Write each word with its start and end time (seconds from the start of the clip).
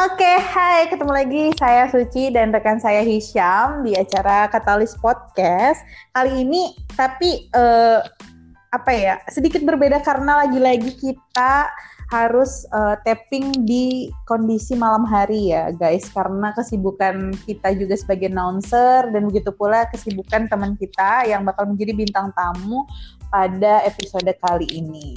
Oke, 0.00 0.24
hai, 0.24 0.88
ketemu 0.88 1.12
lagi 1.12 1.42
saya 1.60 1.84
Suci 1.92 2.32
dan 2.32 2.56
rekan 2.56 2.80
saya 2.80 3.04
Hisham 3.04 3.84
di 3.84 3.92
acara 3.92 4.48
Katalis 4.48 4.96
Podcast. 4.96 5.84
Kali 6.16 6.40
ini 6.40 6.72
tapi 6.96 7.52
uh, 7.52 8.00
apa 8.72 8.96
ya, 8.96 9.20
sedikit 9.28 9.60
berbeda 9.60 10.00
karena 10.00 10.40
lagi-lagi 10.40 10.96
kita 10.96 11.68
harus 12.08 12.64
uh, 12.72 12.96
tapping 13.04 13.52
di 13.68 14.08
kondisi 14.24 14.72
malam 14.72 15.04
hari 15.04 15.52
ya, 15.52 15.68
guys, 15.68 16.08
karena 16.16 16.48
kesibukan 16.56 17.36
kita 17.44 17.76
juga 17.76 17.92
sebagai 17.92 18.32
announcer 18.32 19.04
dan 19.12 19.28
begitu 19.28 19.52
pula 19.52 19.84
kesibukan 19.92 20.48
teman 20.48 20.80
kita 20.80 21.28
yang 21.28 21.44
bakal 21.44 21.68
menjadi 21.68 21.92
bintang 21.92 22.32
tamu 22.32 22.88
pada 23.28 23.84
episode 23.84 24.32
kali 24.48 24.64
ini. 24.72 25.12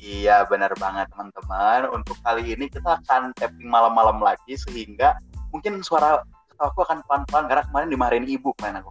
Iya 0.00 0.48
benar 0.48 0.72
banget 0.80 1.12
teman-teman. 1.12 1.92
Untuk 1.92 2.16
kali 2.24 2.56
ini 2.56 2.72
kita 2.72 3.04
akan 3.04 3.36
tapping 3.36 3.68
malam-malam 3.68 4.16
lagi 4.16 4.56
sehingga 4.56 5.20
mungkin 5.52 5.84
suara 5.84 6.24
aku 6.56 6.80
akan 6.88 7.04
pelan-pelan 7.04 7.44
karena 7.48 7.62
kemarin 7.68 7.88
dimarahin 7.92 8.26
ibu 8.26 8.56
kemarin 8.56 8.80
aku. 8.80 8.90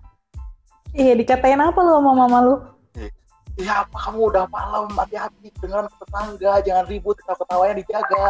Iya 0.94 1.18
dikatain 1.18 1.62
apa 1.62 1.78
lu 1.82 1.98
sama 1.98 2.12
mama 2.14 2.38
lu? 2.46 2.56
Iya 3.58 3.84
apa 3.84 3.98
kamu 4.08 4.20
udah 4.32 4.46
malam 4.54 4.88
hati-hati 4.94 5.52
dengan 5.60 5.90
tetangga 5.90 6.62
jangan 6.64 6.86
ribut 6.86 7.18
ketawa-ketawanya 7.26 7.76
dijaga. 7.82 8.30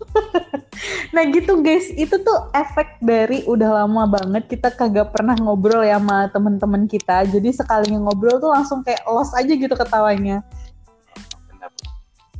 nah 1.14 1.22
gitu 1.28 1.60
guys, 1.60 1.92
itu 1.92 2.18
tuh 2.20 2.38
efek 2.56 2.98
dari 3.04 3.44
udah 3.46 3.84
lama 3.84 4.10
banget 4.10 4.48
kita 4.48 4.72
kagak 4.72 5.12
pernah 5.12 5.36
ngobrol 5.38 5.86
ya 5.86 6.02
sama 6.02 6.26
temen-temen 6.34 6.90
kita. 6.90 7.24
Jadi 7.30 7.54
sekali 7.54 7.94
ngobrol 7.94 8.42
tuh 8.42 8.50
langsung 8.50 8.82
kayak 8.82 9.06
los 9.06 9.30
aja 9.38 9.52
gitu 9.54 9.72
ketawanya 9.72 10.42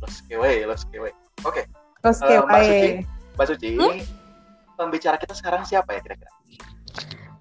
los 0.01 0.15
kewe 0.25 0.65
los 0.65 0.83
kewe 0.89 1.13
oke 1.45 1.61
okay. 1.61 1.65
los 2.01 2.17
kewe 2.19 2.41
uh, 2.41 2.45
mbak 2.49 2.61
Suci 2.65 2.89
mbak 3.37 3.45
Suci 3.45 3.69
hmm? 3.77 3.99
pembicara 4.75 5.15
kita 5.21 5.33
sekarang 5.37 5.61
siapa 5.63 5.93
ya 5.93 6.01
kira-kira 6.01 6.31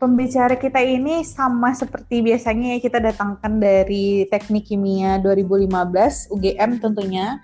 pembicara 0.00 0.56
kita 0.56 0.80
ini 0.80 1.20
sama 1.22 1.76
seperti 1.76 2.24
biasanya 2.24 2.74
ya 2.74 2.78
kita 2.80 2.98
datangkan 3.04 3.60
dari 3.60 4.24
Teknik 4.32 4.72
Kimia 4.72 5.20
2015 5.20 6.32
UGM 6.32 6.80
tentunya. 6.80 7.38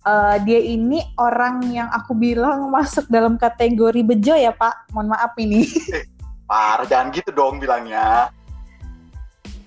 Uh, 0.00 0.40
dia 0.48 0.56
ini 0.56 1.04
orang 1.20 1.60
yang 1.68 1.92
aku 1.92 2.16
bilang 2.16 2.72
masuk 2.72 3.04
dalam 3.12 3.36
kategori 3.36 4.00
bejo 4.00 4.32
ya 4.32 4.48
Pak. 4.48 4.88
Mohon 4.96 5.12
maaf 5.12 5.36
ini. 5.36 5.68
Eh, 5.92 6.08
par, 6.48 6.88
jangan 6.88 7.12
gitu 7.12 7.30
dong 7.36 7.60
bilangnya. 7.60 8.32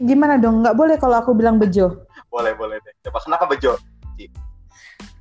Gimana 0.01 0.41
dong? 0.41 0.65
Nggak 0.65 0.73
boleh 0.73 0.97
kalau 0.97 1.21
aku 1.21 1.37
bilang 1.37 1.61
bejo. 1.61 2.01
boleh, 2.33 2.57
boleh 2.57 2.81
deh. 2.81 2.97
Coba 3.05 3.21
kenapa 3.21 3.45
bejo? 3.45 3.77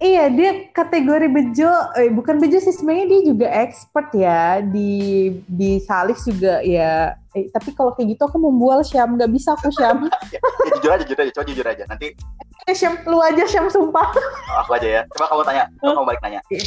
Iya, 0.02 0.34
dia 0.34 0.50
kategori 0.74 1.30
bejo, 1.30 1.70
eh, 1.94 2.10
bukan 2.10 2.42
bejo 2.42 2.58
sih 2.58 2.74
sebenarnya 2.74 3.06
dia 3.06 3.20
juga 3.22 3.46
expert 3.54 4.10
ya 4.10 4.58
di 4.58 5.30
di 5.46 5.78
salix 5.78 6.26
juga 6.26 6.58
ya. 6.66 7.14
Eh, 7.38 7.46
tapi 7.54 7.70
kalau 7.70 7.94
kayak 7.94 8.18
gitu 8.18 8.26
aku 8.26 8.34
membual 8.42 8.82
Syam, 8.82 9.14
nggak 9.14 9.30
bisa 9.30 9.54
aku 9.54 9.70
Syam. 9.70 10.10
ya, 10.34 10.42
ya, 10.42 10.74
jujur 10.74 10.90
aja, 10.90 11.04
jujur 11.06 11.22
aja, 11.22 11.30
coba 11.30 11.46
jujur 11.46 11.66
aja. 11.70 11.84
Nanti 11.86 12.18
eh, 12.66 12.74
Syam, 12.74 12.98
lu 13.06 13.22
aja 13.22 13.46
Syam 13.46 13.70
sumpah. 13.70 14.10
Oh, 14.50 14.58
aku 14.66 14.74
aja 14.74 14.88
ya. 14.90 15.02
Coba 15.14 15.30
kamu 15.30 15.42
tanya, 15.46 15.64
coba 15.78 15.90
kamu 15.94 16.06
balik 16.10 16.20
nanya. 16.26 16.40
Oke 16.50 16.66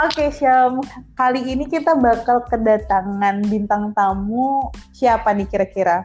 okay, 0.00 0.28
Syam, 0.32 0.80
kali 1.20 1.52
ini 1.52 1.68
kita 1.68 1.92
bakal 2.00 2.48
kedatangan 2.48 3.44
bintang 3.44 3.92
tamu 3.92 4.72
siapa 4.96 5.36
nih 5.36 5.44
kira-kira? 5.44 6.00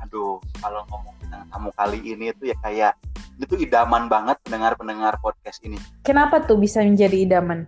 Aduh, 0.00 0.40
kalau 0.64 0.80
ngomong 0.88 1.12
bintang 1.20 1.44
tamu 1.52 1.68
kali 1.76 2.00
ini 2.00 2.32
tuh 2.40 2.48
ya 2.48 2.56
kayak 2.64 2.96
itu 3.40 3.56
idaman 3.56 4.06
banget 4.06 4.36
pendengar-pendengar 4.44 5.16
podcast 5.24 5.58
ini. 5.64 5.80
Kenapa 6.04 6.44
tuh 6.44 6.60
bisa 6.60 6.84
menjadi 6.84 7.24
idaman? 7.24 7.64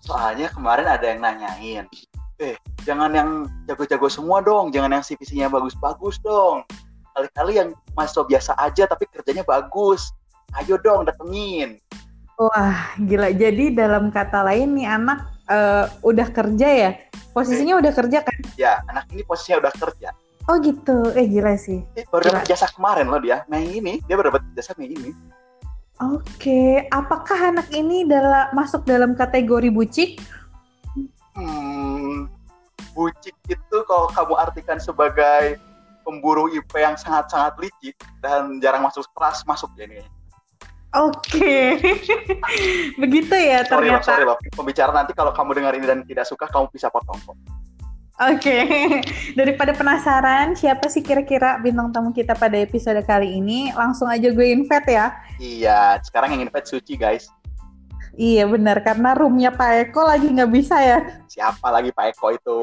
Soalnya 0.00 0.48
kemarin 0.48 0.88
ada 0.88 1.04
yang 1.04 1.20
nanyain, 1.20 1.84
eh 2.40 2.56
jangan 2.88 3.12
yang 3.12 3.30
jago-jago 3.68 4.08
semua 4.08 4.40
dong, 4.40 4.72
jangan 4.72 4.96
yang 4.96 5.04
CV-nya 5.04 5.52
bagus-bagus 5.52 6.16
dong. 6.24 6.64
Kali-kali 7.12 7.60
yang 7.60 7.76
mahasiswa 7.92 8.24
biasa 8.24 8.52
aja 8.56 8.88
tapi 8.88 9.04
kerjanya 9.12 9.44
bagus. 9.44 10.08
Ayo 10.56 10.80
dong 10.80 11.04
datengin. 11.04 11.76
Wah 12.40 12.96
gila, 12.96 13.36
jadi 13.36 13.76
dalam 13.76 14.08
kata 14.08 14.40
lain 14.40 14.72
nih 14.72 14.88
anak 14.88 15.28
uh, 15.52 15.84
udah 16.00 16.32
kerja 16.32 16.68
ya? 16.72 16.90
Posisinya 17.36 17.76
eh, 17.76 17.80
udah 17.84 17.92
kerja 17.92 18.18
kan? 18.24 18.36
Ya, 18.56 18.80
anak 18.88 19.06
ini 19.12 19.22
posisinya 19.28 19.68
udah 19.68 19.72
kerja 19.76 20.10
Oh 20.48 20.56
gitu, 20.64 21.12
eh 21.12 21.28
gila 21.28 21.58
sih. 21.60 21.84
Eh, 21.98 22.08
baru 22.08 22.32
dapat 22.32 22.48
jasa 22.48 22.70
kemarin 22.72 23.12
loh 23.12 23.20
dia, 23.20 23.44
Mei 23.50 23.76
ini 23.76 24.00
dia 24.08 24.16
baru 24.16 24.32
dapat 24.32 24.42
jasa 24.56 24.72
Mei 24.80 24.88
ini. 24.88 25.12
Oke, 26.00 26.88
apakah 26.88 27.52
anak 27.52 27.68
ini 27.76 28.08
dalam 28.08 28.48
masuk 28.56 28.88
dalam 28.88 29.12
kategori 29.12 29.68
bucik? 29.68 30.16
Hmm, 31.36 32.24
bucik 32.96 33.36
itu 33.52 33.76
kalau 33.84 34.08
kamu 34.08 34.34
artikan 34.40 34.80
sebagai 34.80 35.60
pemburu 36.08 36.48
IP 36.48 36.72
yang 36.80 36.96
sangat-sangat 36.96 37.52
licik 37.60 37.96
dan 38.24 38.58
jarang 38.64 38.80
masuk 38.80 39.04
kelas 39.12 39.44
masuk 39.44 39.68
ya 39.76 39.84
ini. 39.84 40.00
Oke, 40.90 41.78
begitu 43.02 43.34
ya 43.36 43.62
sorry 43.62 43.92
ternyata. 43.92 44.02
Sorry 44.02 44.24
loh, 44.26 44.34
sorry 44.34 44.50
loh. 44.50 44.56
Pembicara 44.56 44.90
nanti 44.90 45.12
kalau 45.14 45.30
kamu 45.30 45.62
dengar 45.62 45.72
ini 45.78 45.86
dan 45.86 46.02
tidak 46.02 46.26
suka, 46.26 46.50
kamu 46.50 46.66
bisa 46.74 46.90
potong 46.90 47.20
kok. 47.22 47.36
Oke, 48.20 48.36
okay. 48.36 49.00
daripada 49.38 49.72
penasaran 49.72 50.52
siapa 50.52 50.92
sih 50.92 51.00
kira-kira 51.00 51.56
bintang 51.56 51.88
tamu 51.88 52.12
kita 52.12 52.36
pada 52.36 52.60
episode 52.60 53.00
kali 53.08 53.40
ini, 53.40 53.72
langsung 53.72 54.12
aja 54.12 54.28
gue 54.28 54.44
invite 54.44 54.92
ya. 54.92 55.16
Iya, 55.40 55.96
sekarang 56.04 56.36
yang 56.36 56.44
invite 56.44 56.68
Suci 56.68 57.00
guys. 57.00 57.32
Iya 58.20 58.44
benar, 58.44 58.84
karena 58.84 59.16
roomnya 59.16 59.48
Pak 59.48 59.88
Eko 59.88 60.04
lagi 60.04 60.28
nggak 60.28 60.52
bisa 60.52 60.76
ya. 60.84 61.00
Siapa 61.32 61.72
lagi 61.72 61.96
Pak 61.96 62.12
Eko 62.12 62.36
itu? 62.36 62.60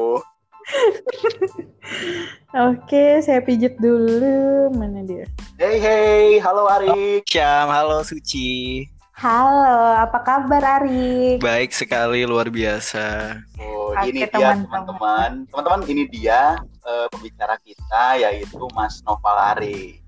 Oke, 2.70 3.18
saya 3.26 3.42
pijit 3.42 3.82
dulu. 3.82 4.70
Mana 4.78 5.02
dia? 5.02 5.26
Hey 5.58 5.82
hey, 5.82 6.38
halo 6.38 6.70
Arik. 6.70 7.26
Syam, 7.26 7.66
halo 7.66 8.06
Suci. 8.06 8.86
Halo, 9.18 9.98
apa 9.98 10.22
kabar 10.22 10.62
Ari? 10.78 11.42
Baik 11.42 11.74
sekali, 11.74 12.22
luar 12.22 12.54
biasa. 12.54 13.34
Oh, 13.58 13.90
Oke, 13.90 14.14
ini 14.14 14.22
dia 14.22 14.30
teman-teman. 14.30 15.42
Teman-teman, 15.50 15.82
ini 15.90 16.06
dia 16.06 16.54
uh, 16.86 17.10
pembicara 17.10 17.58
kita 17.66 18.22
yaitu 18.22 18.62
Mas 18.78 19.02
Noval 19.02 19.58
Ari. 19.58 19.98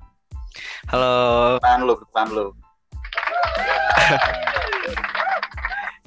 Halo. 0.94 1.58
Depan 1.58 1.82
lu, 1.82 1.94
depan 1.98 2.26
lu. 2.30 2.46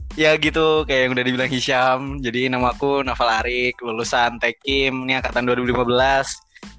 ya 0.23 0.39
gitu 0.39 0.87
kayak 0.87 1.01
yang 1.03 1.11
udah 1.11 1.25
dibilang 1.27 1.51
Hisham. 1.51 2.23
Jadi 2.23 2.47
nama 2.47 2.71
aku 2.71 3.03
Noval 3.03 3.43
Arik, 3.43 3.83
lulusan 3.83 4.39
Tekim, 4.39 5.03
ini 5.03 5.19
angkatan 5.19 5.43
2015. 5.43 5.91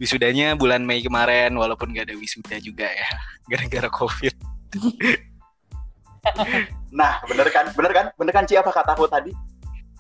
Wisudanya 0.01 0.57
bulan 0.57 0.89
Mei 0.89 1.05
kemarin 1.05 1.53
walaupun 1.53 1.93
gak 1.93 2.09
ada 2.09 2.17
wisuda 2.17 2.57
juga 2.65 2.89
ya 2.89 3.13
gara-gara 3.53 3.93
Covid. 3.93 4.33
Nah, 7.01 7.21
bener 7.29 7.49
kan? 7.51 7.71
Bener 7.75 7.93
kan? 7.93 8.07
Bener 8.17 8.33
kan 8.33 8.45
Ci 8.49 8.57
apa 8.59 8.71
kataku 8.71 9.09
tadi? 9.09 9.33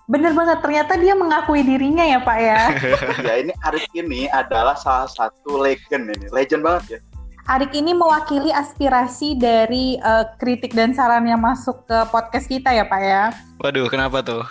Bener 0.04 0.36
banget, 0.36 0.60
ternyata 0.60 1.00
dia 1.00 1.16
mengakui 1.16 1.64
dirinya 1.64 2.04
ya 2.04 2.20
Pak 2.20 2.38
ya. 2.38 2.62
ya 3.28 3.34
ini 3.40 3.52
Arik 3.64 3.88
ini 3.96 4.28
adalah 4.28 4.76
salah 4.76 5.08
satu 5.08 5.56
legend 5.56 6.12
ini, 6.12 6.28
legend 6.28 6.60
banget 6.60 6.84
ya. 6.96 6.98
Arik 7.44 7.72
ini 7.72 7.96
mewakili 7.96 8.52
aspirasi 8.52 9.36
dari 9.36 9.96
uh, 10.00 10.28
kritik 10.36 10.76
dan 10.76 10.92
saran 10.92 11.24
yang 11.24 11.40
masuk 11.40 11.88
ke 11.88 11.98
podcast 12.12 12.48
kita 12.48 12.72
ya 12.72 12.84
Pak 12.84 13.00
ya. 13.00 13.22
Waduh, 13.60 13.88
kenapa 13.88 14.20
tuh? 14.20 14.44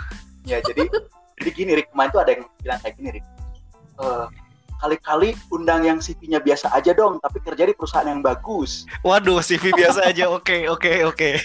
Ya 0.46 0.58
jadi, 0.62 0.90
jadi 1.38 1.50
gini 1.54 1.72
Rik, 1.78 1.94
kemarin 1.94 2.10
tuh 2.10 2.22
ada 2.26 2.32
yang 2.34 2.44
bilang 2.62 2.80
kayak 2.82 2.96
gini 2.98 3.10
Rik. 3.18 3.26
Uh, 4.02 4.26
kali-kali 4.84 5.32
undang 5.48 5.88
yang 5.88 6.04
CV-nya 6.04 6.44
biasa 6.44 6.76
aja 6.76 6.92
dong, 6.92 7.16
tapi 7.24 7.40
kerja 7.40 7.64
di 7.64 7.72
perusahaan 7.72 8.04
yang 8.04 8.20
bagus. 8.20 8.84
Waduh, 9.00 9.40
CV 9.40 9.72
biasa 9.72 10.12
aja. 10.12 10.28
Oke, 10.28 10.68
oke, 10.68 11.08
oke. 11.08 11.40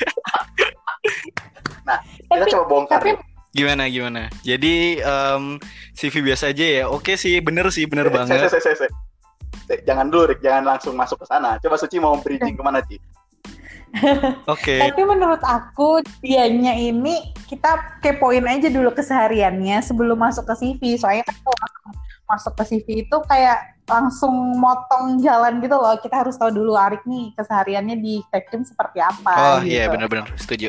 Nah, 1.87 2.03
kita 2.03 2.45
tapi, 2.45 2.51
coba 2.51 2.65
bongkar. 2.67 2.99
Tapi... 2.99 3.15
Gimana, 3.55 3.87
gimana? 3.87 4.27
Jadi 4.43 4.99
um, 5.07 5.57
CV 5.95 6.21
biasa 6.21 6.51
aja 6.51 6.67
ya. 6.67 6.85
Oke 6.91 7.15
sih, 7.15 7.39
bener 7.39 7.71
sih, 7.71 7.87
bener 7.87 8.11
banget. 8.11 8.51
Se, 8.51 8.59
se, 8.59 8.75
se, 8.75 8.87
Jangan 9.87 10.11
dulu, 10.11 10.35
Rick. 10.35 10.43
Jangan 10.43 10.77
langsung 10.77 10.99
masuk 10.99 11.23
ke 11.23 11.27
sana. 11.31 11.57
Coba 11.63 11.79
Suci 11.79 12.03
mau 12.03 12.19
bridging 12.19 12.59
ke 12.59 12.63
mana, 12.67 12.83
Ci? 12.85 12.99
Oke. 14.45 14.77
Okay. 14.77 14.81
Tapi 14.85 15.03
menurut 15.07 15.41
aku 15.41 16.05
dianya 16.21 16.77
ini 16.77 17.33
kita 17.49 18.01
kepoin 18.05 18.45
aja 18.45 18.69
dulu 18.69 18.93
kesehariannya 18.93 19.81
sebelum 19.81 20.21
masuk 20.21 20.45
ke 20.45 20.55
CV. 20.61 20.83
Soalnya 21.01 21.25
kan 21.25 21.37
masuk 22.29 22.53
ke 22.61 22.65
CV 22.69 22.87
itu 23.09 23.17
kayak 23.25 23.81
langsung 23.89 24.61
motong 24.61 25.19
jalan 25.25 25.65
gitu 25.65 25.75
loh. 25.75 25.97
Kita 25.97 26.23
harus 26.23 26.37
tahu 26.37 26.53
dulu 26.53 26.77
Arik 26.77 27.03
nih 27.09 27.33
kesehariannya 27.35 27.97
di 27.99 28.21
Tekim 28.29 28.63
seperti 28.63 29.01
apa. 29.01 29.33
Oh 29.33 29.59
gitu. 29.65 29.73
iya 29.73 29.89
benar-benar 29.89 30.29
setuju. 30.37 30.69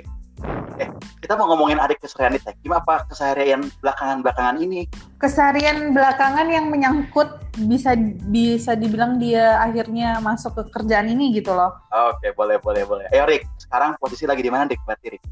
Eh, 0.79 0.87
kita 1.19 1.35
mau 1.35 1.51
ngomongin 1.51 1.83
Arik 1.83 1.99
keseharian 1.99 2.39
di 2.39 2.43
Tekim 2.47 2.71
apa 2.71 3.03
keseharian 3.11 3.67
belakangan-belakangan 3.83 4.63
ini? 4.63 4.87
Keseharian 5.19 5.91
belakangan 5.91 6.47
yang 6.47 6.71
menyangkut 6.71 7.43
bisa 7.67 7.99
bisa 8.31 8.79
dibilang 8.79 9.19
dia 9.19 9.59
akhirnya 9.59 10.23
masuk 10.23 10.55
ke 10.55 10.63
kerjaan 10.71 11.11
ini 11.11 11.35
gitu 11.35 11.51
loh. 11.51 11.75
Oke, 11.91 12.31
boleh 12.31 12.55
boleh 12.63 12.87
boleh. 12.87 13.05
Ayo 13.11 13.27
Rik, 13.27 13.43
sekarang 13.59 13.99
posisi 13.99 14.23
lagi 14.23 14.39
di 14.39 14.47
mana 14.47 14.63
Rik? 14.71 14.79
Berarti 14.87 15.19
Rik. 15.19 15.23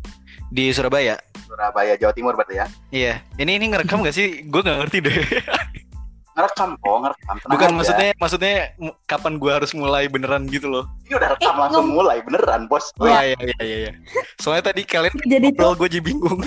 Di 0.52 0.76
Surabaya. 0.76 1.16
Surabaya, 1.48 1.96
Jawa 1.96 2.12
Timur 2.12 2.36
berarti 2.36 2.60
ya. 2.60 2.68
Iya. 2.92 3.14
Ini 3.40 3.52
ini 3.56 3.66
ngerekam 3.72 4.04
gak 4.04 4.16
sih? 4.16 4.44
Gue 4.52 4.60
gak 4.60 4.84
ngerti 4.84 5.00
deh. 5.00 5.16
Ngerekam 6.38 6.70
kok, 6.78 6.96
ngerekam. 7.02 7.36
Tenang 7.36 7.50
Bukan 7.50 7.68
aja. 7.68 7.76
maksudnya 7.76 8.10
maksudnya 8.16 8.54
kapan 9.04 9.34
gue 9.36 9.52
harus 9.52 9.72
mulai 9.74 10.06
beneran 10.06 10.46
gitu 10.46 10.70
loh. 10.70 10.86
Ini 11.04 11.18
udah 11.18 11.30
rekam 11.34 11.50
Eh, 11.50 11.60
langsung 11.60 11.84
ngom- 11.84 11.96
mulai 11.98 12.18
beneran, 12.22 12.70
Bos. 12.70 12.94
Oh 12.96 13.06
iya 13.06 13.26
iya 13.28 13.38
iya 13.42 13.58
iya. 13.60 13.78
iya. 13.84 13.92
Soalnya 14.38 14.70
tadi 14.70 14.86
kalian 14.86 15.18
Jadi 15.26 15.48
tuh 15.50 15.66
ngobrol 15.66 15.74
gue 15.80 15.88
jadi 15.90 16.04
bingung. 16.04 16.40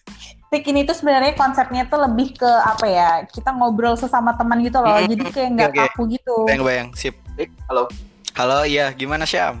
Tik 0.50 0.64
ini 0.64 0.82
tuh 0.82 0.94
sebenarnya 0.94 1.34
konsepnya 1.34 1.84
tuh 1.84 2.00
lebih 2.00 2.32
ke 2.32 2.46
apa 2.46 2.86
ya? 2.86 3.10
Kita 3.26 3.52
ngobrol 3.52 3.94
sesama 3.94 4.32
teman 4.32 4.62
gitu 4.62 4.78
loh. 4.78 4.96
Hmm, 4.96 5.06
Jadi 5.06 5.24
kayak 5.28 5.48
nggak 5.52 5.70
oke. 5.70 5.78
kaku 5.84 6.02
gitu. 6.08 6.36
Bayang-bayang. 6.46 6.88
Sip. 6.94 7.14
Rik, 7.34 7.50
halo. 7.66 7.84
Halo, 8.32 8.64
iya 8.64 8.90
gimana 8.90 9.22
Syam? 9.22 9.60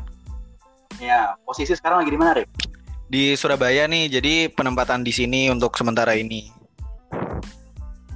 Ya, 0.96 1.34
posisi 1.42 1.74
sekarang 1.74 2.00
lagi 2.00 2.08
di 2.08 2.16
mana, 2.16 2.32
Rik? 2.32 2.46
Di 3.04 3.34
Surabaya 3.34 3.84
nih, 3.84 4.06
jadi 4.08 4.34
penempatan 4.48 5.02
di 5.02 5.10
sini 5.10 5.46
untuk 5.46 5.74
sementara 5.74 6.14
ini. 6.14 6.48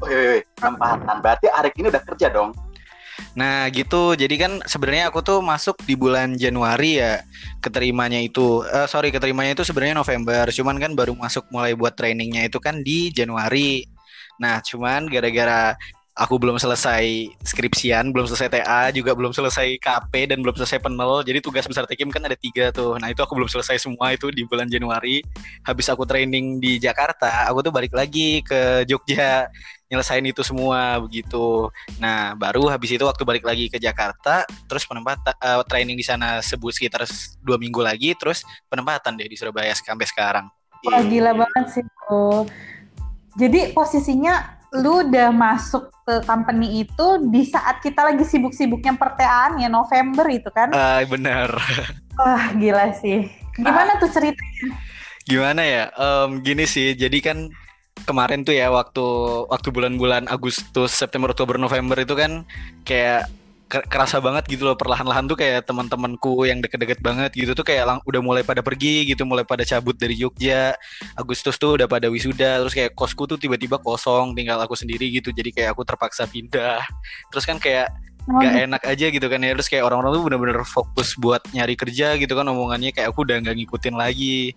Iya, 0.06 0.46
penempatan. 0.54 1.16
Berarti 1.18 1.46
Arik 1.50 1.74
ini 1.80 1.90
udah 1.90 2.02
kerja 2.06 2.30
dong. 2.30 2.54
Nah 3.34 3.66
gitu, 3.70 4.14
jadi 4.14 4.34
kan 4.34 4.52
sebenarnya 4.66 5.10
aku 5.10 5.22
tuh 5.22 5.38
masuk 5.42 5.78
di 5.86 5.98
bulan 5.98 6.38
Januari 6.38 7.02
ya 7.02 7.22
keterimanya 7.62 8.18
itu, 8.18 8.62
eh, 8.66 8.86
sorry 8.86 9.10
keterimanya 9.10 9.58
itu 9.58 9.66
sebenarnya 9.66 9.98
November, 9.98 10.46
cuman 10.50 10.78
kan 10.78 10.92
baru 10.94 11.14
masuk 11.18 11.46
mulai 11.50 11.74
buat 11.74 11.94
trainingnya 11.98 12.46
itu 12.46 12.58
kan 12.62 12.82
di 12.82 13.10
Januari. 13.10 13.86
Nah 14.38 14.62
cuman 14.62 15.10
gara-gara 15.10 15.74
aku 16.18 16.34
belum 16.34 16.58
selesai 16.58 17.30
skripsian, 17.46 18.10
belum 18.10 18.26
selesai 18.26 18.50
TA, 18.50 18.90
juga 18.90 19.14
belum 19.14 19.30
selesai 19.30 19.78
KP 19.78 20.34
dan 20.34 20.42
belum 20.42 20.58
selesai 20.58 20.82
penel, 20.82 21.22
jadi 21.22 21.38
tugas 21.38 21.62
besar 21.70 21.86
Tekim 21.86 22.10
kan 22.10 22.26
ada 22.26 22.34
tiga 22.34 22.74
tuh. 22.74 22.98
Nah 22.98 23.14
itu 23.14 23.22
aku 23.22 23.38
belum 23.38 23.46
selesai 23.46 23.78
semua 23.78 24.10
itu 24.10 24.34
di 24.34 24.42
bulan 24.42 24.66
Januari. 24.66 25.22
Habis 25.62 25.86
aku 25.94 26.02
training 26.02 26.58
di 26.58 26.82
Jakarta, 26.82 27.46
aku 27.46 27.62
tuh 27.62 27.70
balik 27.70 27.94
lagi 27.94 28.42
ke 28.42 28.82
Jogja 28.90 29.46
nyelesain 29.88 30.24
itu 30.24 30.44
semua 30.44 31.00
begitu. 31.00 31.72
Nah, 31.96 32.36
baru 32.36 32.68
habis 32.68 32.92
itu 32.92 33.04
waktu 33.04 33.24
balik 33.24 33.44
lagi 33.44 33.72
ke 33.72 33.80
Jakarta, 33.80 34.44
terus 34.68 34.84
penempatan 34.84 35.34
eh, 35.34 35.64
training 35.64 35.96
di 35.96 36.04
sana 36.04 36.44
sebut 36.44 36.76
sekitar 36.76 37.08
dua 37.40 37.56
minggu 37.56 37.80
lagi, 37.80 38.12
terus 38.14 38.44
penempatan 38.68 39.16
deh 39.16 39.28
di 39.28 39.36
Surabaya 39.36 39.72
sampai 39.72 40.06
sekarang. 40.06 40.46
Wah 40.86 41.02
gila 41.02 41.34
banget 41.34 41.64
sih 41.74 41.84
tuh. 42.06 42.46
Jadi 43.34 43.74
posisinya 43.74 44.58
lu 44.76 45.00
udah 45.08 45.32
masuk 45.32 45.88
ke 46.04 46.20
company 46.28 46.84
itu 46.84 47.06
di 47.32 47.48
saat 47.48 47.80
kita 47.80 48.04
lagi 48.04 48.20
sibuk-sibuknya 48.20 49.00
perteaan 49.00 49.56
ya 49.56 49.68
November 49.72 50.28
itu 50.28 50.52
kan. 50.52 50.68
Ah, 50.76 51.00
benar. 51.08 51.48
Wah 52.20 52.52
gila 52.52 52.92
sih. 53.00 53.32
Gimana 53.56 53.96
tuh 53.96 54.12
cerita? 54.12 54.38
Gimana 55.24 55.64
ya? 55.64 55.84
Em, 55.96 56.44
gini 56.44 56.68
sih, 56.68 56.92
jadi 56.92 57.18
kan 57.24 57.48
kemarin 58.08 58.40
tuh 58.40 58.56
ya 58.56 58.72
waktu 58.72 59.04
waktu 59.52 59.68
bulan-bulan 59.68 60.24
Agustus, 60.32 60.96
September, 60.96 61.28
Oktober, 61.28 61.60
November 61.60 62.00
itu 62.00 62.16
kan 62.16 62.48
kayak 62.88 63.28
ke- 63.68 63.84
kerasa 63.92 64.16
banget 64.16 64.48
gitu 64.48 64.64
loh 64.64 64.74
perlahan-lahan 64.80 65.28
tuh 65.28 65.36
kayak 65.36 65.68
teman-temanku 65.68 66.48
yang 66.48 66.64
deket-deket 66.64 67.04
banget 67.04 67.36
gitu 67.36 67.52
tuh 67.52 67.68
kayak 67.68 67.84
lang- 67.84 68.02
udah 68.08 68.20
mulai 68.24 68.40
pada 68.40 68.64
pergi 68.64 69.04
gitu, 69.04 69.28
mulai 69.28 69.44
pada 69.44 69.60
cabut 69.68 69.92
dari 69.92 70.16
Jogja. 70.16 70.72
Agustus 71.20 71.60
tuh 71.60 71.76
udah 71.76 71.84
pada 71.84 72.08
wisuda, 72.08 72.64
terus 72.64 72.72
kayak 72.72 72.96
kosku 72.96 73.28
tuh 73.28 73.36
tiba-tiba 73.36 73.76
kosong, 73.76 74.32
tinggal 74.32 74.56
aku 74.64 74.72
sendiri 74.72 75.12
gitu. 75.12 75.28
Jadi 75.36 75.52
kayak 75.52 75.76
aku 75.76 75.84
terpaksa 75.84 76.24
pindah. 76.24 76.80
Terus 77.28 77.44
kan 77.44 77.60
kayak 77.60 77.92
Oh, 78.28 78.36
nggak 78.44 78.68
enak 78.68 78.82
aja 78.84 79.08
gitu 79.08 79.24
kan 79.24 79.40
ya 79.40 79.56
terus 79.56 79.72
kayak 79.72 79.88
orang-orang 79.88 80.20
tuh 80.20 80.22
bener-bener 80.28 80.60
fokus 80.60 81.16
buat 81.16 81.40
nyari 81.56 81.72
kerja 81.80 82.12
gitu 82.20 82.36
kan 82.36 82.44
omongannya 82.44 82.92
kayak 82.92 83.08
aku 83.08 83.24
udah 83.24 83.40
nggak 83.40 83.56
ngikutin 83.56 83.96
lagi 83.96 84.52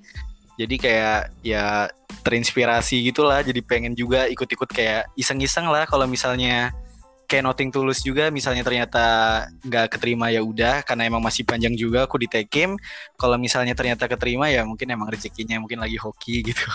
jadi 0.59 0.75
kayak 0.77 1.19
ya 1.41 1.87
terinspirasi 2.21 3.01
gitulah 3.07 3.41
jadi 3.41 3.59
pengen 3.63 3.95
juga 3.95 4.27
ikut-ikut 4.27 4.69
kayak 4.69 5.09
iseng-iseng 5.15 5.67
lah 5.71 5.87
kalau 5.87 6.05
misalnya 6.05 6.75
kayak 7.31 7.47
nothing 7.47 7.71
tulus 7.71 8.03
juga. 8.03 8.27
Misalnya 8.27 8.67
ternyata 8.67 9.05
nggak 9.63 9.95
keterima 9.95 10.27
ya 10.27 10.43
udah. 10.43 10.83
Karena 10.83 11.07
emang 11.07 11.23
masih 11.23 11.47
panjang 11.47 11.71
juga 11.79 12.03
aku 12.03 12.19
di 12.19 12.27
Tekim 12.27 12.75
kalau 13.15 13.39
misalnya 13.39 13.71
ternyata 13.71 14.11
keterima 14.11 14.51
ya 14.51 14.67
mungkin 14.67 14.91
emang 14.91 15.07
rezekinya 15.07 15.55
mungkin 15.63 15.79
lagi 15.79 15.95
hoki 15.95 16.43
gitu. 16.51 16.67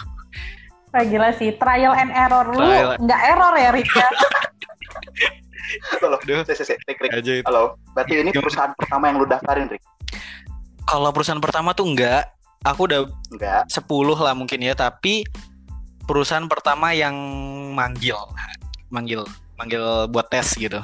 Wah 0.96 1.04
gila 1.04 1.28
sih, 1.36 1.52
trial 1.60 1.92
and 1.92 2.08
error 2.08 2.48
lu. 2.48 2.64
Nggak 3.04 3.20
error 3.28 3.54
ya 3.60 3.70
Rika? 3.76 4.06
Halo, 6.00 6.16
sik, 6.46 6.62
sik. 6.62 6.78
Rik, 6.88 6.98
Rik. 7.04 7.44
Halo. 7.44 7.76
Berarti 7.92 8.22
ini 8.22 8.30
perusahaan 8.32 8.72
pertama 8.72 9.10
yang 9.12 9.20
lu 9.20 9.26
daftarin, 9.28 9.68
Rik? 9.68 9.82
kalau 10.86 11.10
perusahaan 11.10 11.42
pertama 11.42 11.74
tuh 11.74 11.90
enggak 11.90 12.30
aku 12.62 12.86
udah 12.86 13.00
Enggak. 13.28 13.62
10 13.68 13.84
lah 14.16 14.32
mungkin 14.32 14.60
ya 14.60 14.72
tapi 14.72 15.26
perusahaan 16.04 16.46
pertama 16.46 16.90
yang 16.90 17.12
manggil 17.72 18.16
manggil 18.88 19.26
manggil 19.54 19.82
buat 20.06 20.28
tes 20.28 20.54
gitu 20.54 20.78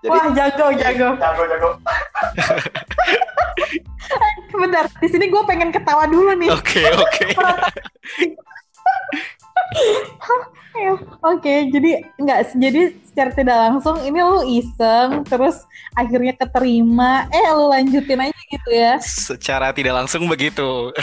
Jadi 0.00 0.08
Wah 0.08 0.32
jago 0.32 0.66
jago. 0.74 1.08
jago 1.14 1.42
jago. 1.44 1.68
Bentar, 4.52 4.88
di 4.96 5.08
sini 5.08 5.28
gue 5.28 5.42
pengen 5.44 5.70
ketawa 5.70 6.04
dulu 6.04 6.32
nih. 6.34 6.48
oke 6.50 6.82
oke 6.98 7.24
Ayo, 7.30 8.34
Oke, 11.20 11.68
jadi 11.68 12.00
nggak 12.16 12.40
jadi 12.56 12.82
secara 13.04 13.30
tidak 13.34 13.56
langsung 13.58 13.96
ini 14.00 14.18
lu 14.18 14.40
iseng 14.46 15.26
terus 15.26 15.66
akhirnya 15.92 16.32
keterima, 16.32 17.26
eh 17.28 17.44
lu 17.52 17.68
lanjutin 17.68 18.22
aja 18.22 18.40
gitu 18.48 18.70
ya. 18.70 18.96
secara 19.02 19.74
tidak 19.74 19.98
langsung 19.98 20.24
begitu 20.24 20.94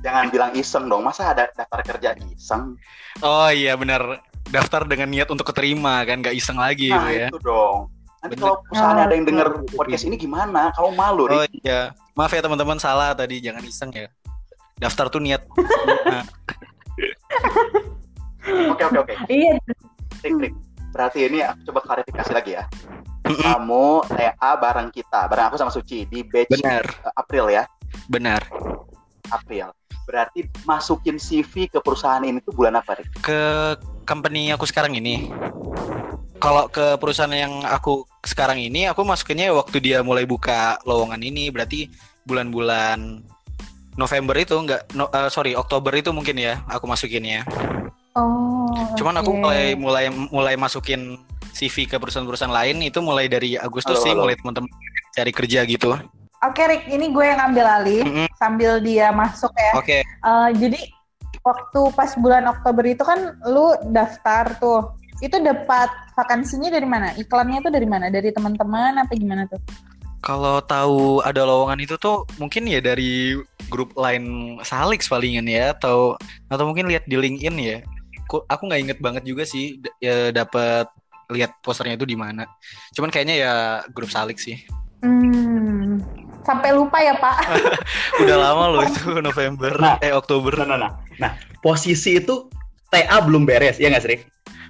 Jangan 0.00 0.30
bilang 0.30 0.52
iseng 0.54 0.86
dong. 0.86 1.02
Masa 1.02 1.34
ada 1.34 1.50
daftar 1.52 1.80
kerja 1.84 2.14
iseng? 2.30 2.74
oh 3.20 3.48
iya 3.48 3.72
benar 3.74 4.20
daftar 4.46 4.84
dengan 4.84 5.08
niat 5.08 5.28
untuk 5.28 5.48
keterima 5.48 6.04
kan 6.04 6.20
nggak 6.20 6.36
iseng 6.36 6.56
lagi 6.56 6.92
Nah, 6.92 7.06
gitu 7.06 7.16
ya 7.16 7.28
itu 7.28 7.40
dong. 7.40 7.78
Nanti 8.16 8.32
Bener. 8.32 8.42
kalau 8.44 8.56
perusahaan 8.64 8.98
ada 8.98 9.12
yang 9.14 9.24
denger 9.24 9.48
Oh. 9.56 9.62
podcast 9.76 10.04
ini 10.04 10.16
gimana? 10.16 10.72
Kamu 10.72 10.90
malu, 10.92 11.24
oh 11.26 11.44
Rik? 11.44 11.62
iya 11.62 11.92
maaf 12.12 12.28
ya 12.28 12.40
teman-teman 12.40 12.76
salah 12.76 13.12
tadi 13.12 13.38
jangan 13.38 13.60
iseng 13.62 13.92
ya 13.92 14.08
daftar 14.76 15.08
tuh 15.08 15.20
niat 15.24 15.42
Nah, 16.06 16.24
Oke, 18.46 18.82
oke, 18.86 18.98
oke. 19.04 19.14
Iya, 19.26 19.58
Rik, 20.22 20.34
Rik. 20.38 20.54
Berarti 20.94 21.26
ini 21.28 21.42
aku 21.42 21.60
coba 21.72 21.80
klarifikasi 21.82 22.30
lagi 22.32 22.56
ya. 22.56 22.64
Kamu 23.26 24.06
TA 24.06 24.50
bareng 24.54 24.88
kita, 24.94 25.26
bareng 25.26 25.50
aku 25.50 25.58
sama 25.58 25.74
Suci 25.74 26.06
di 26.06 26.22
batch 26.22 26.54
benar 26.54 26.86
eh, 26.86 27.12
April 27.18 27.50
ya. 27.50 27.66
benar 28.06 28.38
April. 29.34 29.74
Berarti 30.06 30.46
masukin 30.62 31.18
CV 31.18 31.66
ke 31.66 31.82
perusahaan 31.82 32.22
ini 32.22 32.38
tuh 32.38 32.54
bulan 32.54 32.78
apa, 32.78 32.96
Rik? 32.96 33.10
ke 33.18 33.40
company 34.06 34.54
aku 34.54 34.62
sekarang 34.64 34.94
ini. 34.94 35.26
Kalau 36.38 36.70
ke 36.70 36.94
perusahaan 37.02 37.32
yang 37.34 37.66
aku 37.66 38.06
sekarang 38.22 38.62
ini, 38.62 38.86
aku 38.86 39.02
masukinnya 39.02 39.50
waktu 39.50 39.82
dia 39.82 40.06
mulai 40.06 40.22
buka 40.22 40.78
lowongan 40.86 41.18
ini, 41.18 41.50
berarti 41.50 41.90
bulan-bulan 42.22 43.26
November 43.96 44.36
itu 44.36 44.54
enggak, 44.56 44.84
no, 44.92 45.08
eh, 45.08 45.28
sorry 45.32 45.56
Oktober 45.56 45.92
itu 45.96 46.12
mungkin 46.12 46.36
ya, 46.36 46.60
aku 46.68 46.84
masukinnya. 46.84 47.48
Oh. 48.16 48.68
Cuman 48.96 49.20
aku 49.20 49.32
oke. 49.32 49.40
mulai 49.40 49.72
mulai 49.76 50.06
mulai 50.12 50.54
masukin 50.56 51.20
CV 51.56 51.88
ke 51.88 51.96
perusahaan-perusahaan 51.96 52.52
lain 52.52 52.84
itu 52.84 53.00
mulai 53.00 53.28
dari 53.28 53.56
Agustus 53.56 54.00
Halo, 54.00 54.04
sih, 54.04 54.12
halo. 54.12 54.20
mulai 54.28 54.34
teman-teman 54.36 54.68
cari 55.16 55.32
kerja 55.32 55.64
gitu. 55.64 55.96
Oke, 56.44 56.62
Rick, 56.68 56.84
ini 56.92 57.08
gue 57.08 57.24
yang 57.24 57.40
ambil 57.40 57.64
alih 57.64 58.04
Mm-mm. 58.04 58.28
sambil 58.36 58.76
dia 58.84 59.08
masuk 59.08 59.50
ya. 59.56 59.72
Oke, 59.80 60.04
Eh, 60.04 60.50
jadi 60.60 60.80
waktu 61.40 61.80
pas 61.96 62.12
bulan 62.20 62.44
Oktober 62.50 62.84
itu 62.84 63.00
kan 63.00 63.40
lu 63.48 63.72
daftar 63.94 64.52
tuh. 64.60 64.92
Itu 65.24 65.40
dapat 65.40 65.88
vakansinya 66.12 66.68
dari 66.68 66.84
mana? 66.84 67.16
Iklannya 67.16 67.64
itu 67.64 67.72
dari 67.72 67.88
mana? 67.88 68.12
Dari 68.12 68.28
teman-teman 68.36 69.00
apa 69.00 69.12
gimana 69.16 69.48
tuh? 69.48 69.56
Kalau 70.24 70.58
tahu 70.64 71.22
ada 71.22 71.44
lowongan 71.46 71.80
itu 71.82 71.94
tuh 72.00 72.26
mungkin 72.40 72.66
ya 72.66 72.82
dari 72.82 73.36
grup 73.70 73.94
lain 73.94 74.56
Salix 74.62 75.06
palingan 75.06 75.46
ya 75.46 75.74
atau 75.76 76.18
atau 76.50 76.64
mungkin 76.66 76.88
lihat 76.90 77.06
di 77.06 77.14
LinkedIn 77.18 77.56
ya. 77.60 77.78
Aku 78.26 78.42
aku 78.50 78.66
nggak 78.66 78.82
inget 78.82 78.98
banget 78.98 79.22
juga 79.22 79.46
sih 79.46 79.78
ya 80.02 80.34
dapat 80.34 80.90
lihat 81.30 81.54
posternya 81.62 81.98
itu 81.98 82.06
di 82.06 82.18
mana. 82.18 82.46
Cuman 82.94 83.10
kayaknya 83.10 83.36
ya 83.38 83.54
grup 83.94 84.10
Salix 84.10 84.46
sih. 84.46 84.58
Hmm, 85.02 86.02
sampai 86.42 86.74
lupa 86.74 86.98
ya 87.02 87.14
Pak. 87.18 87.36
Udah 88.22 88.36
lama 88.38 88.64
loh 88.74 88.82
itu 88.88 89.18
November 89.22 89.72
Nah. 89.78 89.96
eh 90.02 90.14
Oktober. 90.14 90.54
Nah, 90.58 90.74
nah, 90.74 90.78
nah. 90.86 90.92
Nah, 91.18 91.32
posisi 91.62 92.18
itu 92.18 92.50
TA 92.90 93.18
belum 93.22 93.46
beres, 93.46 93.82
ya 93.82 93.90
nggak 93.90 94.04
sih? 94.06 94.18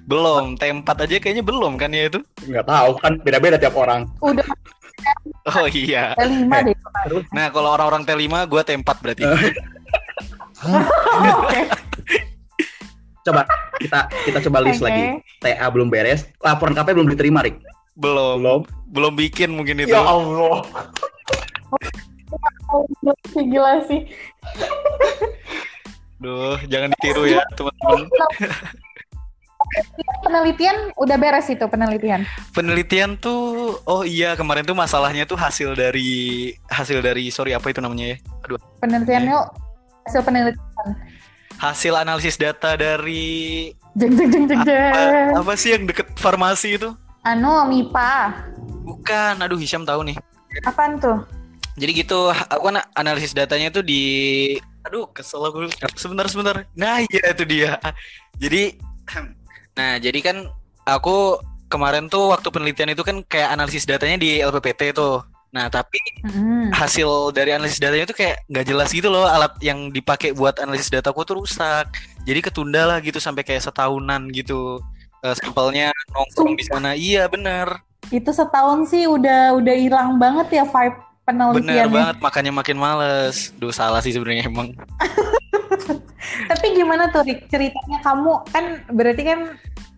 Belum, 0.06 0.54
T4 0.54 0.86
aja 0.86 1.18
kayaknya 1.18 1.42
belum 1.42 1.74
kan 1.76 1.90
ya 1.90 2.06
itu. 2.06 2.22
Nggak 2.46 2.66
tahu, 2.70 2.90
kan 3.02 3.18
beda-beda 3.26 3.58
tiap 3.58 3.74
orang. 3.74 4.06
Udah 4.22 4.46
Oh 5.46 5.66
iya. 5.70 6.14
lima 6.18 6.58
deh. 6.66 6.74
Nah, 7.30 7.46
kalau 7.54 7.70
orang-orang 7.74 8.02
T5 8.02 8.50
gua 8.50 8.62
T4 8.66 8.96
berarti. 9.02 9.24
Oke. 9.24 9.50
Coba 13.26 13.42
kita 13.82 14.00
kita 14.26 14.38
coba 14.46 14.58
list 14.62 14.82
Oke. 14.82 14.86
lagi. 14.90 15.04
TA 15.42 15.66
belum 15.70 15.90
beres, 15.90 16.26
laporan 16.42 16.74
KP 16.74 16.94
belum 16.94 17.08
diterima, 17.10 17.42
Rik. 17.42 17.58
Belum. 17.98 18.42
Belum. 18.42 18.60
Belum 18.90 19.12
bikin 19.14 19.50
mungkin 19.54 19.82
itu. 19.82 19.94
Ya 19.94 20.02
Allah. 20.02 20.62
Oh, 22.70 22.82
gila 23.38 23.82
sih. 23.86 24.06
Duh, 26.18 26.58
jangan 26.66 26.90
ditiru 26.96 27.28
ya 27.28 27.44
teman-teman. 27.54 28.08
Penelitian 30.24 30.90
udah 30.96 31.16
beres 31.20 31.46
itu 31.46 31.62
penelitian. 31.68 32.24
Penelitian 32.50 33.14
tuh, 33.20 33.76
oh 33.84 34.02
iya 34.02 34.34
kemarin 34.34 34.64
tuh 34.64 34.74
masalahnya 34.74 35.28
tuh 35.28 35.38
hasil 35.38 35.76
dari 35.76 36.50
hasil 36.66 36.98
dari 37.04 37.28
sorry 37.30 37.52
apa 37.52 37.70
itu 37.70 37.78
namanya 37.84 38.14
ya? 38.14 38.16
Aduh, 38.48 38.58
Penelitiannya 38.80 39.36
hasil 40.08 40.22
penelitian. 40.24 40.86
hasil 41.56 41.96
analisis 41.96 42.36
data 42.36 42.76
dari 42.76 43.72
Jeng 43.96 44.12
jeng 44.12 44.28
jeng 44.28 44.44
jeng 44.44 44.60
jeng. 44.68 44.92
apa, 44.92 45.40
apa 45.40 45.52
sih 45.56 45.72
yang 45.72 45.88
deket 45.88 46.04
farmasi 46.20 46.76
itu? 46.76 46.92
Anu 47.24 47.64
MIPA. 47.72 48.44
Bukan, 48.84 49.40
aduh 49.40 49.56
Hisham 49.56 49.88
tahu 49.88 50.04
nih. 50.04 50.16
Apaan 50.68 51.00
tuh? 51.00 51.24
Jadi 51.80 52.04
gitu, 52.04 52.28
aku 52.28 52.72
kan 52.72 52.84
analisis 52.92 53.32
datanya 53.32 53.72
tuh 53.72 53.80
di 53.84 54.02
aduh 54.84 55.08
kesel 55.10 55.42
aku 55.48 55.66
sebentar 55.96 56.28
sebentar. 56.28 56.56
Nah, 56.76 57.00
iya 57.08 57.32
itu 57.32 57.44
dia. 57.48 57.80
Jadi 58.36 58.76
nah, 59.76 59.96
jadi 59.96 60.18
kan 60.18 60.36
aku 60.82 61.38
kemarin 61.66 62.06
tuh 62.06 62.30
waktu 62.30 62.48
penelitian 62.48 62.90
itu 62.90 63.02
kan 63.02 63.22
kayak 63.22 63.52
analisis 63.52 63.84
datanya 63.84 64.16
di 64.16 64.38
LPPT 64.38 64.90
tuh. 64.90 65.22
Nah, 65.50 65.66
tapi 65.66 65.96
Hmm. 66.26 66.68
hasil 66.68 67.32
dari 67.32 67.54
analisis 67.54 67.80
datanya 67.80 68.04
tuh 68.04 68.18
kayak 68.18 68.44
nggak 68.46 68.66
jelas 68.66 68.90
gitu 68.90 69.08
loh 69.08 69.24
alat 69.24 69.54
yang 69.60 69.88
dipakai 69.88 70.30
buat 70.30 70.58
analisis 70.58 70.90
dataku 70.90 71.22
tuh 71.22 71.40
rusak. 71.40 71.86
Jadi 72.22 72.40
ketunda 72.40 72.84
lah 72.84 72.98
gitu 73.00 73.16
sampai 73.16 73.40
kayak 73.40 73.62
setahunan 73.62 74.28
gitu. 74.30 74.82
Eh, 75.22 75.34
sampelnya 75.34 75.90
nongkrong 76.12 76.54
di 76.54 76.64
sana. 76.66 76.92
Iya, 76.92 77.24
bener. 77.26 77.80
Itu 78.08 78.30
setahun 78.30 78.86
sih 78.86 79.08
udah 79.08 79.56
udah 79.56 79.74
hilang 79.74 80.20
banget 80.20 80.62
ya 80.62 80.64
vibe 80.64 80.94
Bener 81.26 81.50
penelitiannya. 81.58 81.90
banget, 81.90 82.16
makanya 82.22 82.52
makin 82.52 82.78
males. 82.78 83.50
Duh, 83.56 83.74
salah 83.74 83.98
sih 83.98 84.14
sebenarnya 84.14 84.46
emang. 84.46 84.70
Tapi 86.50 86.66
gimana 86.74 87.08
tuh 87.10 87.22
Rik 87.26 87.46
ceritanya 87.50 87.98
kamu 88.02 88.32
kan 88.50 88.64
berarti 88.92 89.22
kan 89.22 89.40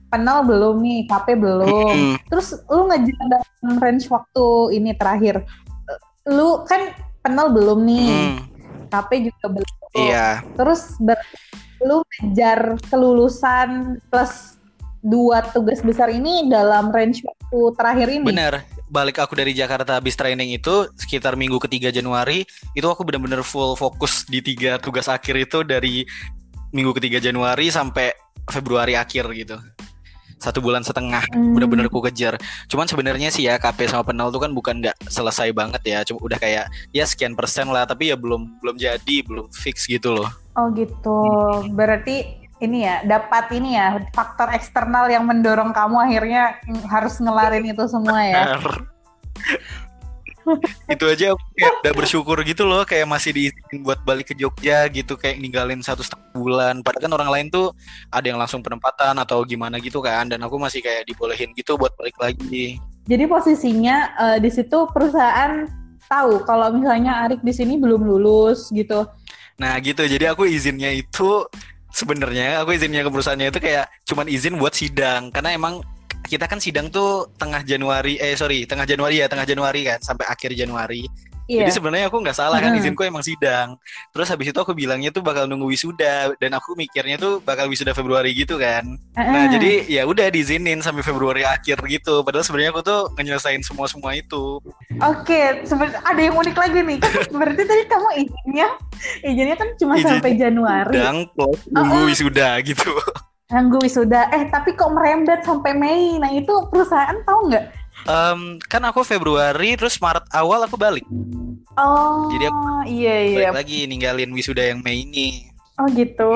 penal 0.08 0.40
belum 0.44 0.80
nih, 0.80 1.04
KP 1.04 1.36
belum. 1.36 1.96
Terus 2.32 2.56
lu 2.68 2.88
ngejar 2.88 3.24
dalam 3.28 3.76
range 3.76 4.08
waktu 4.08 4.46
ini 4.76 4.96
terakhir. 4.96 5.44
Lu 6.28 6.64
kan 6.64 6.92
penal 7.20 7.52
belum 7.52 7.84
nih, 7.84 8.08
Mm, 8.08 8.36
KP 8.88 9.10
juga 9.28 9.46
belum. 9.60 9.72
Iya, 9.96 10.44
Terus 10.56 10.96
ber- 11.00 11.24
lu 11.78 12.02
ngejar 12.02 12.74
kelulusan 12.90 14.02
plus 14.10 14.58
dua 14.98 15.46
tugas 15.54 15.78
besar 15.78 16.10
ini 16.10 16.50
dalam 16.50 16.90
range 16.90 17.22
waktu 17.22 17.58
terakhir 17.78 18.08
ini. 18.10 18.26
bener. 18.26 18.54
Balik 18.88 19.20
aku 19.20 19.36
dari 19.36 19.52
Jakarta 19.52 20.00
habis 20.00 20.16
training 20.16 20.56
itu 20.56 20.88
sekitar 20.96 21.36
minggu 21.36 21.60
ketiga 21.60 21.92
Januari 21.92 22.48
itu 22.72 22.86
aku 22.88 23.04
bener-bener 23.04 23.44
full 23.44 23.76
fokus 23.76 24.24
di 24.24 24.40
tiga 24.40 24.80
tugas 24.80 25.12
akhir 25.12 25.36
itu 25.36 25.60
dari 25.60 26.08
minggu 26.72 26.96
ketiga 26.96 27.20
Januari 27.20 27.68
sampai 27.68 28.12
Februari 28.48 28.96
akhir 28.96 29.28
gitu. 29.36 29.60
Satu 30.38 30.62
bulan 30.62 30.86
setengah 30.86 31.20
Hmm. 31.34 31.52
bener-bener 31.58 31.90
ku 31.90 31.98
kejar. 31.98 32.38
Cuman 32.70 32.86
sebenarnya 32.86 33.28
sih 33.28 33.50
ya 33.50 33.58
KP 33.58 33.90
sama 33.90 34.06
penal 34.06 34.30
tuh 34.30 34.40
kan 34.40 34.54
bukan 34.54 34.80
nggak 34.80 34.96
selesai 35.10 35.50
banget 35.50 35.82
ya. 35.84 35.98
Cuma 36.06 36.22
udah 36.24 36.38
kayak 36.38 36.70
ya 36.94 37.04
sekian 37.04 37.34
persen 37.34 37.68
lah, 37.68 37.84
tapi 37.84 38.14
ya 38.14 38.16
belum 38.16 38.62
belum 38.62 38.78
jadi, 38.78 39.16
belum 39.26 39.50
fix 39.50 39.84
gitu 39.90 40.14
loh. 40.14 40.30
Oh 40.54 40.70
gitu. 40.72 41.18
Berarti 41.74 42.47
ini 42.58 42.86
ya 42.86 43.02
dapat 43.06 43.54
ini 43.54 43.78
ya 43.78 44.02
faktor 44.10 44.50
eksternal 44.50 45.06
yang 45.06 45.26
mendorong 45.26 45.70
kamu 45.70 46.10
akhirnya 46.10 46.58
harus 46.90 47.18
ngelarin 47.22 47.66
itu 47.70 47.84
semua 47.86 48.20
ya. 48.22 48.58
itu 50.88 51.04
aja 51.04 51.36
aku 51.36 51.44
kayak 51.56 51.72
udah 51.84 51.92
bersyukur 51.92 52.36
gitu 52.40 52.64
loh 52.64 52.82
kayak 52.88 53.04
masih 53.04 53.36
diizinin 53.36 53.84
buat 53.84 54.00
balik 54.08 54.32
ke 54.32 54.34
Jogja 54.38 54.88
gitu 54.88 55.20
kayak 55.20 55.40
ninggalin 55.44 55.84
satu 55.84 56.00
setengah 56.00 56.32
bulan 56.32 56.80
padahal 56.80 57.04
kan 57.04 57.12
orang 57.20 57.30
lain 57.30 57.46
tuh 57.52 57.76
ada 58.08 58.24
yang 58.24 58.40
langsung 58.40 58.64
penempatan 58.64 59.16
atau 59.20 59.44
gimana 59.44 59.76
gitu 59.76 60.00
kan 60.00 60.24
dan 60.28 60.40
aku 60.40 60.56
masih 60.56 60.80
kayak 60.80 61.04
dibolehin 61.04 61.52
gitu 61.52 61.76
buat 61.76 61.92
balik 62.00 62.16
lagi 62.16 62.80
Jadi 63.08 63.24
posisinya 63.24 63.96
eh, 64.16 64.38
di 64.40 64.50
situ 64.52 64.88
perusahaan 64.92 65.68
tahu 66.08 66.44
kalau 66.48 66.72
misalnya 66.72 67.28
Arik 67.28 67.44
di 67.44 67.52
sini 67.52 67.76
belum 67.76 68.04
lulus 68.04 68.72
gitu. 68.72 69.04
nah 69.58 69.76
gitu 69.82 70.06
jadi 70.06 70.32
aku 70.32 70.48
izinnya 70.48 70.88
itu 70.94 71.44
sebenarnya 71.92 72.62
aku 72.62 72.76
izinnya 72.76 73.04
ke 73.04 73.10
perusahaannya 73.10 73.48
itu 73.52 73.60
kayak 73.60 73.86
cuman 74.04 74.26
izin 74.28 74.56
buat 74.60 74.74
sidang. 74.74 75.32
Karena 75.32 75.56
emang 75.56 75.80
kita 76.28 76.44
kan 76.44 76.60
sidang 76.60 76.92
tuh 76.92 77.32
tengah 77.40 77.64
Januari 77.64 78.20
eh 78.20 78.36
sorry 78.36 78.68
tengah 78.68 78.84
Januari 78.84 79.24
ya 79.24 79.26
tengah 79.32 79.48
Januari 79.48 79.80
kan 79.88 79.96
sampai 80.02 80.28
akhir 80.28 80.52
Januari 80.52 81.08
Iya. 81.48 81.64
Jadi 81.64 81.72
sebenarnya 81.74 82.06
aku 82.06 82.20
nggak 82.20 82.36
salah 82.36 82.60
kan 82.60 82.76
izinku 82.76 83.00
emang 83.02 83.24
sidang. 83.24 83.80
Terus 84.12 84.28
habis 84.28 84.46
itu 84.46 84.58
aku 84.58 84.70
bilangnya 84.70 85.08
tuh 85.08 85.24
bakal 85.24 85.48
nunggu 85.48 85.64
wisuda 85.66 86.36
dan 86.36 86.52
aku 86.52 86.76
mikirnya 86.76 87.16
tuh 87.16 87.40
bakal 87.40 87.66
wisuda 87.66 87.90
Februari 87.90 88.36
gitu 88.36 88.60
kan. 88.60 88.84
Nah 89.16 89.24
Heeh. 89.24 89.56
jadi 89.56 89.72
ya 89.88 90.02
udah 90.04 90.28
diizinin 90.28 90.78
sampai 90.78 91.00
Februari 91.00 91.42
akhir 91.42 91.80
gitu. 91.82 92.20
Padahal 92.20 92.44
sebenarnya 92.44 92.70
aku 92.70 92.84
tuh 92.84 93.00
nyelesain 93.16 93.64
semua 93.64 93.88
semua 93.88 94.12
itu. 94.12 94.60
Oke, 95.00 95.64
seben- 95.64 95.96
ada 95.96 96.20
yang 96.20 96.36
unik 96.36 96.52
lagi 96.52 96.84
nih. 96.84 96.96
Kan 97.00 97.12
berarti 97.40 97.62
tadi 97.64 97.82
kamu 97.86 98.08
izinnya 98.18 98.68
izinnya 99.22 99.56
kan 99.56 99.68
cuma 99.74 99.94
Izin 99.96 100.04
sampai 100.06 100.30
Januari. 100.36 100.92
Sidang 100.92 101.18
plus 101.32 101.60
nunggu 101.66 101.96
Oh, 101.96 102.02
oh. 102.04 102.06
wisuda 102.06 102.48
gitu. 102.60 102.90
Nunggu 103.48 103.80
wisuda. 103.80 104.28
Eh, 104.28 104.52
tapi 104.52 104.76
kok 104.76 104.92
merembet 104.92 105.40
sampai 105.40 105.72
Mei? 105.72 106.20
Nah, 106.20 106.28
itu 106.28 106.52
perusahaan 106.68 107.16
tahu 107.24 107.48
nggak? 107.48 107.64
Em, 108.06 108.62
kan 108.68 108.82
aku 108.86 109.02
Februari 109.02 109.74
terus 109.74 109.98
Maret 109.98 110.28
awal 110.30 110.62
aku 110.62 110.78
balik. 110.78 111.04
Oh, 111.78 112.26
Jadi 112.34 112.46
iya 112.90 113.16
iya. 113.22 113.36
Balik 113.50 113.64
lagi 113.64 113.78
ninggalin 113.86 114.30
wisuda 114.34 114.62
yang 114.62 114.82
Mei 114.82 115.06
ini. 115.06 115.50
Oh 115.78 115.86
gitu. 115.94 116.26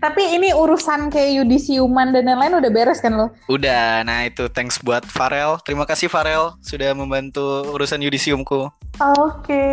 Tapi 0.00 0.22
ini 0.36 0.52
urusan 0.56 1.12
kayak 1.12 1.44
yudisiuman 1.44 2.12
dan 2.12 2.24
lain-lain 2.24 2.56
udah 2.56 2.70
beres 2.72 3.04
kan 3.04 3.16
lo? 3.16 3.32
Udah, 3.52 4.00
nah 4.04 4.24
itu 4.24 4.48
thanks 4.48 4.80
buat 4.80 5.04
Farel. 5.04 5.60
Terima 5.64 5.84
kasih 5.84 6.08
Farel 6.08 6.56
sudah 6.64 6.96
membantu 6.96 7.68
urusan 7.76 8.00
yudisiumku. 8.00 8.68
Oke. 9.00 9.66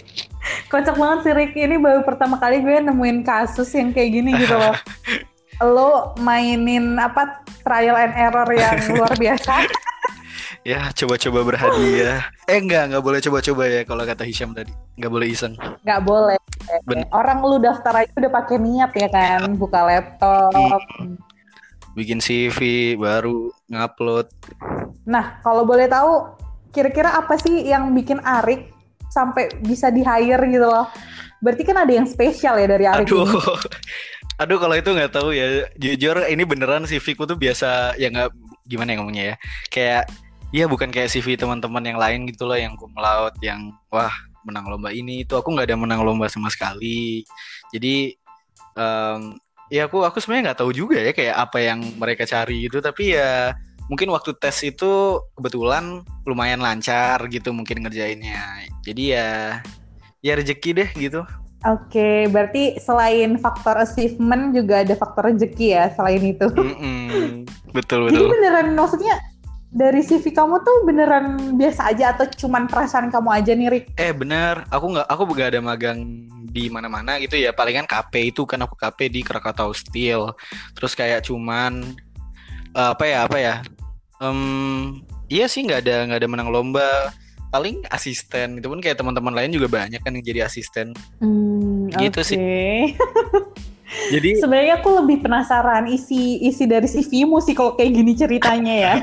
Kocak 0.72 0.96
banget 0.96 1.18
sih 1.24 1.32
Rick. 1.36 1.52
Ini 1.56 1.76
baru 1.80 2.04
pertama 2.04 2.36
kali 2.36 2.60
gue 2.60 2.84
nemuin 2.84 3.24
kasus 3.24 3.72
yang 3.76 3.92
kayak 3.92 4.10
gini 4.12 4.30
gitu 4.36 4.56
loh. 4.56 4.76
Lo 5.60 6.16
mainin 6.16 6.96
apa 6.96 7.44
trial 7.62 7.96
and 7.96 8.16
error 8.16 8.48
yang 8.52 8.80
luar 8.96 9.12
biasa. 9.12 9.68
Ya, 10.60 10.92
coba-coba 10.92 11.40
berhadiah. 11.40 12.20
Eh 12.44 12.60
enggak, 12.60 12.92
enggak 12.92 13.04
boleh 13.04 13.20
coba-coba 13.24 13.62
ya 13.64 13.80
kalau 13.88 14.04
kata 14.04 14.28
Hisham 14.28 14.52
tadi. 14.52 14.72
Enggak 15.00 15.12
boleh 15.12 15.26
iseng. 15.32 15.56
Gak 15.88 16.04
boleh. 16.04 16.36
Bener. 16.84 17.08
Orang 17.16 17.40
lu 17.40 17.56
daftar 17.56 18.04
aja 18.04 18.12
udah 18.12 18.32
pakai 18.32 18.60
niat 18.60 18.92
ya 18.92 19.08
kan, 19.08 19.56
buka 19.56 19.80
laptop. 19.88 20.52
Bikin 21.96 22.20
CV 22.20 22.92
baru 23.00 23.48
ngupload. 23.72 24.28
Nah, 25.08 25.40
kalau 25.40 25.64
boleh 25.64 25.88
tahu, 25.88 26.28
kira-kira 26.76 27.16
apa 27.16 27.40
sih 27.40 27.64
yang 27.64 27.96
bikin 27.96 28.20
Arik 28.20 28.68
sampai 29.08 29.48
bisa 29.64 29.88
di 29.88 30.04
hire 30.04 30.44
gitu 30.44 30.68
loh? 30.68 30.86
Berarti 31.40 31.64
kan 31.64 31.80
ada 31.80 31.92
yang 31.96 32.04
spesial 32.04 32.60
ya 32.60 32.68
dari 32.68 32.84
Arik 32.84 33.08
Aduh. 33.08 33.24
ini. 33.24 33.32
Aduh 34.40 34.56
kalau 34.56 34.72
itu 34.72 34.88
nggak 34.88 35.12
tahu 35.12 35.36
ya. 35.36 35.68
Jujur 35.76 36.24
ini 36.24 36.48
beneran 36.48 36.88
CV-ku 36.88 37.28
tuh 37.28 37.36
biasa 37.36 38.00
ya 38.00 38.08
nggak 38.08 38.32
gimana 38.64 38.88
ya 38.92 38.96
ngomongnya 38.96 39.24
ya. 39.24 39.36
Kayak 39.68 40.02
ya 40.50 40.64
bukan 40.64 40.88
kayak 40.88 41.12
CV 41.12 41.36
teman-teman 41.36 41.84
yang 41.84 41.98
lain 42.00 42.24
gitu 42.24 42.48
loh 42.48 42.56
yang 42.56 42.72
cum 42.80 42.90
laude 42.96 43.36
yang 43.44 43.70
wah 43.92 44.10
menang 44.48 44.66
lomba 44.66 44.90
ini 44.90 45.28
itu 45.28 45.36
aku 45.36 45.52
nggak 45.52 45.68
ada 45.68 45.76
menang 45.76 46.00
lomba 46.00 46.24
sama 46.32 46.48
sekali. 46.48 47.20
Jadi 47.68 48.16
em, 48.80 49.36
ya 49.68 49.84
aku 49.86 50.08
aku 50.08 50.18
sebenarnya 50.24 50.52
nggak 50.52 50.60
tahu 50.64 50.72
juga 50.72 50.98
ya 51.04 51.12
kayak 51.12 51.36
apa 51.36 51.58
yang 51.60 51.78
mereka 52.00 52.24
cari 52.24 52.64
gitu 52.66 52.80
tapi 52.80 53.14
ya 53.14 53.52
mungkin 53.92 54.08
waktu 54.10 54.32
tes 54.40 54.56
itu 54.64 55.20
kebetulan 55.36 56.00
lumayan 56.24 56.64
lancar 56.64 57.20
gitu 57.28 57.52
mungkin 57.52 57.84
ngerjainnya. 57.84 58.64
Jadi 58.88 59.02
ya 59.12 59.60
ya 60.24 60.32
rezeki 60.32 60.70
deh 60.72 60.90
gitu. 60.96 61.22
Oke, 61.68 62.24
berarti 62.32 62.80
selain 62.80 63.36
faktor 63.36 63.76
achievement 63.76 64.56
juga 64.56 64.80
ada 64.80 64.96
faktor 64.96 65.28
rezeki 65.28 65.66
ya 65.76 65.84
selain 65.92 66.24
itu. 66.24 66.48
Mm-mm. 66.48 67.44
Betul 67.76 68.08
Jadi 68.08 68.16
betul. 68.16 68.32
beneran 68.32 68.68
maksudnya 68.72 69.20
dari 69.70 70.02
CV 70.02 70.34
kamu 70.34 70.66
tuh 70.66 70.76
beneran 70.82 71.54
biasa 71.54 71.94
aja 71.94 72.10
atau 72.16 72.26
cuman 72.26 72.66
perasaan 72.66 73.06
kamu 73.12 73.28
aja 73.30 73.52
nih 73.54 73.68
Rick? 73.70 73.84
Eh 73.94 74.10
bener, 74.10 74.66
aku 74.66 74.98
nggak 74.98 75.06
aku 75.06 75.22
gak 75.36 75.48
ada 75.54 75.60
magang 75.62 76.26
di 76.50 76.66
mana-mana 76.66 77.22
gitu 77.22 77.38
ya. 77.38 77.54
Palingan 77.54 77.86
KP 77.86 78.34
itu 78.34 78.42
kan 78.42 78.66
aku 78.66 78.74
KP 78.74 79.06
di 79.06 79.20
Krakatau 79.22 79.70
Steel. 79.70 80.34
Terus 80.74 80.98
kayak 80.98 81.22
cuman 81.30 81.94
eh, 82.74 82.88
apa 82.90 83.04
ya 83.06 83.18
apa 83.30 83.38
ya? 83.38 83.54
Em, 84.18 85.00
iya 85.30 85.46
sih 85.46 85.62
nggak 85.62 85.86
ada 85.86 85.96
nggak 86.10 86.20
ada 86.24 86.28
menang 86.28 86.50
lomba. 86.50 87.14
Paling 87.50 87.82
asisten 87.90 88.62
itu 88.62 88.66
pun 88.70 88.78
kayak 88.78 88.98
teman-teman 88.98 89.34
lain 89.34 89.50
juga 89.54 89.66
banyak 89.70 89.98
kan 90.02 90.14
yang 90.14 90.22
jadi 90.22 90.40
asisten. 90.46 90.94
Hmm, 91.18 91.49
Gitu 91.98 92.20
sih. 92.22 92.36
oke. 92.38 92.62
Jadi 94.14 94.38
Sebenarnya 94.38 94.78
aku 94.78 95.02
lebih 95.02 95.26
penasaran 95.26 95.90
isi 95.90 96.38
isi 96.46 96.64
dari 96.66 96.86
CV-mu 96.86 97.42
sih 97.42 97.58
kalau 97.58 97.74
kayak 97.74 97.90
gini 97.90 98.12
ceritanya 98.14 98.74
ya. 98.74 98.94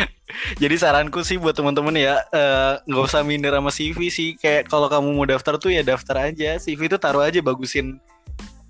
Jadi 0.62 0.78
saranku 0.78 1.26
sih 1.26 1.34
buat 1.34 1.58
teman-teman 1.58 1.98
ya 1.98 2.22
eh, 2.30 2.72
nggak 2.86 3.04
usah 3.10 3.26
minder 3.26 3.50
sama 3.58 3.74
CV 3.74 3.98
sih. 4.08 4.38
Kayak 4.38 4.70
kalau 4.70 4.86
kamu 4.86 5.08
mau 5.10 5.26
daftar 5.26 5.58
tuh 5.58 5.74
ya 5.74 5.82
daftar 5.82 6.30
aja. 6.30 6.54
CV 6.62 6.86
itu 6.86 6.98
taruh 7.00 7.26
aja 7.26 7.42
bagusin 7.42 7.98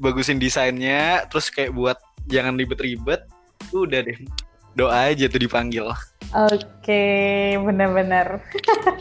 bagusin 0.01 0.41
desainnya. 0.41 1.29
Terus 1.29 1.53
kayak 1.53 1.77
buat 1.77 2.01
jangan 2.33 2.57
ribet-ribet. 2.57 3.29
Udah 3.77 4.01
deh. 4.01 4.17
Doa 4.73 5.13
aja 5.13 5.29
tuh 5.29 5.43
dipanggil. 5.43 5.85
Oke, 6.33 7.05
benar-benar. 7.61 8.41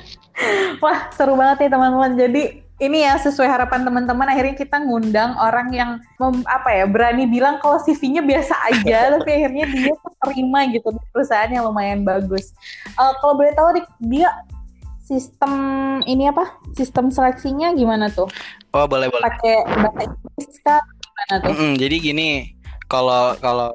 Wah, 0.83 1.11
seru 1.15 1.39
banget 1.39 1.67
nih 1.67 1.71
teman-teman. 1.71 2.11
Jadi 2.19 2.43
ini 2.77 3.01
ya 3.01 3.17
sesuai 3.17 3.49
harapan 3.49 3.81
teman-teman 3.89 4.29
akhirnya 4.29 4.53
kita 4.53 4.77
ngundang 4.77 5.33
orang 5.41 5.73
yang 5.73 5.91
mem- 6.21 6.45
apa 6.45 6.69
ya 6.69 6.85
berani 6.85 7.25
bilang 7.25 7.57
kalau 7.57 7.81
CV-nya 7.81 8.21
biasa 8.21 8.53
aja 8.69 8.97
tapi 9.17 9.29
akhirnya 9.33 9.65
dia 9.73 9.93
terima 10.21 10.59
gitu 10.69 10.93
di 10.93 11.01
perusahaan 11.09 11.49
yang 11.49 11.65
lumayan 11.65 12.05
bagus. 12.05 12.53
Eh, 12.85 13.13
kalau 13.21 13.33
boleh 13.33 13.53
tahu 13.57 13.81
Rik, 13.81 13.87
dia 14.05 14.29
sistem 15.01 15.51
ini 16.05 16.29
apa? 16.29 16.53
Sistem 16.77 17.09
seleksinya 17.09 17.73
gimana 17.73 18.13
tuh? 18.13 18.29
Oh 18.77 18.85
boleh 18.85 19.09
boleh. 19.09 19.25
Pakai 19.25 19.65
bahasa 19.65 20.01
Inggris 20.05 20.55
kah? 20.61 20.81
Gimana 20.83 21.33
tuh? 21.41 21.49
Mm-mm, 21.55 21.71
jadi 21.81 21.95
gini, 21.97 22.29
kalau 22.85 23.33
kalau 23.41 23.73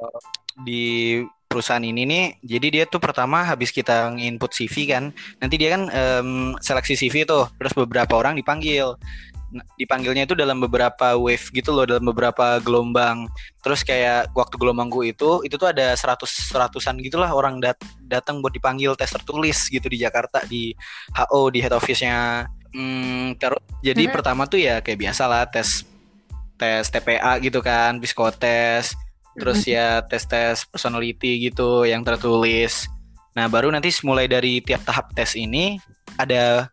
di 0.63 1.19
perusahaan 1.53 1.85
ini 1.85 2.01
nih, 2.09 2.25
jadi 2.41 2.67
dia 2.73 2.83
tuh 2.89 2.97
pertama 2.97 3.45
habis 3.45 3.69
kita 3.69 4.09
input 4.17 4.49
CV 4.49 4.89
kan, 4.89 5.13
nanti 5.37 5.55
dia 5.61 5.77
kan 5.77 5.85
em, 5.93 6.57
seleksi 6.57 6.97
CV 6.97 7.29
tuh, 7.29 7.45
terus 7.61 7.77
beberapa 7.77 8.17
orang 8.17 8.33
dipanggil. 8.33 8.97
Nah, 9.53 9.61
Dipanggilnya 9.77 10.25
itu 10.25 10.33
dalam 10.33 10.57
beberapa 10.57 11.13
wave 11.13 11.45
gitu 11.53 11.69
loh, 11.69 11.85
dalam 11.85 12.09
beberapa 12.09 12.57
gelombang. 12.57 13.29
Terus 13.61 13.85
kayak 13.85 14.33
waktu 14.33 14.57
gelombangku 14.57 15.05
itu, 15.05 15.45
itu 15.45 15.55
tuh 15.61 15.69
ada 15.69 15.93
100 15.93 16.25
seratusan 16.49 16.97
gitulah 17.05 17.29
orang 17.29 17.61
dat- 17.61 17.85
datang 18.01 18.41
buat 18.41 18.49
dipanggil 18.49 18.97
tes 18.97 19.13
tertulis 19.13 19.69
gitu 19.69 19.85
di 19.85 20.01
Jakarta 20.01 20.41
di 20.49 20.73
HO 21.13 21.53
di 21.53 21.61
head 21.61 21.69
office-nya. 21.69 22.49
Hmm, 22.73 23.37
terus 23.37 23.61
jadi 23.85 24.09
Mhm. 24.09 24.13
pertama 24.17 24.49
tuh 24.49 24.57
ya 24.57 24.81
kayak 24.81 24.97
biasa 24.97 25.23
lah 25.29 25.45
tes 25.45 25.85
tes 26.57 26.89
TPA 26.89 27.37
gitu 27.37 27.61
kan, 27.61 28.01
psikotes, 28.01 28.97
terus 29.37 29.65
ya 29.65 30.01
tes-tes 30.05 30.65
personality 30.69 31.49
gitu 31.49 31.83
yang 31.87 32.05
tertulis. 32.05 32.85
Nah, 33.33 33.49
baru 33.49 33.73
nanti 33.73 33.89
mulai 34.05 34.29
dari 34.29 34.61
tiap 34.61 34.85
tahap 34.85 35.09
tes 35.17 35.33
ini 35.33 35.81
ada 36.21 36.69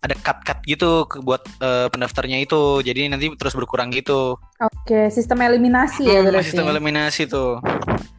ada 0.00 0.14
cut-cut 0.16 0.58
gitu 0.64 1.04
buat 1.22 1.44
eh, 1.60 1.86
pendaftarnya 1.92 2.40
itu. 2.42 2.80
Jadi 2.82 3.12
nanti 3.12 3.30
terus 3.36 3.54
berkurang 3.54 3.92
gitu. 3.92 4.34
Oke, 4.58 5.12
sistem 5.12 5.44
eliminasi 5.44 6.08
ya 6.08 6.20
Hmm, 6.24 6.26
berarti. 6.32 6.46
sistem 6.50 6.66
eliminasi 6.72 7.22
tuh. 7.28 7.60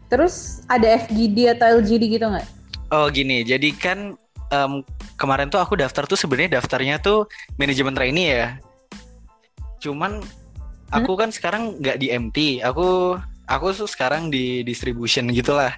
Terus 0.07 0.61
ada 0.67 0.87
FGD 1.07 1.57
atau 1.57 1.81
LGD 1.81 2.03
gitu 2.19 2.25
nggak? 2.27 2.47
Oh 2.91 3.07
gini, 3.07 3.47
jadi 3.47 3.71
kan 3.71 4.19
em, 4.51 4.83
kemarin 5.15 5.47
tuh 5.47 5.63
aku 5.63 5.79
daftar 5.79 6.03
tuh 6.03 6.19
sebenarnya 6.19 6.59
daftarnya 6.59 6.99
tuh 6.99 7.25
manajemen 7.55 7.95
trainee 7.95 8.29
ya. 8.35 8.47
Cuman 9.79 10.19
aku 10.91 11.15
kan 11.15 11.31
sekarang 11.31 11.79
nggak 11.79 11.97
di 12.03 12.11
MT, 12.11 12.59
aku 12.61 13.15
aku 13.51 13.75
tuh 13.75 13.89
sekarang 13.89 14.31
di 14.31 14.63
distribution 14.63 15.27
gitulah, 15.29 15.75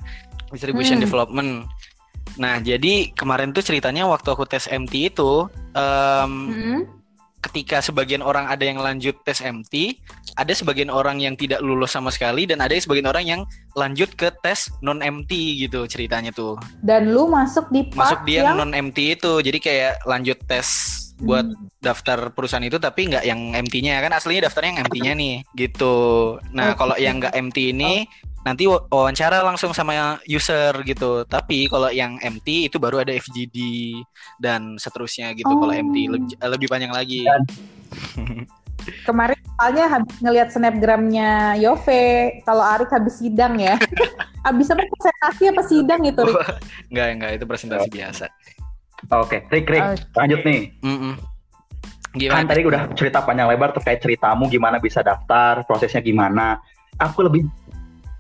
distribution 0.54 1.02
Hmm. 1.02 1.06
development. 1.06 1.52
Nah 2.38 2.62
jadi 2.62 3.12
kemarin 3.14 3.52
tuh 3.52 3.66
ceritanya 3.66 4.06
waktu 4.06 4.30
aku 4.30 4.46
tes 4.46 4.70
MT 4.70 5.14
itu, 5.14 5.50
em, 5.74 6.32
Mm-mm. 6.50 6.80
ketika 7.44 7.84
sebagian 7.84 8.24
orang 8.24 8.48
ada 8.48 8.64
yang 8.64 8.80
lanjut 8.80 9.20
tes 9.28 9.44
MT, 9.44 10.00
ada 10.40 10.56
sebagian 10.56 10.88
orang 10.88 11.20
yang 11.20 11.36
tidak 11.36 11.60
lulus 11.60 11.92
sama 11.92 12.08
sekali 12.10 12.48
dan 12.48 12.64
ada 12.64 12.72
sebagian 12.74 13.06
orang 13.12 13.26
yang 13.28 13.42
lanjut 13.76 14.16
ke 14.16 14.32
tes 14.40 14.72
non 14.80 15.04
MT 15.04 15.60
gitu 15.68 15.84
ceritanya 15.86 16.32
tuh 16.32 16.56
Dan 16.80 17.12
lu 17.12 17.28
masuk 17.28 17.68
di 17.70 17.84
part 17.92 18.16
masuk 18.16 18.20
dia 18.24 18.48
yang 18.48 18.58
non 18.58 18.72
MT 18.72 19.20
itu 19.20 19.44
jadi 19.44 19.60
kayak 19.60 19.94
lanjut 20.08 20.40
tes 20.48 20.66
buat 21.22 21.46
Hmm. 21.46 21.70
daftar 21.78 22.32
perusahaan 22.32 22.64
itu 22.64 22.78
tapi 22.78 23.12
nggak 23.12 23.24
yang 23.24 23.54
MT-nya 23.54 24.02
kan 24.02 24.16
aslinya 24.16 24.48
daftarnya 24.48 24.70
yang 24.74 24.82
MT-nya 24.88 25.14
nih 25.14 25.36
gitu 25.54 25.96
nah 26.52 26.74
Oke. 26.74 26.80
kalau 26.80 26.96
yang 26.98 27.22
nggak 27.22 27.36
MT 27.36 27.58
ini 27.72 28.08
nanti 28.44 28.68
wa- 28.68 28.84
wawancara 28.88 29.40
langsung 29.40 29.72
sama 29.72 30.20
user 30.26 30.74
gitu 30.84 31.24
tapi 31.24 31.68
kalau 31.68 31.88
yang 31.88 32.20
MT 32.20 32.68
itu 32.68 32.76
baru 32.76 33.00
ada 33.00 33.14
FGD 33.14 33.56
dan 34.36 34.76
seterusnya 34.76 35.32
gitu 35.32 35.48
kalau 35.48 35.72
Oh. 35.72 35.80
MT 35.80 35.96
lebih, 36.12 36.36
lebih 36.40 36.68
panjang 36.68 36.92
lagi 36.92 37.24
kemarin 39.08 39.40
soalnya 39.56 39.86
habis 39.88 40.16
ngelihat 40.20 40.50
snapgramnya 40.52 41.56
Yove 41.56 42.42
kalau 42.44 42.64
Arik 42.66 42.92
habis 42.92 43.16
sidang 43.16 43.56
ya. 43.56 43.80
habis 44.44 44.68
apa 44.68 44.84
presentasi 44.84 45.44
apa 45.48 45.62
sidang 45.64 46.02
itu 46.04 46.20
Rik? 46.20 46.36
nggak 46.92 47.08
nggak 47.16 47.32
itu 47.40 47.46
presentasi 47.48 47.88
biasa 47.88 48.28
Oke, 49.12 49.44
Rick, 49.52 49.68
Rick, 49.68 49.84
Oke. 49.84 50.04
lanjut 50.16 50.40
nih. 50.48 50.62
Mm-mm. 50.80 51.14
Kan 52.14 52.20
gimana 52.22 52.46
tadi 52.46 52.62
udah 52.64 52.82
cerita 52.94 53.26
panjang 53.26 53.50
lebar 53.50 53.74
terkait 53.74 54.00
ceritamu 54.00 54.46
gimana 54.48 54.78
bisa 54.78 55.02
daftar, 55.02 55.66
prosesnya 55.66 56.00
gimana. 56.00 56.62
Aku 57.02 57.26
lebih 57.26 57.44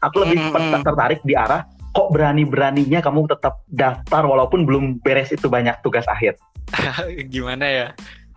aku 0.02 0.26
lebih 0.26 0.41
Mm, 0.41 0.50
mm, 0.52 0.72
mm. 0.76 0.84
tertarik 0.84 1.22
di 1.24 1.38
arah 1.38 1.63
kok 1.93 2.10
berani-beraninya 2.10 3.06
kamu 3.06 3.30
tetap 3.30 3.62
daftar 3.69 4.26
walaupun 4.26 4.65
belum 4.65 4.98
beres 5.06 5.30
itu 5.30 5.46
banyak 5.46 5.78
tugas 5.86 6.04
akhir. 6.10 6.36
gimana 7.34 7.65
ya 7.69 7.88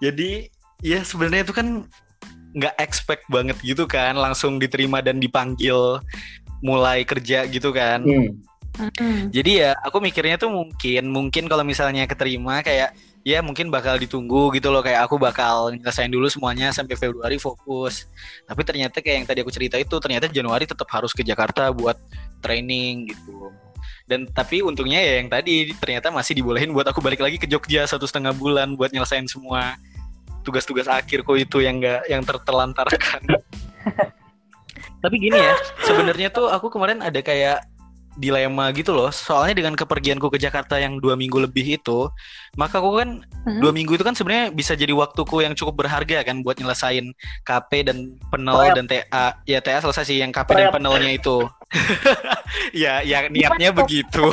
jadi 0.03 0.51
ya 0.85 1.01
sebenarnya 1.01 1.49
itu 1.49 1.55
kan 1.57 1.89
nggak 2.57 2.75
expect 2.81 3.25
banget 3.29 3.57
gitu 3.65 3.85
kan 3.89 4.17
langsung 4.17 4.57
diterima 4.61 5.01
dan 5.01 5.21
dipanggil 5.21 6.01
mulai 6.65 7.05
kerja 7.05 7.45
gitu 7.49 7.73
kan 7.73 8.05
Hmm. 8.05 8.33
Jadi 9.33 9.65
ya 9.65 9.75
aku 9.81 9.99
mikirnya 9.99 10.37
tuh 10.37 10.53
mungkin 10.53 11.09
mungkin 11.09 11.45
kalau 11.49 11.65
misalnya 11.65 12.05
keterima 12.05 12.61
kayak 12.61 12.93
ya 13.27 13.43
mungkin 13.43 13.73
bakal 13.73 13.97
ditunggu 13.97 14.55
gitu 14.57 14.69
loh. 14.69 14.85
Kayak 14.85 15.09
aku 15.09 15.17
bakal 15.17 15.73
nyelesain 15.75 16.13
dulu 16.13 16.29
semuanya 16.29 16.71
sampai 16.71 16.95
Februari 16.95 17.41
fokus. 17.41 18.07
Tapi 18.45 18.61
ternyata 18.63 19.01
kayak 19.01 19.17
yang 19.25 19.27
tadi 19.27 19.39
aku 19.43 19.53
cerita 19.53 19.77
itu 19.81 19.97
ternyata 19.99 20.29
Januari 20.29 20.69
tetap 20.69 20.87
harus 20.93 21.11
ke 21.17 21.25
Jakarta 21.25 21.73
buat 21.73 21.97
training 22.45 23.11
gitu. 23.13 23.53
Dan 24.07 24.31
tapi 24.31 24.63
untungnya 24.63 25.03
ya 25.03 25.19
yang 25.19 25.27
tadi 25.27 25.75
ternyata 25.77 26.15
masih 26.15 26.39
dibolehin 26.39 26.71
buat 26.71 26.87
aku 26.87 27.03
balik 27.03 27.19
lagi 27.19 27.43
ke 27.43 27.51
Jogja 27.51 27.89
satu 27.91 28.07
setengah 28.07 28.31
bulan 28.37 28.79
buat 28.79 28.95
nyelesain 28.95 29.27
semua 29.27 29.75
tugas-tugas 30.47 30.87
akhirku 30.87 31.35
itu 31.35 31.59
yang 31.59 31.83
enggak 31.83 32.07
yang 32.07 32.23
tertelantarkan 32.23 33.21
tapi 35.03 35.17
gini 35.19 35.35
ya 35.35 35.55
sebenarnya 35.83 36.31
tuh 36.31 36.47
aku 36.47 36.71
kemarin 36.71 37.03
ada 37.03 37.19
kayak 37.19 37.67
dilema 38.17 38.73
gitu 38.73 38.97
loh 38.97 39.13
soalnya 39.13 39.61
dengan 39.61 39.77
kepergianku 39.77 40.33
ke 40.33 40.41
Jakarta 40.41 40.81
yang 40.81 40.97
dua 40.97 41.15
minggu 41.15 41.37
lebih 41.37 41.77
itu 41.77 42.09
maka 42.57 42.81
aku 42.81 43.01
kan 43.01 43.21
Mm-mm. 43.23 43.61
dua 43.61 43.73
minggu 43.77 43.95
itu 43.95 44.05
kan 44.05 44.17
sebenarnya 44.17 44.51
bisa 44.57 44.73
jadi 44.73 44.97
waktuku 44.97 45.45
yang 45.45 45.53
cukup 45.53 45.85
berharga 45.85 46.25
kan 46.25 46.41
buat 46.41 46.57
nyelesain 46.57 47.13
KP 47.45 47.71
dan 47.93 48.17
penel 48.33 48.57
Prep. 48.57 48.77
dan 48.81 48.85
TA 48.89 49.27
ya 49.45 49.61
TA 49.61 49.85
selesai 49.85 50.09
sih 50.09 50.19
yang 50.19 50.33
KP 50.33 50.49
dan 50.57 50.73
penelnya 50.73 51.13
itu 51.13 51.45
ya 52.83 53.05
ya 53.05 53.29
niatnya 53.29 53.71
begitu 53.77 54.25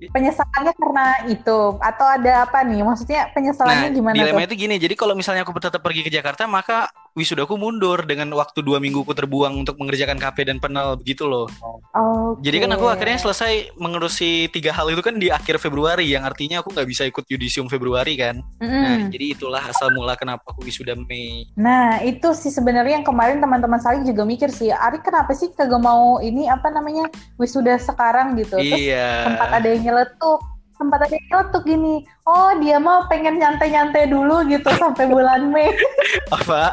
Penyesalannya 0.00 0.72
karena 0.80 1.06
itu 1.28 1.58
atau 1.76 2.06
ada 2.08 2.48
apa 2.48 2.64
nih? 2.64 2.80
Maksudnya 2.80 3.28
penyesalannya 3.36 3.92
Nah, 3.92 3.96
gimana 4.00 4.14
dilema 4.16 4.40
tuh? 4.40 4.46
itu 4.48 4.54
gini, 4.64 4.80
jadi 4.80 4.94
kalau 4.96 5.12
misalnya 5.12 5.44
aku 5.44 5.52
tetap 5.60 5.84
pergi 5.84 6.00
ke 6.00 6.08
Jakarta, 6.08 6.48
maka 6.48 6.88
wisudaku 7.18 7.58
mundur 7.58 8.06
dengan 8.06 8.30
waktu 8.38 8.62
dua 8.62 8.78
mingguku 8.78 9.10
terbuang 9.10 9.54
untuk 9.58 9.76
mengerjakan 9.82 10.16
KP 10.16 10.46
dan 10.46 10.62
penel 10.62 10.94
begitu 10.94 11.26
loh. 11.26 11.50
Oke. 11.94 12.46
Jadi 12.46 12.56
kan 12.62 12.70
aku 12.76 12.86
akhirnya 12.86 13.18
selesai 13.18 13.74
mengurusi 13.76 14.46
tiga 14.54 14.70
hal 14.70 14.88
itu 14.94 15.02
kan 15.02 15.18
di 15.18 15.28
akhir 15.28 15.58
Februari, 15.58 16.06
yang 16.06 16.22
artinya 16.22 16.62
aku 16.62 16.70
nggak 16.70 16.88
bisa 16.88 17.02
ikut 17.06 17.26
yudisium 17.26 17.66
Februari 17.66 18.14
kan. 18.14 18.38
Nah, 18.62 19.06
Mm-mm. 19.06 19.10
jadi 19.10 19.34
itulah 19.34 19.62
asal 19.64 19.90
mula 19.92 20.14
kenapa 20.14 20.46
aku 20.50 20.62
wisuda 20.62 20.94
Mei. 20.94 21.50
Nah, 21.58 21.98
itu 22.02 22.30
sih 22.32 22.54
sebenarnya 22.54 23.02
yang 23.02 23.06
kemarin 23.06 23.42
teman-teman 23.42 23.82
Salik 23.82 24.06
juga 24.06 24.22
mikir 24.22 24.48
sih, 24.54 24.70
Ari 24.70 25.02
kenapa 25.02 25.34
sih 25.34 25.50
kagak 25.52 25.82
mau 25.82 26.22
ini 26.22 26.46
apa 26.46 26.70
namanya 26.70 27.10
wisuda 27.36 27.76
sekarang 27.80 28.38
gitu? 28.38 28.58
Terus 28.60 28.78
Iya. 28.80 29.26
sempat 29.26 29.48
ada 29.50 29.68
yang 29.68 29.82
nyeletuk, 29.90 30.40
sempat 30.80 30.98
ada 30.98 31.12
yang 31.12 31.26
nyeletuk 31.28 31.62
gini, 31.62 31.94
oh 32.24 32.50
dia 32.56 32.76
mah 32.76 33.04
pengen 33.06 33.36
nyantai-nyantai 33.36 34.08
dulu 34.08 34.40
gitu 34.48 34.64
sampai 34.72 35.04
bulan 35.04 35.52
Mei. 35.52 35.68
Apa? 36.40 36.72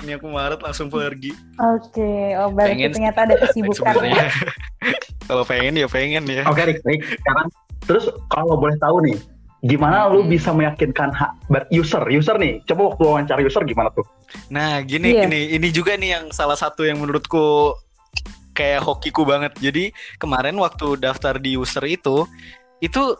Ini 0.00 0.16
aku 0.16 0.26
Maret 0.26 0.64
langsung 0.64 0.88
pergi. 0.88 1.36
Oke, 1.60 2.32
oh 2.34 2.48
berarti 2.48 2.72
Pengen 2.72 2.90
ternyata 2.90 3.18
ada 3.22 3.34
kesibukan. 3.36 3.92
Sebenarnya. 3.92 4.32
Kalau 5.28 5.44
pengen 5.44 5.76
ya 5.76 5.86
pengen 5.86 6.24
ya. 6.24 6.48
Oke, 6.48 6.64
Rick, 6.64 6.80
Rick, 6.82 7.04
sekarang 7.04 7.46
terus 7.82 8.04
kalau 8.26 8.56
boleh 8.56 8.74
tahu 8.76 9.04
nih, 9.04 9.18
gimana 9.62 10.08
lu 10.08 10.24
Hmm. 10.24 10.30
bisa 10.30 10.50
meyakinkan 10.50 11.12
ha- 11.12 11.36
ber- 11.46 11.68
user, 11.68 12.02
user 12.08 12.34
nih, 12.34 12.58
coba 12.64 12.90
waktu 12.90 13.02
wawancara 13.04 13.40
user 13.40 13.62
gimana 13.62 13.92
tuh? 13.92 14.02
Nah, 14.48 14.82
gini 14.82 15.14
Iya. 15.14 15.28
gini, 15.28 15.40
ini 15.52 15.68
juga 15.68 15.94
nih 15.94 16.10
yang 16.12 16.24
salah 16.30 16.56
satu 16.56 16.82
yang 16.82 16.98
menurutku 16.98 17.76
kayak 18.52 18.84
hokiku 18.84 19.24
banget. 19.24 19.52
Jadi 19.58 19.90
kemarin 20.16 20.56
waktu 20.60 21.00
daftar 21.00 21.36
di 21.36 21.56
user 21.56 21.84
itu, 21.84 22.24
itu 22.80 23.16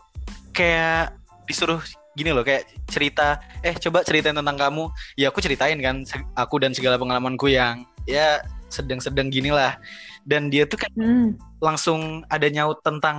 kayak 0.52 1.16
disuruh 1.48 1.80
gini 2.12 2.30
loh, 2.32 2.44
kayak 2.44 2.68
cerita, 2.92 3.40
eh 3.64 3.72
coba 3.76 4.04
ceritain 4.04 4.36
tentang 4.36 4.56
kamu. 4.56 4.88
Ya 5.16 5.32
aku 5.32 5.40
ceritain 5.40 5.80
kan, 5.80 6.04
aku 6.36 6.60
dan 6.60 6.76
segala 6.76 7.00
pengalamanku 7.00 7.48
yang 7.48 7.88
ya 8.04 8.44
sedang-sedang 8.68 9.32
gini 9.32 9.52
lah. 9.52 9.76
Dan 10.22 10.52
dia 10.52 10.68
tuh 10.68 10.78
kayak 10.78 10.94
Hmm. 10.94 11.34
langsung 11.58 12.22
ada 12.30 12.46
nyaut 12.46 12.78
tentang 12.84 13.18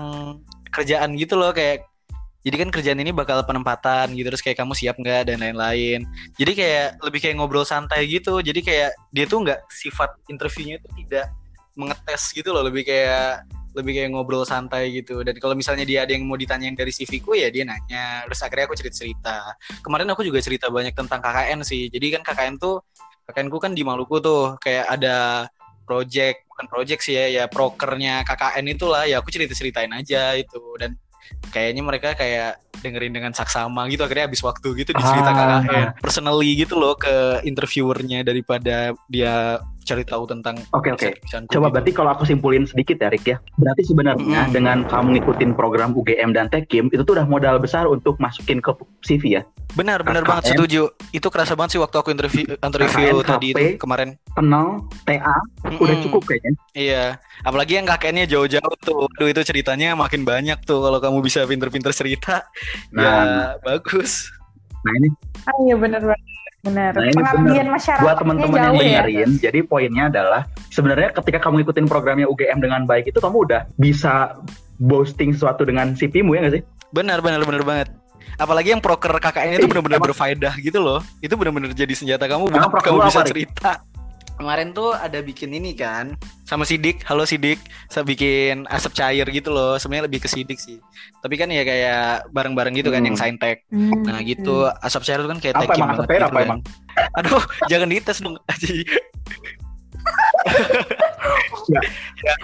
kerjaan 0.73 1.13
gitu 1.19 1.37
loh 1.37 1.53
kayak 1.53 1.85
jadi 2.43 2.55
kan 2.59 2.69
kerjaan 2.75 2.99
ini 2.99 3.15
bakal 3.15 3.39
penempatan 3.47 4.11
gitu 4.13 4.27
terus 4.27 4.43
kayak 4.43 4.59
kamu 4.59 4.75
siap 4.75 4.99
nggak 4.99 5.31
dan 5.31 5.39
lain-lain 5.39 6.03
jadi 6.35 6.51
kayak 6.51 6.87
lebih 6.99 7.19
kayak 7.23 7.35
ngobrol 7.39 7.63
santai 7.63 8.03
gitu 8.09 8.43
jadi 8.43 8.59
kayak 8.59 8.91
dia 9.15 9.25
tuh 9.25 9.47
nggak 9.47 9.63
sifat 9.71 10.11
interviewnya 10.27 10.77
itu 10.81 10.89
tidak 11.05 11.31
mengetes 11.73 12.33
gitu 12.33 12.53
loh 12.53 12.65
lebih 12.65 12.85
kayak 12.85 13.45
lebih 13.73 13.91
kayak 13.97 14.09
ngobrol 14.13 14.45
santai 14.45 14.93
gitu. 14.93 15.25
Dan 15.25 15.35
kalau 15.41 15.57
misalnya 15.57 15.83
dia 15.83 16.05
ada 16.05 16.13
yang 16.13 16.29
mau 16.29 16.37
ditanyain 16.37 16.77
dari 16.77 16.93
CV 16.93 17.19
ku 17.25 17.33
ya 17.33 17.49
dia 17.49 17.65
nanya. 17.65 18.21
Terus 18.29 18.39
akhirnya 18.45 18.65
aku 18.69 18.77
cerita 18.77 18.95
cerita 19.01 19.37
kemarin 19.81 20.07
aku 20.13 20.21
juga 20.21 20.39
cerita 20.39 20.69
banyak 20.69 20.93
tentang 20.93 21.19
KKN 21.19 21.65
sih. 21.65 21.89
Jadi 21.89 22.13
kan 22.13 22.21
KKN 22.21 22.61
tuh 22.61 22.85
KKN 23.29 23.49
ku 23.49 23.57
kan 23.57 23.73
di 23.73 23.81
Maluku 23.81 24.21
tuh 24.21 24.61
kayak 24.61 24.93
ada 24.93 25.49
project 25.83 26.45
bukan 26.47 26.65
project 26.69 27.01
sih 27.03 27.17
ya 27.17 27.25
ya 27.27 27.43
prokernya 27.49 28.21
KKN 28.23 28.65
itulah. 28.77 29.03
Ya 29.09 29.17
aku 29.17 29.33
cerita 29.33 29.57
ceritain 29.57 29.89
aja 29.89 30.37
itu 30.37 30.61
dan 30.77 30.93
kayaknya 31.49 31.81
mereka 31.81 32.13
kayak 32.13 32.61
dengerin 32.85 33.09
dengan 33.15 33.33
saksama 33.33 33.89
gitu. 33.89 34.05
Akhirnya 34.05 34.29
habis 34.29 34.45
waktu 34.45 34.85
gitu 34.85 34.93
dicerita 34.93 35.33
Ah. 35.33 35.65
KKN 35.65 35.87
personally 35.97 36.53
gitu 36.61 36.77
loh 36.77 36.93
ke 36.93 37.41
interviewernya 37.41 38.21
daripada 38.21 38.93
dia 39.09 39.57
cari 39.83 40.03
tahu 40.07 40.23
tentang 40.25 40.55
Oke 40.71 40.89
oke. 40.91 41.11
bisa-bisaanku 41.13 41.51
Coba 41.51 41.67
gitu. 41.67 41.73
berarti 41.75 41.91
kalau 41.91 42.09
aku 42.15 42.23
simpulin 42.23 42.63
sedikit 42.63 42.97
ya 43.03 43.11
Rick 43.11 43.25
ya. 43.27 43.37
Berarti 43.59 43.83
sebenarnya 43.83 44.47
Mm-mm. 44.47 44.55
dengan 44.55 44.77
kamu 44.87 45.19
ngikutin 45.19 45.51
program 45.53 45.91
UGM 45.93 46.31
dan 46.31 46.47
Tekim 46.47 46.87
itu 46.89 47.03
tuh 47.03 47.19
udah 47.19 47.27
modal 47.27 47.59
besar 47.59 47.85
untuk 47.85 48.15
masukin 48.17 48.63
ke 48.63 48.71
CV 49.03 49.39
ya. 49.39 49.43
benar 49.73 50.05
benar 50.05 50.21
banget 50.21 50.53
setuju 50.53 50.85
itu 51.09 51.27
kerasa 51.33 51.57
banget 51.57 51.73
sih 51.73 51.81
waktu 51.81 51.97
aku 51.97 52.13
interview 52.13 52.45
interview 52.61 53.09
KKN, 53.09 53.25
tadi 53.25 53.47
itu 53.49 53.57
HP. 53.57 53.81
kemarin 53.81 54.09
Kenal 54.37 54.85
TA 55.01 55.33
udah 55.65 55.73
Mm-mm. 55.81 56.03
cukup 56.05 56.21
kayaknya. 56.29 56.51
Iya, 56.77 57.05
apalagi 57.41 57.81
yang 57.81 57.89
kakeknya 57.89 58.29
jauh-jauh 58.29 58.75
tuh. 58.85 59.09
Aduh 59.17 59.33
itu 59.33 59.41
ceritanya 59.41 59.97
makin 59.97 60.21
banyak 60.21 60.61
tuh 60.61 60.77
kalau 60.77 61.01
kamu 61.01 61.25
bisa 61.25 61.41
pinter-pinter 61.49 61.89
cerita. 61.89 62.45
Nah. 62.93 63.01
ya 63.01 63.13
bagus. 63.65 64.29
Nah 64.85 64.93
ini 65.01 65.09
Ah 65.43 65.57
iya 65.65 65.75
benar 65.75 65.99
banget. 66.05 66.32
Benar. 66.63 66.95
Nah, 66.95 67.03
ini 67.03 67.19
Pengabdian 67.19 67.67
masyarakat 67.67 68.03
buat 68.07 68.15
teman-teman 68.23 68.55
yang 68.55 68.75
ya. 68.79 69.03
dengerin, 69.03 69.29
jadi 69.35 69.59
poinnya 69.67 70.07
adalah 70.07 70.47
sebenarnya 70.71 71.11
ketika 71.11 71.43
kamu 71.43 71.67
ikutin 71.67 71.91
programnya 71.91 72.23
UGM 72.23 72.63
dengan 72.63 72.87
baik 72.87 73.11
itu 73.11 73.19
kamu 73.19 73.37
udah 73.51 73.61
bisa 73.75 74.39
boasting 74.79 75.35
sesuatu 75.35 75.67
dengan 75.67 75.91
CV-mu 75.91 76.39
ya 76.39 76.47
nggak 76.47 76.53
sih? 76.55 76.63
Benar 76.95 77.19
benar 77.19 77.43
benar 77.43 77.67
banget. 77.67 77.91
Apalagi 78.39 78.71
yang 78.71 78.79
proker 78.79 79.11
KKN 79.11 79.59
itu 79.59 79.67
Eh, 79.67 79.69
benar-benar 79.69 79.99
berfaedah 79.99 80.55
gitu 80.63 80.79
loh. 80.79 81.03
Itu 81.19 81.35
benar-benar 81.35 81.75
jadi 81.75 81.91
senjata 81.91 82.31
kamu 82.31 82.47
buat 82.47 82.79
kamu 82.79 82.97
bisa 83.11 83.21
cerita. 83.27 83.83
Kemarin 84.33 84.73
tuh 84.73 84.91
ada 84.91 85.21
bikin 85.21 85.53
ini 85.53 85.71
kan 85.71 86.17
sama 86.43 86.65
Sidik, 86.65 87.05
halo 87.05 87.23
Sidik, 87.23 87.57
saya 87.87 88.01
bikin 88.01 88.65
asap 88.67 88.93
cair 88.93 89.25
gitu 89.25 89.49
loh. 89.49 89.77
Sebenarnya 89.77 90.09
lebih 90.09 90.21
ke 90.21 90.29
Sidik 90.29 90.57
sih. 90.57 90.77
Tapi 91.21 91.37
kan 91.37 91.47
ya 91.47 91.61
kayak 91.61 92.29
bareng-bareng 92.29 92.73
gitu 92.73 92.89
kan 92.89 93.01
Hmm. 93.01 93.13
yang 93.13 93.17
Saintek. 93.17 93.63
Hmm. 93.69 94.03
Nah 94.03 94.19
gitu, 94.21 94.67
asap 94.81 95.01
cair 95.03 95.19
itu 95.21 95.29
kan 95.29 95.39
kayak 95.39 95.55
Apa 95.55 95.63
tekim 95.63 95.73
emang 95.79 95.87
banget 95.87 96.01
asap 96.03 96.11
gitu 96.11 96.25
apa 96.25 96.33
kan. 96.35 96.45
emang? 96.45 96.59
Aduh, 97.21 97.43
jangan 97.67 97.87
dites 97.89 98.17
dong. 98.19 98.35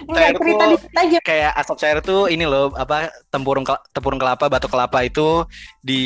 Cair 0.09 0.33
cerita 0.35 0.63
tuh 0.65 0.79
aja. 0.95 1.19
kayak 1.21 1.51
asap 1.55 1.75
cair 1.77 1.97
tuh 1.99 2.21
ini 2.27 2.45
loh 2.45 2.71
apa 2.75 3.11
tempurung 3.29 3.65
tempurung 3.91 4.19
kelapa 4.19 4.47
batu 4.47 4.67
kelapa 4.67 5.03
itu 5.03 5.43
di 5.81 6.03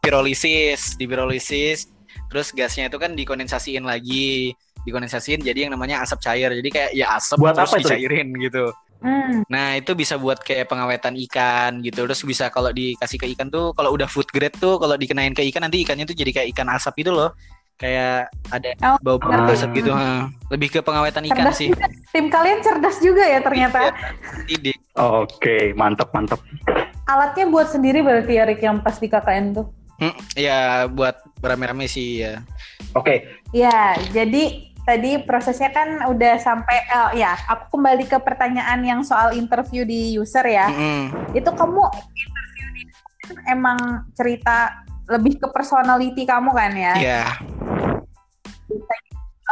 pirolisis 0.00 0.94
di 0.96 1.04
pirolisis 1.08 1.88
terus 2.28 2.52
gasnya 2.52 2.88
itu 2.88 2.96
kan 2.96 3.12
dikondensasiin 3.12 3.84
lagi 3.84 4.52
dikondensasiin 4.82 5.40
jadi 5.40 5.66
yang 5.66 5.72
namanya 5.72 6.00
asap 6.00 6.18
cair 6.20 6.50
jadi 6.52 6.68
kayak 6.68 6.90
ya 6.92 7.06
asap 7.14 7.38
Buat 7.38 7.54
terus 7.56 7.70
apa 7.70 7.76
itu? 7.78 7.88
dicairin 7.88 8.28
gitu 8.38 8.66
Hmm. 9.02 9.42
nah 9.50 9.74
itu 9.74 9.98
bisa 9.98 10.14
buat 10.14 10.38
kayak 10.38 10.70
pengawetan 10.70 11.18
ikan 11.26 11.82
gitu 11.82 12.06
terus 12.06 12.22
bisa 12.22 12.46
kalau 12.48 12.70
dikasih 12.70 13.18
ke 13.18 13.26
ikan 13.34 13.50
tuh 13.50 13.74
kalau 13.74 13.90
udah 13.90 14.06
food 14.06 14.30
grade 14.30 14.54
tuh 14.54 14.78
kalau 14.78 14.94
dikenain 14.94 15.34
ke 15.34 15.42
ikan 15.50 15.66
nanti 15.66 15.82
ikannya 15.82 16.06
tuh 16.06 16.14
jadi 16.14 16.30
kayak 16.30 16.54
ikan 16.54 16.70
asap 16.70 17.02
gitu 17.02 17.10
loh 17.10 17.34
kayak 17.74 18.30
ada 18.46 18.70
Oh, 18.86 18.98
bau 19.02 19.18
bau 19.18 19.26
ngerti. 19.42 19.58
asap 19.58 19.70
gitu 19.74 19.90
ha. 19.90 20.30
lebih 20.48 20.70
ke 20.70 20.78
pengawetan 20.78 21.26
ikan 21.26 21.50
Cerdas 21.50 21.58
sih 21.58 21.74
juga. 21.74 21.86
Tim 22.14 22.26
kalian 22.30 22.58
cerdas 22.62 22.96
juga 23.02 23.24
ya 23.26 23.42
ternyata. 23.42 23.90
Sidik. 24.46 24.78
Oke, 24.94 25.74
mantap 25.74 26.14
mantap. 26.14 26.38
Alatnya 27.02 27.50
buat 27.50 27.74
sendiri 27.74 28.06
berarti 28.06 28.38
ya 28.38 28.46
Rick 28.46 28.62
yang 28.62 28.78
pas 28.78 28.94
di 28.94 29.10
KKN 29.10 29.46
tuh. 29.52 29.66
Hmm, 29.98 30.14
ya 30.32 30.86
buat 30.86 31.18
rame-rame 31.38 31.90
sih 31.90 32.22
ya. 32.22 32.38
Oke, 32.92 33.26
Ya, 33.50 33.98
jadi 34.14 34.71
tadi 34.82 35.22
prosesnya 35.22 35.70
kan 35.70 36.10
udah 36.10 36.34
sampai 36.42 36.78
eh, 36.86 37.10
ya, 37.22 37.38
aku 37.48 37.78
kembali 37.78 38.04
ke 38.06 38.18
pertanyaan 38.18 38.82
yang 38.82 39.00
soal 39.06 39.34
interview 39.34 39.86
di 39.86 40.18
user 40.18 40.44
ya. 40.46 40.68
Mm-mm. 40.70 41.34
Itu 41.36 41.50
kamu 41.54 41.82
interview 42.14 42.66
di 42.74 42.82
user 42.90 43.36
emang 43.50 43.78
cerita 44.14 44.84
lebih 45.10 45.38
ke 45.38 45.46
personality 45.50 46.22
kamu 46.26 46.50
kan 46.54 46.72
ya? 46.74 46.94
Ya, 46.98 47.24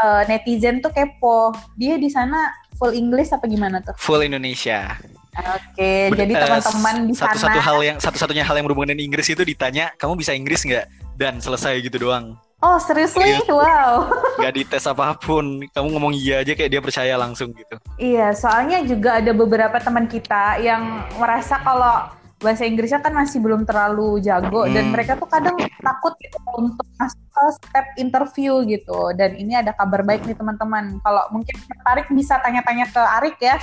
Eh, 0.01 0.23
netizen 0.33 0.81
tuh 0.81 0.89
kepo. 0.89 1.53
Dia 1.77 2.01
di 2.01 2.09
sana 2.09 2.49
full 2.81 2.97
English 2.97 3.37
apa 3.37 3.45
gimana 3.45 3.85
tuh? 3.85 3.93
full 4.01 4.25
Indonesia. 4.25 4.97
Oke, 5.31 6.11
Ben- 6.11 6.27
jadi 6.27 6.33
eh, 6.37 6.41
teman-teman 6.43 6.97
di 7.07 7.15
sana 7.15 7.37
Satu-satu 7.37 7.61
hal 7.61 7.79
yang 7.85 7.97
satu-satunya 8.01 8.43
hal 8.43 8.57
yang 8.57 8.67
berhubungan 8.67 8.97
dengan 8.97 9.13
Inggris 9.13 9.29
itu 9.29 9.45
ditanya, 9.45 9.93
kamu 10.01 10.17
bisa 10.17 10.33
Inggris 10.33 10.65
nggak? 10.65 10.89
Dan 11.21 11.39
selesai 11.39 11.85
gitu 11.85 12.01
doang. 12.01 12.35
Oh, 12.61 12.77
seriously? 12.77 13.41
Wow. 13.47 14.05
Nggak 14.39 14.55
dites 14.55 14.85
apa 14.85 15.17
pun. 15.17 15.65
Kamu 15.67 15.89
ngomong 15.91 16.13
iya 16.13 16.41
aja 16.41 16.53
kayak 16.53 16.71
dia 16.71 16.81
percaya 16.81 17.15
langsung 17.17 17.51
gitu. 17.51 17.77
Iya, 17.97 18.33
soalnya 18.33 18.85
juga 18.85 19.17
ada 19.17 19.33
beberapa 19.33 19.77
teman 19.77 20.05
kita 20.05 20.59
yang 20.59 20.81
merasa 21.17 21.57
kalau 21.59 22.13
bahasa 22.37 22.65
Inggrisnya 22.65 23.01
kan 23.01 23.13
masih 23.13 23.37
belum 23.37 23.65
terlalu 23.65 24.17
jago 24.19 24.65
dan 24.67 24.89
Hmm. 24.89 24.93
mereka 24.93 25.13
tuh 25.15 25.25
kadang 25.27 25.57
takut 25.61 26.17
gitu 26.17 26.37
untuk 26.55 26.85
masuk 26.95 27.21
ke 27.27 27.43
step 27.59 27.87
interview 27.97 28.53
gitu. 28.65 29.13
Dan 29.15 29.37
ini 29.37 29.53
ada 29.55 29.73
kabar 29.73 30.01
baik 30.01 30.25
nih 30.25 30.33
teman-teman. 30.35 31.01
Kalau 31.01 31.25
mungkin 31.31 31.57
tertarik 31.63 32.09
bisa 32.11 32.41
tanya-tanya 32.41 32.89
ke 32.89 33.03
Arik 33.15 33.37
ya. 33.39 33.57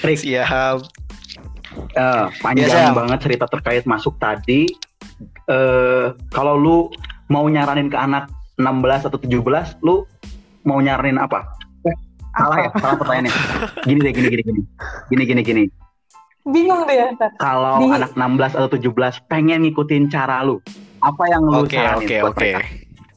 Rick, 0.00 0.18
Siap. 0.20 0.78
eh, 1.92 2.26
panjang 2.38 2.66
Iya, 2.66 2.90
Sam. 2.90 2.94
banget 2.96 3.18
cerita 3.20 3.46
terkait 3.46 3.82
masuk 3.84 4.14
tadi. 4.16 4.66
Eh, 5.44 6.06
kalau 6.32 6.56
lu 6.56 6.76
mau 7.28 7.44
nyaranin 7.44 7.92
ke 7.92 7.98
anak 7.98 8.32
16 8.56 9.04
atau 9.04 9.18
17, 9.20 9.76
lu 9.84 10.08
mau 10.64 10.80
nyaranin 10.80 11.20
apa? 11.20 11.44
Eh, 11.84 11.96
salah 12.32 12.58
ya, 12.64 12.70
salah 12.80 12.96
pertanyaannya. 12.96 13.32
Gini 13.84 13.98
deh, 14.00 14.12
gini 14.12 14.28
gini 14.32 14.42
gini. 14.42 14.60
Gini 15.12 15.22
gini 15.24 15.40
gini. 15.44 15.64
Bingung 16.44 16.84
deh. 16.84 17.12
Kalau 17.36 17.80
Di- 17.80 17.92
anak 17.92 18.12
16 18.16 18.52
atau 18.56 18.68
17 18.68 19.20
pengen 19.28 19.64
ngikutin 19.64 20.08
cara 20.08 20.40
lu, 20.44 20.60
apa 21.00 21.22
yang 21.28 21.44
lu 21.44 21.64
Oke, 21.64 21.76
saranin 21.76 22.08
oke, 22.08 22.16
buat 22.20 22.32
oke. 22.32 22.40
mereka? 22.40 22.60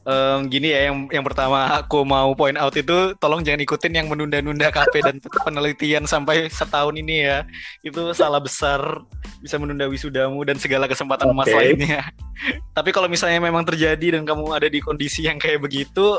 Em, 0.08 0.48
gini 0.48 0.72
ya, 0.72 0.88
yang 0.88 1.04
yang 1.12 1.20
pertama 1.20 1.68
aku 1.84 2.00
mau 2.00 2.32
point 2.32 2.56
out 2.56 2.72
itu, 2.72 3.12
tolong 3.20 3.44
jangan 3.44 3.60
ikutin 3.60 3.92
yang 3.92 4.08
menunda-nunda 4.08 4.72
KP 4.72 5.04
dan 5.04 5.20
penelitian 5.44 6.08
sampai 6.08 6.48
setahun 6.48 6.96
ini 6.96 7.28
ya. 7.28 7.44
Itu 7.84 8.16
salah 8.16 8.40
besar, 8.40 9.04
bisa 9.44 9.60
menunda 9.60 9.84
wisudamu 9.84 10.40
dan 10.48 10.56
segala 10.56 10.88
kesempatan 10.88 11.28
emas 11.28 11.52
Oke. 11.52 11.60
lainnya. 11.60 12.08
Tapi 12.76 12.88
kalau 12.88 13.04
misalnya 13.04 13.36
memang 13.36 13.68
terjadi 13.68 14.16
dan 14.16 14.24
kamu 14.24 14.48
ada 14.48 14.72
di 14.72 14.80
kondisi 14.80 15.28
yang 15.28 15.36
kayak 15.36 15.60
begitu, 15.60 16.16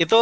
itu 0.00 0.20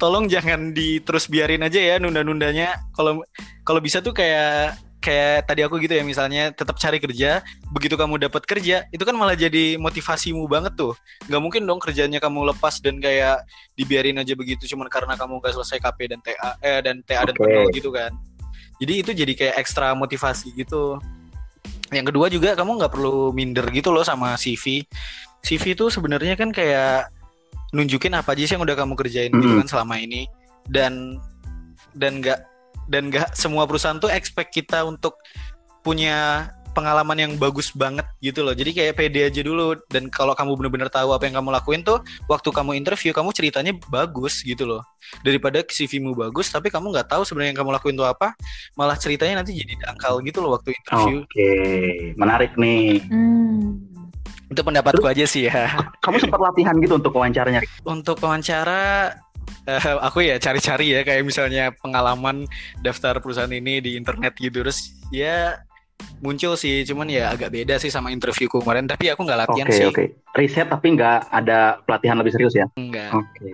tolong 0.00 0.24
jangan 0.24 0.72
di 0.72 1.04
terus 1.04 1.28
biarin 1.28 1.68
aja 1.68 1.76
ya 1.76 2.00
nunda-nundanya. 2.00 2.80
Kalau 2.96 3.20
kalau 3.60 3.84
bisa 3.84 4.00
tuh 4.00 4.16
kayak 4.16 4.72
kayak 5.08 5.48
tadi 5.48 5.64
aku 5.64 5.80
gitu 5.80 5.96
ya 5.96 6.04
misalnya 6.04 6.52
tetap 6.52 6.76
cari 6.76 7.00
kerja 7.00 7.40
begitu 7.72 7.96
kamu 7.96 8.20
dapat 8.28 8.44
kerja 8.44 8.84
itu 8.92 9.00
kan 9.00 9.16
malah 9.16 9.32
jadi 9.32 9.80
motivasimu 9.80 10.44
banget 10.44 10.76
tuh. 10.76 10.92
Nggak 11.32 11.40
mungkin 11.40 11.62
dong 11.64 11.80
kerjanya 11.80 12.20
kamu 12.20 12.52
lepas 12.52 12.84
dan 12.84 13.00
kayak 13.00 13.40
dibiarin 13.72 14.20
aja 14.20 14.36
begitu 14.36 14.68
cuman 14.68 14.92
karena 14.92 15.16
kamu 15.16 15.40
gak 15.40 15.56
selesai 15.56 15.80
KP 15.80 15.98
dan 16.12 16.20
TA 16.20 16.50
eh 16.60 16.80
dan 16.84 17.00
TA 17.08 17.24
dan 17.24 17.32
Oke. 17.32 17.48
penuh 17.48 17.66
gitu 17.72 17.88
kan. 17.88 18.12
Jadi 18.78 18.92
itu 19.00 19.10
jadi 19.16 19.32
kayak 19.32 19.54
ekstra 19.64 19.96
motivasi 19.96 20.52
gitu. 20.52 21.00
Yang 21.88 22.12
kedua 22.12 22.28
juga 22.28 22.52
kamu 22.52 22.84
nggak 22.84 22.92
perlu 22.92 23.32
minder 23.32 23.64
gitu 23.72 23.88
loh 23.88 24.04
sama 24.04 24.36
CV 24.36 24.84
CV 25.40 25.72
itu 25.72 25.88
sebenarnya 25.88 26.36
kan 26.36 26.52
kayak 26.52 27.08
nunjukin 27.72 28.12
apa 28.16 28.36
aja 28.36 28.44
sih 28.44 28.54
yang 28.56 28.64
udah 28.64 28.76
kamu 28.76 28.92
kerjain 28.98 29.32
gitu 29.32 29.54
Mm. 29.56 29.60
kan 29.64 29.68
selama 29.68 29.96
ini. 29.96 30.28
Dan 30.68 31.16
dan 31.96 32.20
nggak 32.20 32.44
dan 32.88 33.12
nggak 33.12 33.36
semua 33.36 33.68
perusahaan 33.68 34.00
tuh 34.00 34.10
expect 34.10 34.50
kita 34.50 34.82
untuk 34.82 35.20
punya 35.84 36.50
pengalaman 36.78 37.18
yang 37.18 37.32
bagus 37.34 37.74
banget 37.74 38.06
gitu 38.22 38.46
loh. 38.46 38.54
Jadi 38.54 38.70
kayak 38.70 38.94
pede 38.94 39.26
aja 39.26 39.42
dulu 39.42 39.74
dan 39.90 40.06
kalau 40.06 40.30
kamu 40.38 40.54
bener-bener 40.54 40.86
tahu 40.86 41.10
apa 41.10 41.26
yang 41.26 41.42
kamu 41.42 41.50
lakuin 41.50 41.82
tuh 41.82 41.98
waktu 42.30 42.54
kamu 42.54 42.78
interview 42.78 43.10
kamu 43.10 43.34
ceritanya 43.34 43.74
bagus 43.90 44.46
gitu 44.46 44.62
loh. 44.62 44.82
Daripada 45.26 45.66
CV-mu 45.66 46.14
bagus 46.14 46.54
tapi 46.54 46.70
kamu 46.70 46.94
nggak 46.94 47.10
tahu 47.10 47.26
sebenarnya 47.26 47.50
yang 47.50 47.60
kamu 47.66 47.70
lakuin 47.74 47.98
tuh 47.98 48.06
apa, 48.06 48.30
malah 48.78 48.94
ceritanya 48.94 49.42
nanti 49.42 49.58
jadi 49.58 49.74
dangkal 49.90 50.22
gitu 50.22 50.38
loh 50.38 50.54
waktu 50.54 50.70
interview. 50.78 51.26
Oke, 51.26 51.50
menarik 52.14 52.54
nih. 52.54 53.02
Hmm. 53.10 53.82
Itu 54.48 54.64
pendapatku 54.64 55.04
aja 55.04 55.28
sih 55.28 55.50
ya. 55.50 55.68
Kamu 56.00 56.16
sempat 56.22 56.40
latihan 56.40 56.72
gitu 56.80 56.96
untuk 56.96 57.12
wawancaranya? 57.12 57.60
Untuk 57.84 58.16
wawancara 58.22 59.12
Eh, 59.68 59.82
aku 60.00 60.24
ya 60.24 60.40
cari-cari 60.40 60.96
ya 60.96 61.00
kayak 61.04 61.22
misalnya 61.28 61.68
pengalaman 61.76 62.48
daftar 62.80 63.20
perusahaan 63.20 63.52
ini 63.52 63.84
di 63.84 64.00
internet 64.00 64.32
gitu 64.40 64.64
terus 64.64 64.96
ya 65.12 65.60
muncul 66.22 66.54
sih 66.54 66.86
cuman 66.86 67.10
ya 67.10 67.34
agak 67.34 67.50
beda 67.50 67.76
sih 67.76 67.90
sama 67.90 68.08
interviewku 68.14 68.62
kemarin 68.62 68.86
tapi 68.86 69.10
aku 69.10 69.26
nggak 69.26 69.40
latihan 69.44 69.66
Oke 69.66 69.76
sih 69.76 69.86
oke. 69.86 70.04
Riset 70.38 70.70
tapi 70.70 70.94
nggak 70.94 71.28
ada 71.28 71.82
pelatihan 71.84 72.16
lebih 72.16 72.32
serius 72.32 72.54
ya? 72.54 72.66
enggak 72.78 73.12
Oke. 73.12 73.50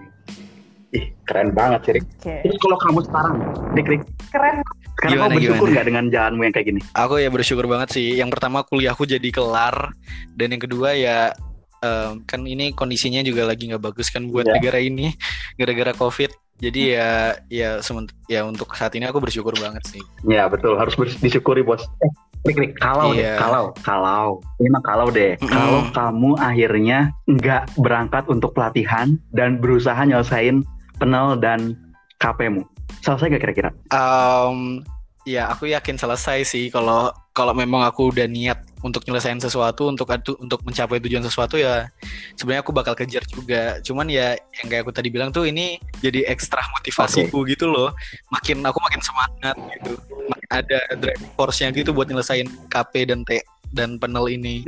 Ih 0.94 1.10
keren 1.26 1.50
banget 1.50 1.80
sih 1.82 1.92
Rik. 1.98 2.06
Oke. 2.06 2.34
Terus 2.46 2.58
kalau 2.62 2.76
kamu 2.78 2.98
sekarang, 3.02 3.34
Rik 3.74 3.86
Rik, 3.90 4.02
Keren. 4.30 4.62
sekarang 4.94 5.10
Gimana, 5.10 5.26
kamu 5.26 5.34
bersyukur 5.34 5.58
gimana? 5.58 5.74
nggak 5.74 5.86
dengan 5.90 6.04
jalanmu 6.06 6.42
yang 6.46 6.54
kayak 6.54 6.66
gini? 6.70 6.80
aku 6.94 7.14
ya 7.18 7.28
bersyukur 7.34 7.66
banget 7.66 7.88
sih 7.90 8.06
yang 8.14 8.30
pertama 8.30 8.62
kuliahku 8.62 9.02
jadi 9.02 9.28
kelar 9.34 9.90
dan 10.38 10.54
yang 10.54 10.62
kedua 10.62 10.94
ya 10.94 11.34
em, 11.84 12.24
kan 12.24 12.40
ini 12.42 12.72
kondisinya 12.72 13.20
juga 13.20 13.44
lagi 13.44 13.68
nggak 13.68 13.84
bagus 13.84 14.08
kan 14.08 14.24
buat 14.26 14.44
Iya. 14.44 14.54
negara 14.56 14.78
ini 14.78 15.12
gara-gara 15.58 15.92
covid 15.92 16.32
jadi 16.56 16.80
ya 16.88 17.10
ya 17.50 17.70
sement- 17.78 18.14
ya 18.24 18.42
untuk 18.42 18.72
saat 18.72 18.94
ini 18.94 19.04
aku 19.04 19.18
bersyukur 19.18 19.52
banget 19.54 19.84
sih 19.86 20.02
Ya 20.24 20.46
betul, 20.46 20.74
harus 20.74 20.94
disyukuri 21.18 21.60
bos. 21.60 21.84
Eh, 22.00 22.10
Rik 22.44 22.56
Rik, 22.56 22.72
kalau 22.76 23.10
deh, 23.10 23.20
Iya. 23.20 23.36
kalau, 23.36 23.64
kalau, 23.82 24.24
ini 24.58 24.68
mah 24.68 24.80
kalau 24.80 25.08
deh, 25.08 25.32
Mm-mm. 25.34 25.48
kalau 25.48 25.80
kamu 25.90 26.30
akhirnya 26.38 26.98
nggak 27.26 27.72
berangkat 27.74 28.24
untuk 28.26 28.52
pelatihan 28.52 29.16
dan 29.30 29.56
berusaha 29.58 29.96
nyelesain 29.98 30.60
penel 30.96 31.36
dan 31.36 31.72
KP-mu, 32.16 32.62
selesai 33.00 33.28
nggak 33.28 33.42
kira-kira? 33.42 33.70
Em, 33.90 34.84
ya 35.24 35.50
aku 35.50 35.72
yakin 35.72 35.96
selesai 35.96 36.44
sih. 36.44 36.68
Kalau 36.68 37.12
kalau 37.34 37.50
memang 37.56 37.82
aku 37.82 38.14
udah 38.14 38.28
niat 38.30 38.62
untuk 38.84 39.02
nyelesain 39.08 39.40
sesuatu 39.40 39.90
untuk 39.90 40.06
untuk 40.38 40.60
mencapai 40.62 41.00
tujuan 41.02 41.24
sesuatu 41.24 41.58
ya 41.58 41.88
sebenarnya 42.36 42.62
aku 42.62 42.72
bakal 42.76 42.94
kejar 42.94 43.24
juga. 43.26 43.80
Cuman 43.82 44.06
ya 44.12 44.36
yang 44.62 44.66
kayak 44.70 44.84
aku 44.86 44.92
tadi 44.94 45.08
bilang 45.10 45.32
tuh 45.32 45.48
ini 45.48 45.80
jadi 46.04 46.28
ekstra 46.30 46.62
motivasiku 46.78 47.42
gitu 47.48 47.66
loh. 47.66 47.90
Makin 48.30 48.62
aku 48.62 48.78
makin 48.84 49.00
semangat 49.02 49.56
gitu. 49.80 49.98
Makin 50.30 50.48
ada 50.52 50.78
driving 51.00 51.32
force-nya 51.34 51.68
gitu 51.74 51.90
buat 51.90 52.06
nyelesain 52.06 52.46
KP 52.70 53.08
dan 53.10 53.24
T 53.26 53.40
dan 53.74 53.98
panel 53.98 54.30
ini. 54.30 54.62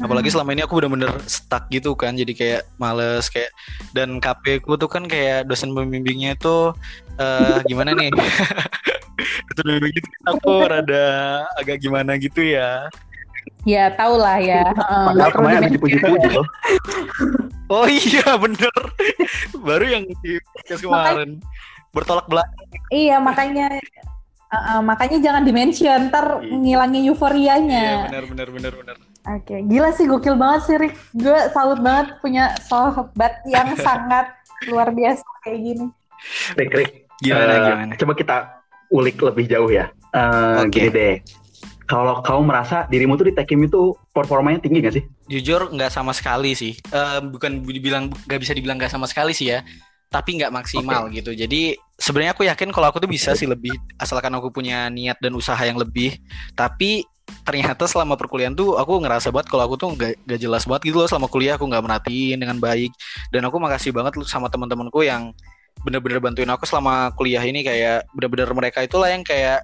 Apalagi 0.00 0.32
selama 0.32 0.56
ini 0.56 0.64
aku 0.64 0.80
bener-bener 0.80 1.12
stuck 1.28 1.68
gitu 1.68 1.92
kan 1.92 2.16
jadi 2.16 2.32
kayak 2.32 2.62
males 2.80 3.28
kayak 3.28 3.52
dan 3.92 4.16
KP 4.16 4.64
ku 4.64 4.80
tuh 4.80 4.88
kan 4.88 5.04
kayak 5.04 5.44
dosen 5.44 5.76
pembimbingnya 5.76 6.32
itu 6.38 6.72
eh 7.20 7.60
gimana 7.68 7.96
nih 7.96 8.12
dosen 9.56 9.64
pembimbing 9.66 9.94
itu 9.96 10.08
kan 10.12 10.22
aku 10.30 10.52
rada 10.62 11.06
agak 11.56 11.80
gimana 11.80 12.14
gitu 12.16 12.44
ya 12.44 12.86
Ya 13.62 13.90
tau 13.94 14.14
lah 14.14 14.38
ya. 14.38 14.62
Padahal 14.78 15.30
kemarin 15.30 15.58
ada 15.58 15.66
di- 15.66 15.74
dipuji-puji 15.74 16.28
loh. 16.30 16.46
oh 17.74 17.86
iya 17.86 18.38
bener 18.38 18.74
baru 19.56 19.86
yang 19.86 20.04
di 20.22 20.38
podcast 20.54 20.82
kemarin 20.82 21.42
bertolak 21.90 22.26
belakang 22.26 22.54
Iya 22.90 23.18
makanya 23.18 23.66
Heeh, 24.46 24.78
makanya 24.78 25.18
jangan 25.18 25.42
dimention 25.42 26.06
ntar 26.06 26.38
Iya. 26.38 26.54
ngilangin 26.54 27.02
iya 27.02 27.10
euforianya. 27.10 27.86
bener 28.06 28.24
bener 28.30 28.48
bener 28.50 28.72
bener 28.76 28.96
Oke, 29.26 29.58
gila 29.66 29.90
sih 29.90 30.06
gokil 30.06 30.38
banget 30.38 30.60
sih 30.62 30.76
Rick. 30.78 30.94
Gue 31.12 31.34
salut 31.50 31.82
banget 31.82 32.14
punya 32.22 32.54
sahabat 32.62 33.42
yang 33.44 33.74
sangat 33.82 34.30
luar 34.70 34.94
biasa 34.94 35.26
kayak 35.42 35.60
gini. 35.60 35.86
Rik 36.54 36.70
Rik, 36.72 36.90
gimana 37.18 37.52
eh, 37.52 37.58
gimana 37.60 37.92
Coba 37.98 38.12
kita 38.14 38.55
ulik 38.90 39.20
lebih 39.22 39.50
jauh 39.50 39.70
ya. 39.70 39.90
Eh, 40.14 40.66
Oke. 40.66 40.80
Gini 40.80 40.88
deh, 40.92 41.14
kalau 41.86 42.18
kamu 42.22 42.42
merasa 42.50 42.84
dirimu 42.90 43.14
tuh 43.14 43.30
di 43.30 43.34
Tekim 43.34 43.62
itu 43.62 43.94
performanya 44.10 44.58
tinggi 44.58 44.82
gak 44.82 44.96
sih? 44.96 45.04
jujur 45.26 45.74
nggak 45.74 45.90
sama 45.90 46.14
sekali 46.14 46.54
sih. 46.54 46.72
Eh, 46.94 47.18
bukan 47.22 47.66
dibilang 47.66 48.10
nggak 48.10 48.40
bisa 48.40 48.54
dibilang 48.54 48.78
nggak 48.78 48.92
sama 48.94 49.10
sekali 49.10 49.34
sih 49.34 49.50
ya. 49.50 49.62
Tapi 50.06 50.38
nggak 50.38 50.54
maksimal 50.54 51.10
gitu. 51.10 51.34
Jadi 51.34 51.74
sebenarnya 51.98 52.32
aku 52.38 52.46
yakin 52.46 52.70
kalau 52.70 52.86
aku 52.94 53.02
tuh 53.02 53.10
bisa 53.10 53.34
sih 53.34 53.50
lebih 53.50 53.74
asalkan 53.98 54.30
aku 54.38 54.54
punya 54.54 54.86
niat 54.86 55.18
dan 55.18 55.34
usaha 55.34 55.58
yang 55.58 55.76
lebih. 55.76 56.14
Tapi 56.54 57.02
ternyata 57.42 57.90
selama 57.90 58.14
perkuliahan 58.14 58.54
tuh 58.54 58.78
aku 58.78 59.02
ngerasa 59.02 59.34
banget 59.34 59.50
kalau 59.50 59.66
aku 59.66 59.74
tuh 59.74 59.90
nggak 59.98 60.14
nggak 60.30 60.40
jelas 60.40 60.62
banget 60.62 60.94
gitu 60.94 61.02
loh. 61.02 61.10
Selama 61.10 61.26
kuliah 61.26 61.58
aku 61.58 61.66
nggak 61.66 61.82
merhatiin 61.82 62.38
dengan 62.38 62.56
baik. 62.62 62.94
Dan 63.34 63.50
aku 63.50 63.58
makasih 63.58 63.90
banget 63.90 64.14
lu 64.14 64.22
sama 64.22 64.46
teman-temanku 64.46 65.02
yang 65.02 65.34
bener-bener 65.86 66.18
bantuin 66.18 66.50
aku 66.50 66.66
selama 66.66 67.14
kuliah 67.14 67.46
ini 67.46 67.62
kayak 67.62 68.10
bener-bener 68.10 68.50
mereka 68.50 68.82
itulah 68.82 69.06
yang 69.06 69.22
kayak 69.22 69.62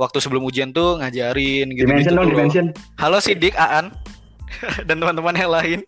waktu 0.00 0.16
sebelum 0.16 0.48
ujian 0.48 0.72
tuh 0.72 0.96
ngajarin 0.96 1.68
gitu 1.76 1.84
dimension 1.84 2.16
dong, 2.16 2.32
dimension. 2.32 2.66
Halo 2.96 3.20
Sidik, 3.20 3.52
Aan, 3.60 3.92
dan 4.88 4.96
teman-teman 4.96 5.36
yang 5.36 5.52
lain. 5.52 5.78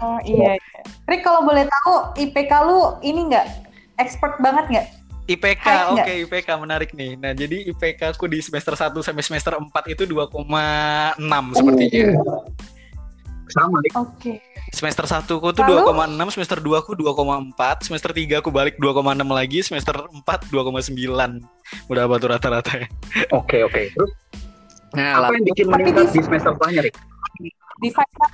Oh 0.00 0.16
iya. 0.24 0.56
iya. 0.56 0.72
Rick 1.04 1.20
kalau 1.20 1.44
boleh 1.44 1.68
tahu 1.68 2.16
IPK 2.16 2.52
lu 2.64 2.96
ini 3.04 3.28
nggak 3.28 3.46
expert 4.00 4.40
banget 4.40 4.64
nggak? 4.72 4.86
IPK, 5.26 5.66
oke 5.90 5.94
nggak? 5.98 6.06
IPK 6.24 6.48
menarik 6.56 6.90
nih. 6.94 7.18
Nah 7.18 7.34
jadi 7.34 7.66
IPK 7.74 8.14
aku 8.16 8.30
di 8.30 8.38
semester 8.38 8.78
1 8.78 8.94
sampai 9.02 9.22
semester 9.26 9.52
4 9.58 9.92
itu 9.92 10.06
2,6 10.08 10.38
sepertinya. 11.58 12.06
Sama 13.46 13.78
Rik. 13.78 13.92
Oke. 13.94 14.32
Semester 14.68 15.06
1 15.06 15.22
ku 15.38 15.48
tuh 15.50 15.62
Lalu? 15.62 15.86
2,6, 15.94 16.34
semester 16.34 16.58
2 16.58 16.82
ku 16.82 16.92
2,4, 16.92 17.54
semester 17.80 18.10
3 18.10 18.42
aku 18.42 18.50
balik 18.50 18.74
2,6 18.76 18.98
lagi, 19.28 19.58
semester 19.62 19.94
4 20.04 20.50
2,9. 20.50 21.38
Udah 21.86 22.02
apa 22.04 22.14
tuh 22.16 22.28
rata-rata 22.28 22.72
ya. 22.76 22.86
Oke 23.30 23.62
oke. 23.62 23.90
Terus 23.90 24.12
Nah, 24.92 25.20
apa 25.20 25.34
yang 25.34 25.44
bikin 25.44 25.66
meningkat 25.68 26.08
di- 26.08 26.12
di 26.14 26.20
semester 26.24 26.50
setelahnya 26.50 26.88
Rik? 26.88 26.94
Di 27.76 27.88
final 27.90 28.30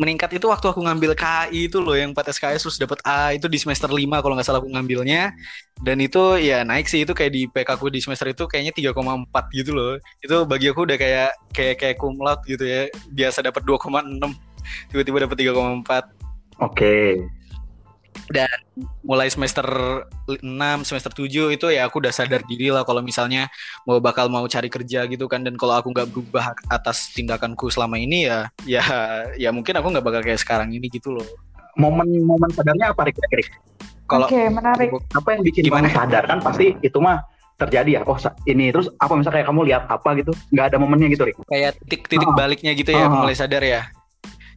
meningkat 0.00 0.32
itu 0.32 0.48
waktu 0.48 0.72
aku 0.72 0.80
ngambil 0.80 1.12
KI 1.12 1.68
itu 1.68 1.76
loh 1.76 1.92
yang 1.92 2.16
4 2.16 2.32
SKS 2.32 2.64
terus 2.64 2.80
dapat 2.80 3.04
A 3.04 3.36
itu 3.36 3.44
di 3.52 3.60
semester 3.60 3.92
5 3.92 4.00
kalau 4.24 4.32
nggak 4.32 4.48
salah 4.48 4.64
aku 4.64 4.72
ngambilnya. 4.72 5.36
Dan 5.84 6.00
itu 6.00 6.40
ya 6.40 6.64
naik 6.64 6.88
sih 6.88 7.04
itu 7.04 7.12
kayak 7.12 7.32
di 7.36 7.44
PK 7.52 7.76
aku 7.76 7.92
di 7.92 8.00
semester 8.00 8.32
itu 8.32 8.48
kayaknya 8.48 8.72
3,4 8.72 9.28
gitu 9.52 9.76
loh. 9.76 10.00
Itu 10.24 10.48
bagi 10.48 10.72
aku 10.72 10.88
udah 10.88 10.96
kayak 10.96 11.30
kayak 11.52 11.76
kayak 11.76 11.96
cum 12.00 12.16
laude 12.16 12.40
gitu 12.48 12.64
ya 12.64 12.88
biasa 13.12 13.44
dapat 13.44 13.60
2,6 13.68 14.24
tiba-tiba 14.88 15.28
dapat 15.28 15.36
3,4 15.36 16.20
Oke. 16.60 17.24
Mulai 19.02 19.26
semester 19.26 19.66
6 20.28 20.38
semester 20.82 21.10
7 21.10 21.26
itu 21.50 21.66
ya 21.68 21.86
aku 21.86 21.98
udah 21.98 22.10
sadar 22.10 22.42
diri 22.46 22.70
lah 22.70 22.82
kalau 22.82 23.02
misalnya 23.02 23.50
mau 23.82 23.98
bakal 23.98 24.30
mau 24.30 24.46
cari 24.46 24.70
kerja 24.70 25.02
gitu 25.06 25.26
kan 25.26 25.42
dan 25.42 25.58
kalau 25.58 25.74
aku 25.74 25.90
nggak 25.90 26.06
berubah 26.08 26.54
atas 26.66 27.10
tindakanku 27.10 27.66
selama 27.68 27.98
ini 27.98 28.30
ya 28.30 28.46
ya 28.64 28.82
ya 29.34 29.50
mungkin 29.50 29.74
aku 29.74 29.90
nggak 29.90 30.04
bakal 30.04 30.22
kayak 30.22 30.38
sekarang 30.38 30.70
ini 30.70 30.86
gitu 30.86 31.10
loh 31.12 31.26
Momen-momen 31.74 32.50
sadarnya 32.50 32.90
apa 32.90 33.06
Rik? 33.06 33.18
Rik? 33.30 33.48
kalau 34.04 34.26
Oke, 34.26 34.42
menarik. 34.50 34.90
Apa 35.14 35.38
yang 35.38 35.42
bikin 35.46 35.70
Gimana? 35.70 35.86
kamu 35.86 35.96
sadar 36.02 36.22
kan 36.26 36.38
pasti 36.42 36.74
itu 36.82 36.98
mah 36.98 37.22
terjadi 37.56 37.90
ya. 37.94 38.00
Oh 38.02 38.18
ini 38.44 38.74
terus 38.74 38.90
apa 38.98 39.14
misalnya 39.14 39.38
kayak 39.38 39.48
kamu 39.54 39.60
lihat 39.70 39.82
apa 39.86 40.08
gitu? 40.18 40.34
Nggak 40.50 40.66
ada 40.66 40.76
momennya 40.82 41.08
gitu 41.14 41.22
Rik? 41.30 41.38
kayak 41.46 41.78
titik-titik 41.86 42.26
Oh. 42.26 42.34
baliknya 42.34 42.74
gitu 42.74 42.90
ya 42.90 43.06
Oh. 43.06 43.22
mulai 43.22 43.38
sadar 43.38 43.62
ya 43.62 43.86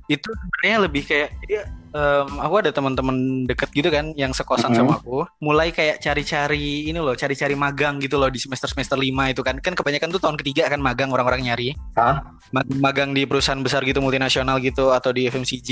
itu 0.10 0.26
sebenarnya 0.26 0.78
lebih 0.84 1.02
kayak 1.06 1.30
jadi 1.46 1.54
em, 1.93 2.27
aku 2.41 2.56
ada 2.60 2.69
teman-teman 2.69 3.15
deket 3.45 3.69
gitu 3.69 3.88
kan 3.88 4.12
yang 4.13 4.34
sekosan 4.34 4.73
Mhm. 4.73 4.77
sama 4.77 4.93
aku 4.97 5.23
mulai 5.39 5.69
kayak 5.69 5.97
cari-cari 5.97 6.89
ini 6.89 6.97
loh 6.97 7.13
cari-cari 7.13 7.53
magang 7.53 7.97
gitu 7.97 8.17
loh 8.17 8.27
di 8.27 8.38
semester 8.38 8.65
semester 8.65 8.97
lima 8.97 9.29
itu 9.29 9.39
kan. 9.39 9.58
Kan 9.58 9.73
kebanyakan 9.73 10.10
tuh 10.10 10.17
tahun 10.17 10.36
ketiga 10.36 10.67
kan 10.67 10.82
magang 10.82 11.10
orang-orang 11.10 11.45
nyari. 11.45 11.77
Hah? 11.93 12.25
Mag- 12.49 12.69
magang 12.77 13.13
di 13.13 13.23
perusahaan 13.23 13.58
besar 13.58 13.82
gitu 13.84 13.97
multinasional 13.97 14.58
gitu 14.58 14.89
atau 14.89 15.10
di 15.10 15.25
FMCG 15.25 15.69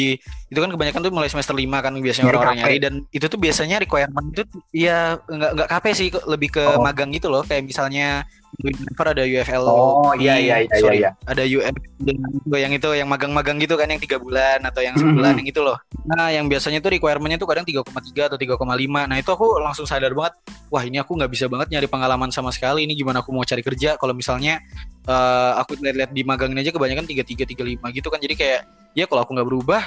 itu 0.48 0.60
kan 0.60 0.70
kebanyakan 0.70 1.02
tuh 1.02 1.12
mulai 1.12 1.28
semester 1.28 1.54
lima 1.54 1.82
kan 1.82 1.94
biasanya 1.94 2.30
orang-orang 2.30 2.58
nyari. 2.62 2.78
Dan 2.78 2.94
itu 3.10 3.26
tuh 3.26 3.38
biasanya 3.38 3.82
requirement 3.82 4.30
itu 4.30 4.44
ya 4.72 5.18
nggak 5.20 5.52
nggak 5.58 5.68
KP 5.70 5.86
sih 5.92 6.08
lebih 6.26 6.50
ke 6.52 6.64
Oh. 6.64 6.82
magang 6.82 7.10
gitu 7.10 7.28
loh. 7.28 7.42
Kayak 7.42 7.66
misalnya 7.66 8.24
Denver 8.60 9.08
ada 9.16 9.24
UFL 9.24 9.64
Oh 9.64 10.12
iya 10.20 10.36
iya 10.36 10.56
iya 10.66 10.68
iya. 10.68 10.82
sorry, 10.84 11.00
iya. 11.00 11.12
ada 11.24 11.44
UM 11.48 11.76
dengan 12.02 12.30
yang 12.52 12.74
itu 12.76 12.90
yang 12.92 13.08
magang-magang 13.08 13.58
gitu 13.64 13.80
kan 13.80 13.88
yang 13.88 14.02
tiga 14.02 14.20
bulan 14.20 14.60
atau 14.68 14.84
yang 14.84 14.96
sebulan 15.00 15.40
yang 15.40 15.48
itu 15.48 15.62
loh. 15.64 15.80
Nah 16.04 16.34
yang 16.34 16.52
biasanya 16.52 16.84
tuh 16.84 16.92
requirementnya 16.92 17.40
tuh 17.40 17.48
kadang 17.48 17.64
3,3 17.64 17.88
atau 18.28 18.38
3,5 18.38 18.60
nah 19.08 19.18
itu 19.18 19.30
aku 19.32 19.48
langsung 19.64 19.88
sadar 19.88 20.12
banget 20.12 20.36
wah 20.68 20.84
ini 20.84 21.00
aku 21.00 21.16
nggak 21.16 21.32
bisa 21.32 21.48
banget 21.48 21.72
nyari 21.72 21.88
pengalaman 21.88 22.30
sama 22.30 22.52
sekali. 22.52 22.84
Ini 22.84 22.94
gimana 22.98 23.24
aku 23.24 23.32
mau 23.32 23.48
cari 23.48 23.64
kerja? 23.64 23.96
Kalau 23.96 24.12
misalnya 24.12 24.60
eh, 25.08 25.52
aku 25.56 25.80
lihat-lihat 25.80 26.12
di 26.12 26.22
magang 26.28 26.52
ini 26.52 26.68
aja 26.68 26.76
kebanyakan 26.76 27.08
33 27.08 27.48
35 27.56 27.98
gitu 27.98 28.08
kan. 28.12 28.20
Jadi 28.20 28.36
kayak 28.36 28.62
ya 28.98 29.08
kalau 29.08 29.24
aku 29.24 29.32
nggak 29.38 29.48
berubah 29.48 29.84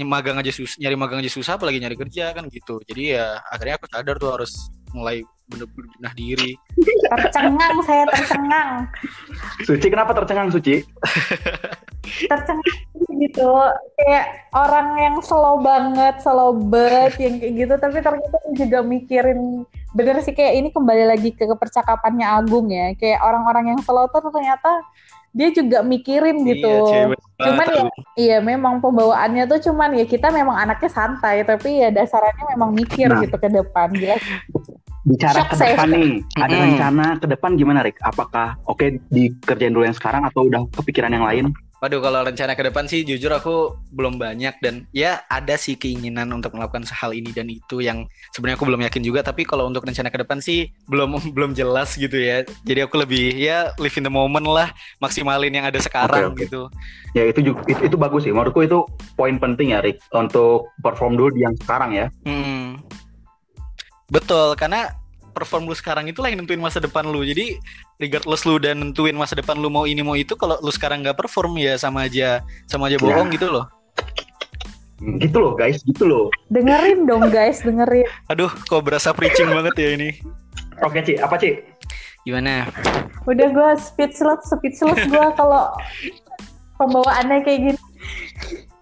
magang 0.00 0.40
aja 0.40 0.48
sus 0.48 0.80
nyari 0.80 0.96
magang 0.96 1.20
aja 1.20 1.28
susah 1.28 1.60
apalagi 1.60 1.76
nyari 1.76 1.98
kerja 1.98 2.32
kan 2.32 2.48
gitu. 2.48 2.80
Jadi 2.88 3.18
ya 3.18 3.36
akhirnya 3.52 3.76
aku 3.76 3.86
sadar 3.90 4.16
tuh 4.16 4.30
harus 4.32 4.52
mulai 4.94 5.22
bener-bener 5.50 5.86
benah 5.98 6.14
diri 6.14 6.52
Tercengang 7.10 7.74
saya 7.82 8.04
tercengang. 8.06 8.70
Suci 9.66 9.86
kenapa 9.90 10.14
tercengang 10.14 10.48
Suci? 10.54 10.86
tercengang 12.30 12.78
gitu. 13.18 13.50
Kayak 13.98 14.24
orang 14.54 14.88
yang 14.96 15.16
slow 15.20 15.60
banget 15.60 16.22
slow 16.22 16.54
banget 16.56 17.12
yang 17.20 17.34
kayak 17.42 17.54
gitu. 17.66 17.74
Tapi 17.76 17.98
ternyata 18.00 18.36
juga 18.54 18.78
mikirin 18.86 19.66
bener 19.90 20.22
sih 20.22 20.30
kayak 20.30 20.54
ini 20.62 20.68
kembali 20.70 21.04
lagi 21.10 21.34
ke 21.34 21.44
percakapannya 21.50 22.26
Agung 22.26 22.70
ya. 22.70 22.94
Kayak 22.96 23.20
orang-orang 23.26 23.76
yang 23.76 23.80
slow 23.82 24.06
tuh 24.08 24.30
ternyata 24.30 24.80
dia 25.30 25.54
juga 25.54 25.86
mikirin 25.86 26.42
gitu. 26.42 26.66
Iya, 26.66 27.14
cewek 27.14 27.18
cuman 27.40 27.66
ya 27.70 27.84
iya 28.18 28.36
memang 28.42 28.82
pembawaannya 28.82 29.46
tuh 29.48 29.70
cuman 29.70 29.94
ya 29.94 30.04
kita 30.04 30.30
memang 30.34 30.58
anaknya 30.58 30.90
santai. 30.90 31.42
Tapi 31.46 31.82
ya 31.86 31.88
dasarannya 31.94 32.54
memang 32.56 32.70
mikir 32.74 33.06
Nah. 33.10 33.22
gitu 33.22 33.36
ke 33.38 33.48
depan. 33.50 33.90
Jelas 33.94 34.22
Bicara 35.08 35.48
Shock 35.48 35.48
ke 35.52 35.56
saya 35.56 35.72
depan 35.80 35.88
nih, 35.96 36.12
ada 36.36 36.56
rencana 36.60 37.06
ke 37.16 37.26
depan 37.26 37.50
gimana 37.56 37.80
Rick? 37.80 37.96
Apakah 38.04 38.60
oke 38.68 39.00
dikerjain 39.08 39.72
dulu 39.72 39.88
yang 39.88 39.96
sekarang 39.96 40.28
atau 40.28 40.44
udah 40.44 40.68
kepikiran 40.76 41.08
yang 41.08 41.24
lain? 41.24 41.44
Waduh 41.80 42.04
kalau 42.04 42.20
rencana 42.28 42.52
ke 42.52 42.60
depan 42.60 42.84
sih 42.84 43.08
jujur 43.08 43.32
aku 43.32 43.72
belum 43.96 44.20
banyak 44.20 44.52
dan 44.60 44.84
ya 44.92 45.24
ada 45.32 45.56
sih 45.56 45.80
keinginan 45.80 46.28
untuk 46.28 46.52
melakukan 46.52 46.84
hal 46.92 47.16
ini 47.16 47.32
dan 47.32 47.48
itu 47.48 47.80
yang 47.80 48.04
sebenarnya 48.36 48.60
aku 48.60 48.68
belum 48.68 48.84
yakin 48.84 49.00
juga 49.00 49.24
tapi 49.24 49.48
kalau 49.48 49.64
untuk 49.64 49.88
rencana 49.88 50.12
ke 50.12 50.20
depan 50.20 50.44
sih 50.44 50.68
belum 50.92 51.16
belum 51.36 51.56
jelas 51.56 51.96
gitu 51.96 52.20
ya. 52.20 52.44
Jadi 52.68 52.84
aku 52.84 53.00
lebih 53.00 53.32
ya 53.32 53.72
live 53.80 53.96
in 53.96 54.04
the 54.04 54.12
moment 54.12 54.44
lah, 54.44 54.68
maksimalin 55.00 55.56
yang 55.56 55.64
ada 55.64 55.80
sekarang 55.80 56.36
Oke, 56.36 56.44
oke. 56.44 56.44
gitu. 56.44 56.62
Ya 57.16 57.24
itu 57.24 57.40
juga 57.40 57.64
itu, 57.64 57.88
itu 57.88 57.96
bagus 57.96 58.28
sih. 58.28 58.32
Menurutku 58.36 58.60
itu 58.60 58.84
poin 59.16 59.40
penting 59.40 59.72
ya 59.72 59.80
Rick 59.80 60.04
untuk 60.12 60.68
perform 60.84 61.16
dulu 61.16 61.32
di 61.32 61.48
yang 61.48 61.56
sekarang 61.64 61.96
ya. 61.96 62.12
Hmm. 62.28 62.76
Betul, 64.10 64.58
karena 64.58 64.94
perform 65.30 65.70
lu 65.70 65.74
sekarang 65.78 66.10
itulah 66.10 66.28
yang 66.28 66.42
nentuin 66.42 66.58
masa 66.58 66.82
depan 66.82 67.06
lu. 67.06 67.22
Jadi 67.22 67.56
regardless 68.02 68.42
lu 68.42 68.58
dan 68.58 68.82
nentuin 68.82 69.14
masa 69.14 69.38
depan 69.38 69.56
lu 69.56 69.70
mau 69.70 69.86
ini 69.86 70.02
mau 70.02 70.18
itu, 70.18 70.34
kalau 70.34 70.58
lu 70.60 70.70
sekarang 70.74 71.06
nggak 71.06 71.16
perform 71.16 71.56
ya 71.56 71.78
sama 71.78 72.10
aja 72.10 72.42
sama 72.66 72.90
aja 72.90 72.98
bohong 72.98 73.30
gitu 73.30 73.46
loh. 73.48 73.70
Gitu 75.00 75.38
loh 75.40 75.56
guys, 75.56 75.80
gitu 75.86 76.04
loh. 76.04 76.28
dengerin 76.52 77.08
dong 77.08 77.32
guys 77.32 77.64
dengerin 77.64 78.04
Aduh, 78.28 78.52
kok 78.52 78.84
berasa 78.84 79.16
preaching 79.16 79.48
banget 79.48 79.74
ya 79.80 79.88
ini. 79.96 80.10
Oke 80.84 81.00
Ci, 81.00 81.16
apa 81.16 81.40
Ci? 81.40 81.56
Gimana? 82.28 82.68
udah 83.28 83.48
gue 83.52 83.70
speechless 83.76 84.48
speechless 84.48 85.00
gue 85.08 85.26
kalau 85.36 85.72
pembawaannya 86.80 87.44
kayak 87.44 87.60
gini 87.68 87.80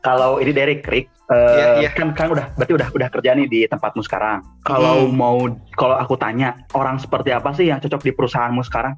Kalau 0.06 0.38
ini 0.38 0.54
dari 0.54 0.78
Rick, 0.78 1.10
eh, 1.28 1.36
Iya, 1.36 1.68
iya. 1.84 1.90
kan 1.92 2.12
kan 2.12 2.32
udah 2.32 2.56
berarti 2.56 2.72
udah 2.72 2.88
udah 2.90 3.08
kerja 3.12 3.30
nih 3.36 3.46
di 3.46 3.60
tempatmu 3.64 4.00
sekarang. 4.00 4.40
Kalau 4.64 5.06
Hmm. 5.06 5.14
mau 5.14 5.36
kalau 5.76 5.96
aku 5.96 6.16
tanya 6.16 6.56
orang 6.72 6.96
seperti 6.96 7.30
apa 7.30 7.52
sih 7.52 7.68
yang 7.68 7.78
cocok 7.78 8.00
di 8.00 8.12
perusahaanmu 8.12 8.64
sekarang? 8.64 8.96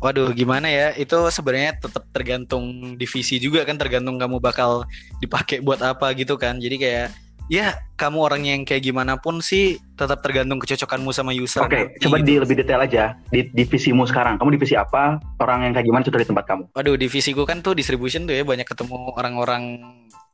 Waduh, 0.00 0.32
gimana 0.32 0.72
ya? 0.72 0.96
Itu 0.96 1.28
sebenarnya 1.28 1.76
tetap 1.76 2.08
tergantung 2.08 2.96
divisi 2.96 3.36
juga 3.36 3.68
kan, 3.68 3.76
tergantung 3.76 4.16
kamu 4.16 4.40
bakal 4.40 4.88
dipakai 5.20 5.60
buat 5.60 5.84
apa 5.84 6.16
gitu 6.16 6.40
kan. 6.40 6.56
Jadi 6.56 6.80
kayak 6.80 7.08
ya 7.50 7.76
kamu 7.98 8.16
orangnya 8.16 8.56
yang 8.56 8.64
kayak 8.64 8.80
gimana 8.80 9.20
pun 9.20 9.44
sih 9.44 9.76
tetap 9.98 10.24
tergantung 10.24 10.56
kecocokanmu 10.56 11.12
sama 11.12 11.36
user. 11.36 11.60
Oke, 11.60 11.92
nanti 11.92 12.00
coba 12.00 12.16
gitu. 12.16 12.26
di 12.30 12.34
lebih 12.40 12.56
detail 12.64 12.80
aja 12.80 13.12
di 13.28 13.44
divisimu 13.44 14.08
sekarang. 14.08 14.40
Kamu 14.40 14.56
divisi 14.56 14.72
apa? 14.72 15.20
Orang 15.36 15.68
yang 15.68 15.76
kayak 15.76 15.84
gimana 15.84 16.02
cocok 16.08 16.20
di 16.24 16.28
tempat 16.32 16.44
kamu? 16.48 16.62
Waduh, 16.72 16.96
divisiku 16.96 17.42
kan 17.44 17.60
tuh 17.60 17.76
distribution 17.76 18.24
tuh 18.24 18.32
ya 18.32 18.40
banyak 18.40 18.64
ketemu 18.64 18.96
orang-orang 19.12 19.84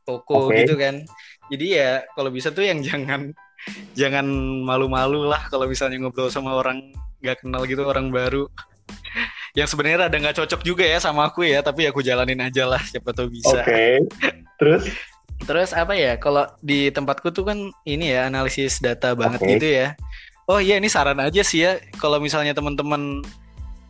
toko 0.07 0.49
Oke. 0.49 0.63
gitu 0.63 0.79
kan. 0.79 1.03
Jadi 1.51 1.67
ya 1.75 2.07
kalau 2.15 2.31
bisa 2.31 2.55
tuh 2.55 2.63
yang 2.63 2.79
jangan 2.87 3.35
jangan 3.99 4.27
malu-malu 4.63 5.27
lah 5.27 5.51
kalau 5.51 5.67
misalnya 5.67 5.99
ngobrol 5.99 6.31
sama 6.31 6.55
orang 6.55 6.95
nggak 7.21 7.43
kenal 7.43 7.67
gitu 7.67 7.83
orang 7.83 8.15
baru. 8.15 8.47
Yang 9.57 9.73
sebenarnya 9.73 10.13
ada 10.13 10.21
nggak 10.21 10.37
cocok 10.37 10.61
juga 10.69 10.85
ya 10.85 11.01
sama 11.01 11.33
aku 11.33 11.41
ya, 11.49 11.65
tapi 11.65 11.89
aku 11.89 12.05
jalanin 12.05 12.45
aja 12.45 12.69
lah 12.69 12.77
siapa 12.77 13.17
tahu 13.17 13.33
bisa. 13.33 13.65
Terus? 14.61 14.85
Terus 15.49 15.73
apa 15.73 15.97
ya? 15.97 16.21
Kalau 16.21 16.45
di 16.61 16.93
tempatku 16.93 17.33
tuh 17.33 17.49
kan 17.49 17.59
ini 17.89 18.13
ya 18.13 18.29
analisis 18.29 18.85
data 18.85 19.17
banget 19.17 19.41
Oke. 19.41 19.57
gitu 19.57 19.69
ya. 19.81 19.97
Oh 20.45 20.61
iya 20.61 20.77
ini 20.77 20.93
saran 20.93 21.25
aja 21.25 21.41
sih 21.41 21.65
ya. 21.65 21.81
Kalau 21.97 22.21
misalnya 22.21 22.53
teman-teman 22.53 23.25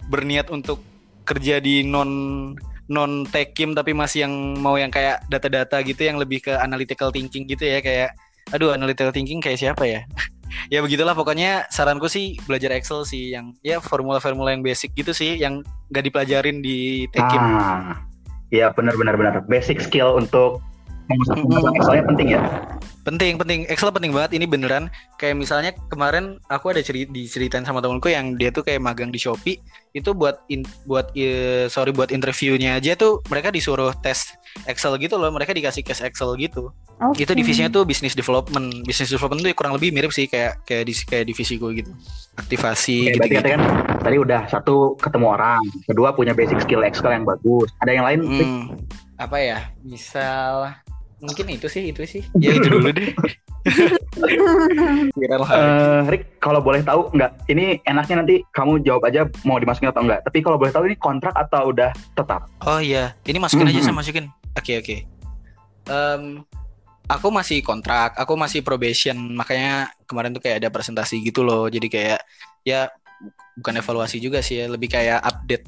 berniat 0.06 0.54
untuk 0.54 0.78
kerja 1.26 1.58
di 1.58 1.82
non 1.82 2.54
non 2.86 3.26
tekim 3.26 3.74
tapi 3.74 3.90
masih 3.90 4.26
yang 4.26 4.34
mau 4.62 4.78
yang 4.78 4.90
kayak 4.90 5.22
data-data 5.26 5.82
gitu 5.82 6.06
yang 6.06 6.16
lebih 6.22 6.42
ke 6.42 6.54
analytical 6.54 7.10
thinking 7.10 7.46
gitu 7.50 7.66
ya 7.66 7.82
kayak 7.82 8.14
aduh 8.54 8.70
analytical 8.74 9.10
thinking 9.10 9.42
kayak 9.42 9.58
siapa 9.58 9.82
ya? 9.82 10.00
ya 10.72 10.78
begitulah 10.78 11.12
pokoknya 11.12 11.66
saranku 11.68 12.06
sih 12.06 12.38
belajar 12.46 12.70
Excel 12.70 13.02
sih 13.02 13.34
yang 13.34 13.50
ya 13.66 13.82
formula-formula 13.82 14.54
yang 14.54 14.62
basic 14.62 14.94
gitu 14.94 15.10
sih 15.10 15.34
yang 15.34 15.66
nggak 15.90 16.04
dipelajarin 16.06 16.62
di 16.62 17.10
tekim. 17.10 17.42
Ah, 17.42 17.98
iya 18.54 18.70
benar-benar 18.70 19.18
benar. 19.18 19.34
Basic 19.50 19.82
skill 19.82 20.14
untuk 20.14 20.62
Mm-mm. 21.06 21.76
Excelnya 21.78 22.04
penting 22.06 22.28
ya. 22.34 22.40
Penting, 23.06 23.38
penting. 23.38 23.60
Excel 23.70 23.94
penting 23.94 24.10
banget. 24.10 24.34
Ini 24.34 24.50
beneran. 24.50 24.90
Kayak 25.14 25.38
misalnya 25.38 25.70
kemarin 25.86 26.42
aku 26.50 26.74
ada 26.74 26.82
ceri 26.82 27.06
diceritain 27.06 27.62
sama 27.62 27.78
temenku 27.78 28.10
yang 28.10 28.34
dia 28.34 28.50
tuh 28.50 28.66
kayak 28.66 28.82
magang 28.82 29.14
di 29.14 29.18
Shopee. 29.22 29.62
Itu 29.94 30.10
buat 30.10 30.42
in- 30.50 30.66
buat 30.90 31.14
eh, 31.14 31.70
sorry 31.70 31.94
buat 31.94 32.10
interviewnya 32.10 32.74
aja 32.82 32.98
tuh 32.98 33.22
mereka 33.30 33.54
disuruh 33.54 33.94
tes 34.02 34.34
Excel 34.66 34.98
gitu 34.98 35.14
loh. 35.22 35.30
Mereka 35.30 35.54
dikasih 35.54 35.86
case 35.86 36.02
Excel 36.02 36.34
gitu. 36.42 36.74
Oke. 36.98 37.22
Itu 37.22 37.38
divisinya 37.38 37.70
tuh 37.70 37.86
business 37.86 38.18
development. 38.18 38.82
Business 38.82 39.14
development 39.14 39.46
tuh 39.46 39.54
kurang 39.54 39.78
lebih 39.78 39.94
mirip 39.94 40.10
sih 40.10 40.26
kayak 40.26 40.66
kayak 40.66 40.90
di 40.90 40.94
kayak 41.06 41.24
divisiku 41.30 41.70
gitu. 41.70 41.94
Aktivasi 42.34 43.14
Oke, 43.14 43.22
gitu. 43.22 43.38
berarti 43.38 43.50
kan 43.54 43.62
tadi 44.02 44.16
udah 44.18 44.40
satu 44.50 44.98
ketemu 44.98 45.26
orang, 45.30 45.62
kedua 45.86 46.10
punya 46.10 46.34
basic 46.34 46.58
skill 46.58 46.82
Excel 46.82 47.14
yang 47.14 47.22
bagus. 47.22 47.70
Ada 47.78 47.90
yang 47.94 48.04
lain? 48.04 48.20
Hmm, 48.26 48.62
apa 49.16 49.36
ya? 49.38 49.58
Misal 49.86 50.74
mungkin 51.20 51.46
itu 51.48 51.66
sih 51.66 51.90
itu 51.90 52.02
sih. 52.04 52.22
Ya 52.36 52.56
itu 52.56 52.68
dulu 52.68 52.92
deh. 52.92 53.10
Eh, 55.16 56.00
Rick, 56.08 56.40
kalau 56.40 56.60
boleh 56.64 56.80
tahu 56.80 57.12
nggak? 57.12 57.50
Ini 57.50 57.82
enaknya 57.84 58.24
nanti 58.24 58.40
kamu 58.54 58.80
jawab 58.84 59.08
aja 59.08 59.28
mau 59.44 59.60
dimasukin 59.60 59.90
atau 59.92 60.04
enggak. 60.04 60.24
Tapi 60.24 60.38
kalau 60.40 60.56
boleh 60.56 60.72
tahu 60.72 60.88
ini 60.88 60.96
kontrak 60.96 61.34
atau 61.36 61.72
udah 61.72 61.90
tetap? 62.14 62.48
Oh 62.64 62.80
iya, 62.80 63.12
ini 63.28 63.36
masukin 63.36 63.68
aja 63.68 63.80
Mhm. 63.80 63.84
saya 63.84 63.96
masukin. 63.96 64.24
Oke 64.56 64.72
oke. 64.80 64.96
Em, 65.86 66.22
aku 67.06 67.28
masih 67.28 67.60
kontrak, 67.60 68.16
aku 68.16 68.32
masih 68.38 68.60
probation, 68.64 69.16
makanya 69.36 69.92
kemarin 70.08 70.32
tuh 70.32 70.40
kayak 70.40 70.64
ada 70.64 70.68
presentasi 70.72 71.20
gitu 71.20 71.44
loh. 71.44 71.68
Jadi 71.68 71.88
kayak 71.92 72.20
ya 72.64 72.88
bukan 73.56 73.80
evaluasi 73.80 74.20
juga 74.20 74.40
sih 74.40 74.62
ya, 74.62 74.66
lebih 74.68 74.88
kayak 74.92 75.20
update 75.20 75.64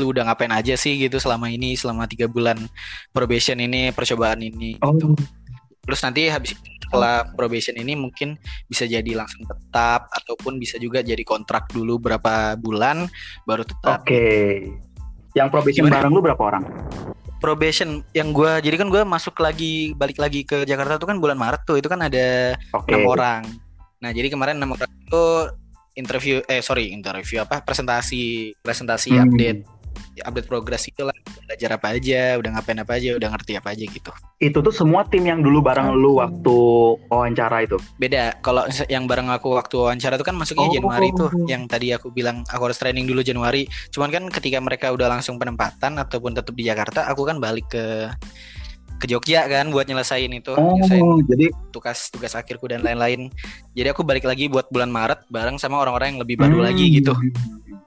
lu 0.00 0.12
udah 0.12 0.24
ngapain 0.28 0.52
aja 0.52 0.72
sih 0.74 0.96
gitu 0.96 1.20
selama 1.20 1.52
ini, 1.52 1.76
selama 1.76 2.08
tiga 2.08 2.28
bulan 2.28 2.56
probation 3.12 3.60
ini, 3.60 3.92
percobaan 3.92 4.40
ini. 4.40 4.76
Oh, 4.80 4.92
gitu. 4.96 5.12
Terus 5.82 6.00
nanti 6.00 6.30
habis 6.30 6.54
setelah 6.86 7.24
probation 7.32 7.74
ini 7.74 7.96
mungkin 7.96 8.36
bisa 8.68 8.84
jadi 8.84 9.16
langsung 9.16 9.48
tetap 9.48 10.12
ataupun 10.12 10.60
bisa 10.60 10.76
juga 10.76 11.00
jadi 11.00 11.20
kontrak 11.24 11.72
dulu 11.72 11.98
berapa 11.98 12.54
bulan 12.60 13.08
baru 13.44 13.64
tetap. 13.64 14.04
oke. 14.04 14.24
Yang 15.32 15.48
probation 15.48 15.88
Gimana? 15.88 15.96
bareng 16.04 16.12
lu 16.12 16.20
berapa 16.20 16.42
orang? 16.44 16.64
probation 17.42 18.06
yang 18.14 18.30
gua 18.30 18.62
jadi 18.62 18.78
kan 18.78 18.86
gua 18.86 19.02
masuk 19.02 19.34
lagi 19.42 19.90
balik 19.98 20.22
lagi 20.22 20.46
ke 20.46 20.62
Jakarta 20.62 20.94
tuh 20.94 21.10
kan 21.10 21.18
bulan 21.18 21.34
Maret 21.34 21.66
tuh 21.66 21.74
itu 21.74 21.90
kan 21.90 21.98
ada 21.98 22.54
enam 22.86 23.02
orang 23.02 23.42
nah 23.98 24.14
jadi 24.14 24.30
kemarin 24.30 24.62
enam 24.62 24.78
orang 24.78 24.86
itu 24.86 25.24
interview 25.98 26.38
eh 26.46 26.62
sorry 26.62 26.94
interview 26.94 27.42
apa 27.42 27.58
presentasi 27.66 28.54
presentasi 28.62 29.18
Hmm. 29.18 29.26
update 29.26 29.66
update 30.20 30.44
progres 30.44 30.84
itu 30.84 31.00
lah 31.00 31.16
belajar 31.42 31.76
apa 31.76 31.96
aja 31.96 32.36
udah 32.36 32.50
ngapain 32.52 32.76
apa 32.76 32.92
aja 32.94 33.16
udah 33.16 33.28
ngerti 33.30 33.52
apa 33.56 33.72
aja 33.72 33.84
gitu 33.84 34.10
Itu 34.36 34.58
tuh 34.58 34.70
semua 34.70 35.04
tim 35.04 35.24
yang 35.24 35.40
dulu 35.40 35.60
bareng 35.60 35.92
lu 35.92 36.18
waktu 36.18 36.56
wawancara 37.08 37.62
itu. 37.62 37.80
beda 37.96 38.36
kalau 38.40 38.62
yang 38.86 39.06
bareng 39.06 39.28
aku 39.28 39.52
waktu 39.52 39.76
wawancara 39.78 40.14
itu 40.14 40.24
kan 40.24 40.36
masuknya 40.36 40.60
Oh. 40.62 40.74
Januari 40.74 41.08
tuh 41.12 41.30
yang 41.46 41.64
tadi 41.64 41.90
aku 41.90 42.08
bilang 42.08 42.44
aku 42.46 42.62
harus 42.64 42.76
training 42.76 43.04
dulu 43.04 43.20
Januari 43.20 43.64
cuman 43.88 44.08
kan 44.08 44.24
ketika 44.28 44.58
mereka 44.58 44.90
udah 44.90 45.08
langsung 45.08 45.36
penempatan 45.36 45.96
ataupun 45.96 46.32
tetap 46.32 46.52
di 46.52 46.64
Jakarta 46.64 47.06
aku 47.06 47.22
kan 47.22 47.36
balik 47.36 47.66
ke 47.68 48.12
ke 48.94 49.06
Jogja 49.06 49.42
kan 49.44 49.68
buat 49.68 49.84
nyelesain 49.84 50.30
itu 50.30 50.52
Oh, 50.52 50.76
nyelesain 50.76 51.02
jadi 51.26 51.50
tugas 51.70 52.06
tugas 52.08 52.32
akhirku 52.32 52.66
dan 52.66 52.80
lain-lain 52.80 53.32
jadi 53.72 53.90
aku 53.90 54.02
balik 54.02 54.22
lagi 54.22 54.46
buat 54.46 54.68
bulan 54.68 54.88
Maret 54.88 55.26
bareng 55.26 55.56
sama 55.56 55.78
orang-orang 55.78 56.14
yang 56.14 56.20
lebih 56.20 56.36
baru 56.36 56.60
Hmm. 56.60 56.66
lagi 56.70 56.86
gitu 56.92 57.10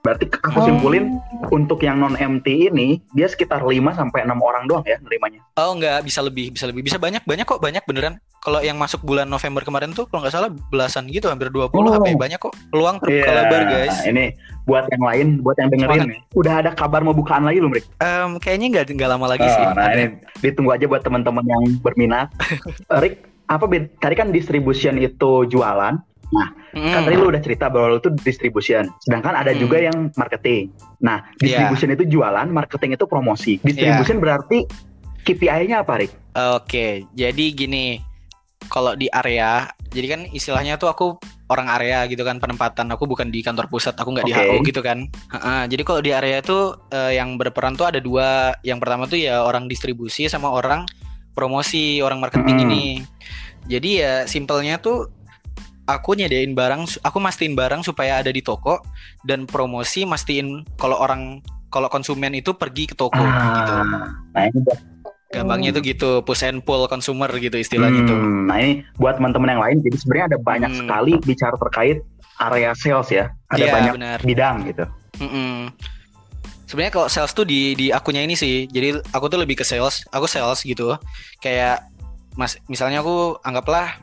Berarti 0.06 0.30
aku 0.38 0.54
Oh. 0.56 0.63
simpulin 0.63 1.18
untuk 1.50 1.82
yang 1.82 1.98
non 1.98 2.13
MT 2.13 2.46
ini 2.70 3.02
dia 3.12 3.26
sekitar 3.26 3.60
5 3.60 3.74
sampai 3.91 4.22
6 4.22 4.38
orang 4.39 4.63
doang 4.65 4.84
ya 4.84 5.02
nerimanya. 5.02 5.41
oh 5.56 5.74
enggak 5.74 6.00
bisa 6.02 6.22
lebih 6.22 6.52
bisa 6.52 6.65
lebih 6.65 6.82
bisa 6.82 6.96
banyak 6.96 7.24
banyak 7.24 7.41
kok 7.44 7.58
banyak 7.58 7.82
beneran 7.84 8.15
kalau 8.38 8.60
yang 8.60 8.76
masuk 8.76 9.02
bulan 9.02 9.26
November 9.26 9.63
kemarin 9.63 9.89
tuh 9.89 10.06
kalau 10.06 10.22
nggak 10.22 10.32
salah 10.32 10.50
belasan 10.70 11.08
gitu 11.08 11.26
hampir 11.26 11.49
20 11.49 11.74
Oh. 11.74 11.89
HP 11.91 12.14
banyak 12.14 12.38
kok 12.38 12.53
peluang 12.70 12.99
terus 12.99 13.18
Iya. 13.18 13.34
lebar 13.36 13.62
guys 13.66 13.95
Ini 14.06 14.26
buat 14.64 14.86
yang 14.88 15.03
lain, 15.03 15.28
buat 15.41 15.56
yang 15.56 15.70
dengerin 15.70 15.89
Semangat. 15.95 16.08
nih. 16.12 16.20
Udah 16.34 16.53
ada 16.56 16.72
kabar 16.72 17.01
mau 17.01 17.14
bukaan 17.14 17.43
lagi 17.43 17.58
belum, 17.60 17.70
Rick? 17.72 17.86
Em, 17.97 18.30
kayaknya 18.38 18.68
nggak 18.72 18.86
nggak 18.91 19.10
lama 19.10 19.26
lagi 19.28 19.43
Oh, 19.43 19.51
sih 19.51 19.64
nah 19.64 19.74
Ada. 19.84 19.93
ini 19.95 20.06
ditunggu 20.39 20.72
aja 20.72 20.86
buat 20.86 21.01
teman-teman 21.01 21.43
yang 21.43 21.64
berminat. 21.80 22.30
Eh, 22.91 22.99
Rick, 22.99 23.16
apa 23.45 23.66
bed- 23.66 23.93
tadi 23.95 24.14
kan 24.14 24.30
distribution 24.30 24.97
itu 24.97 25.45
jualan. 25.47 25.97
Mm. 26.75 26.91
Kan 26.91 27.01
tadi 27.07 27.15
lu 27.15 27.31
udah 27.31 27.41
cerita 27.41 27.71
bahwa 27.71 27.95
lu 27.95 27.97
itu 27.97 28.11
distribution. 28.21 28.83
Sedangkan 28.99 29.31
ada 29.31 29.55
Hmm. 29.55 29.59
juga 29.63 29.77
yang 29.79 30.11
marketing. 30.19 30.69
Nah, 30.99 31.23
distribution 31.39 31.95
itu 31.95 32.03
jualan, 32.05 32.47
marketing 32.51 32.99
itu 32.99 33.05
promosi. 33.07 33.57
Distribution 33.63 34.19
berarti 34.19 34.67
KPI-nya 35.23 35.81
apa, 35.81 36.03
Rick? 36.03 36.11
Oke, 36.36 37.07
jadi 37.15 37.45
gini, 37.55 37.97
kalau 38.67 38.93
di 38.93 39.07
area, 39.07 39.71
jadi 39.89 40.07
kan 40.11 40.21
istilahnya 40.29 40.75
tuh 40.75 40.91
aku 40.91 41.15
orang 41.47 41.69
area 41.69 42.03
gitu 42.09 42.25
kan 42.25 42.41
penempatan 42.41 42.89
aku 42.89 43.05
bukan 43.05 43.29
di 43.29 43.39
kantor 43.39 43.69
pusat 43.69 43.93
aku 43.95 44.11
nggak 44.11 44.25
di 44.25 44.33
Oke. 44.33 44.41
HO 44.49 44.55
gitu 44.65 44.81
kan 44.81 45.05
Ha-ha, 45.29 45.69
jadi 45.69 45.81
kalau 45.86 46.01
di 46.01 46.09
area 46.09 46.41
itu 46.41 46.73
eh, 46.89 47.21
yang 47.21 47.38
berperan 47.38 47.77
tuh 47.77 47.86
ada 47.86 48.01
dua 48.01 48.57
yang 48.65 48.81
pertama 48.81 49.05
tuh 49.05 49.21
ya 49.21 49.45
orang 49.45 49.69
distribusi 49.69 50.25
sama 50.25 50.49
orang 50.49 50.89
promosi 51.38 52.01
orang 52.01 52.17
marketing 52.17 52.57
Mm-mm. 52.57 52.65
ini 52.65 52.86
jadi 53.69 53.89
ya 53.93 54.13
simpelnya 54.25 54.81
tuh 54.81 55.13
aku 55.86 56.17
nyediain 56.17 56.53
barang 56.53 57.01
aku 57.01 57.17
mastiin 57.17 57.53
barang 57.53 57.81
supaya 57.81 58.19
ada 58.19 58.29
di 58.29 58.41
toko 58.41 58.81
dan 59.23 59.45
promosi 59.45 60.03
mastiin 60.03 60.65
kalau 60.75 60.97
orang 60.97 61.41
kalau 61.69 61.89
konsumen 61.89 62.33
itu 62.33 62.53
pergi 62.53 62.89
ke 62.89 62.95
toko 62.95 63.17
gitu 63.17 63.73
Ah, 63.75 64.09
nah 64.33 64.43
ini 64.47 64.59
buat, 64.63 64.79
gampangnya 65.29 65.75
tuh 65.75 65.83
gitu 65.83 66.09
push 66.23 66.41
and 66.41 66.63
pull 66.63 66.88
consumer 66.88 67.27
gitu 67.36 67.59
istilahnya 67.59 68.07
tuh 68.07 68.15
hmm, 68.15 68.47
nah 68.47 68.57
ini 68.57 68.81
buat 68.95 69.19
teman-teman 69.19 69.57
yang 69.57 69.61
lain. 69.61 69.77
Jadi 69.83 69.95
sebenarnya 69.99 70.25
ada 70.31 70.39
banyak 70.39 70.71
Hmm. 70.71 70.79
sekali 70.86 71.11
bicara 71.21 71.55
terkait 71.59 71.97
area 72.39 72.71
sales 72.73 73.09
ya. 73.11 73.25
Ada 73.51 73.65
Iya, 73.67 73.73
banyak 73.73 73.93
benar. 73.99 74.19
bidang 74.23 74.55
gitu. 74.67 74.83
Mm-mm. 75.19 75.71
Sebenarnya 76.65 76.93
kalau 76.93 77.07
sales 77.07 77.31
tuh 77.31 77.43
di 77.43 77.75
di 77.75 77.91
akunya 77.91 78.23
ini 78.23 78.33
sih. 78.33 78.65
Jadi 78.67 78.99
aku 79.11 79.27
tuh 79.27 79.38
lebih 79.38 79.59
ke 79.59 79.65
sales. 79.67 80.07
Aku 80.09 80.25
sales 80.25 80.63
gitu. 80.63 80.95
Kayak 81.39 81.83
mas 82.36 82.59
misalnya 82.67 82.99
aku 82.99 83.39
anggaplah 83.43 83.95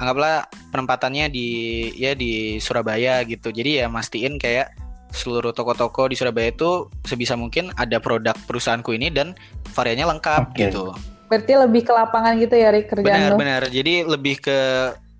anggaplah 0.00 0.48
penempatannya 0.72 1.28
di 1.28 1.48
ya 1.94 2.16
di 2.16 2.56
Surabaya 2.58 3.20
gitu. 3.28 3.52
Jadi 3.52 3.84
ya 3.84 3.86
mastiin 3.86 4.40
kayak 4.40 4.72
seluruh 5.12 5.52
toko-toko 5.52 6.08
di 6.08 6.16
Surabaya 6.16 6.48
itu 6.54 6.88
sebisa 7.04 7.36
mungkin 7.36 7.74
ada 7.76 8.00
produk 8.00 8.34
perusahaanku 8.48 8.96
ini 8.96 9.12
dan 9.12 9.36
variannya 9.76 10.16
lengkap 10.16 10.42
Oke. 10.50 10.58
gitu. 10.66 10.96
Berarti 11.28 11.52
lebih 11.54 11.82
ke 11.86 11.92
lapangan 11.94 12.32
gitu 12.40 12.54
ya 12.58 12.74
Rik 12.74 12.90
kerjaan 12.90 13.06
lu. 13.06 13.38
Benar-benar. 13.38 13.62
Jadi 13.70 13.94
lebih 14.08 14.42
ke 14.42 14.58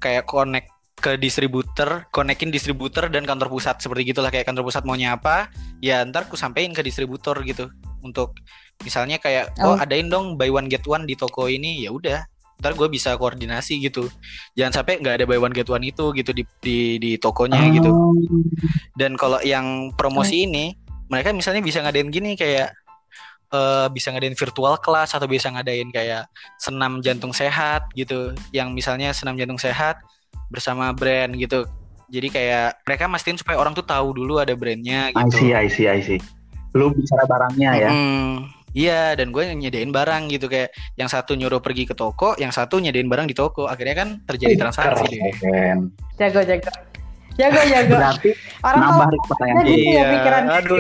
kayak 0.01 0.27
connect 0.27 0.71
ke 1.01 1.17
distributor, 1.17 2.05
konekin 2.13 2.53
distributor 2.53 3.09
dan 3.09 3.25
kantor 3.25 3.49
pusat 3.49 3.81
seperti 3.81 4.13
gitulah 4.13 4.29
kayak 4.29 4.45
kantor 4.45 4.69
pusat 4.69 4.85
maunya 4.85 5.17
apa, 5.17 5.49
ya 5.81 6.05
ntar 6.05 6.29
ku 6.29 6.37
sampein 6.37 6.77
ke 6.77 6.85
distributor 6.85 7.41
gitu 7.41 7.73
untuk 8.05 8.37
misalnya 8.85 9.17
kayak 9.17 9.53
oh, 9.65 9.77
Oh. 9.77 9.77
adain 9.81 10.13
dong 10.13 10.37
buy 10.37 10.53
one 10.53 10.69
get 10.69 10.85
one 10.85 11.09
di 11.09 11.17
toko 11.17 11.49
ini 11.49 11.85
ya 11.85 11.91
udah 11.93 12.21
ntar 12.61 12.77
gue 12.77 12.89
bisa 12.93 13.17
koordinasi 13.17 13.81
gitu 13.81 14.07
jangan 14.55 14.81
sampai 14.81 15.01
nggak 15.01 15.15
ada 15.21 15.25
buy 15.25 15.41
one 15.41 15.57
get 15.57 15.67
one 15.67 15.83
itu 15.83 16.13
gitu 16.13 16.31
di 16.31 16.45
di, 16.61 16.79
di 17.01 17.11
tokonya 17.17 17.73
gitu 17.73 17.91
Oh. 17.91 18.13
dan 18.95 19.17
kalau 19.17 19.41
yang 19.41 19.91
promosi 19.97 20.45
ini 20.47 20.77
mereka 21.11 21.35
misalnya 21.35 21.65
bisa 21.65 21.83
ngadain 21.83 22.13
gini 22.13 22.39
kayak 22.39 22.71
eh, 23.51 23.87
bisa 23.91 24.15
ngadain 24.15 24.39
virtual 24.39 24.79
class 24.79 25.17
atau 25.17 25.27
bisa 25.27 25.51
ngadain 25.51 25.91
kayak 25.91 26.29
senam 26.61 27.03
jantung 27.03 27.35
sehat 27.35 27.89
gitu 27.99 28.37
yang 28.55 28.71
misalnya 28.71 29.11
senam 29.11 29.35
jantung 29.35 29.59
sehat 29.59 29.99
bersama 30.53 30.95
brand 30.95 31.35
gitu 31.35 31.67
jadi 32.11 32.29
kayak 32.29 32.69
mereka 32.87 33.07
mastiin 33.07 33.39
supaya 33.39 33.57
orang 33.59 33.71
tuh 33.75 33.87
tahu 33.87 34.11
dulu 34.15 34.43
ada 34.43 34.53
brandnya 34.59 35.15
I 35.15 35.27
gitu 35.31 35.39
see, 35.39 35.51
I 35.55 35.67
see, 35.71 35.87
I 35.87 36.03
see. 36.03 36.19
Lu 36.75 36.91
bicara 36.91 37.23
barangnya 37.27 37.71
ya. 37.75 37.91
Mm-mm. 37.91 38.51
Iya, 38.71 39.19
dan 39.19 39.35
gue 39.35 39.43
nyediain 39.51 39.91
barang 39.91 40.31
gitu 40.31 40.47
kayak 40.47 40.71
yang 40.95 41.11
satu 41.11 41.35
nyuruh 41.35 41.59
pergi 41.59 41.91
ke 41.91 41.95
toko, 41.99 42.39
yang 42.39 42.55
satu 42.55 42.79
nyediain 42.79 43.11
barang 43.11 43.27
di 43.27 43.35
toko. 43.35 43.67
Akhirnya 43.67 43.99
kan 43.99 44.09
terjadi 44.31 44.55
transaksi 44.55 45.11
deh. 45.11 45.19
Jago 46.19 46.41
jago. 46.47 46.71
Jago 47.35 47.63
jago. 47.67 47.97
Berarti 47.99 48.31
Orang 48.63 48.81
nambah 48.85 49.07
pertanyaan 49.27 49.65
gitu 49.67 49.91
ya 49.91 50.05
pikiran 50.15 50.45
aduh. 50.47 50.79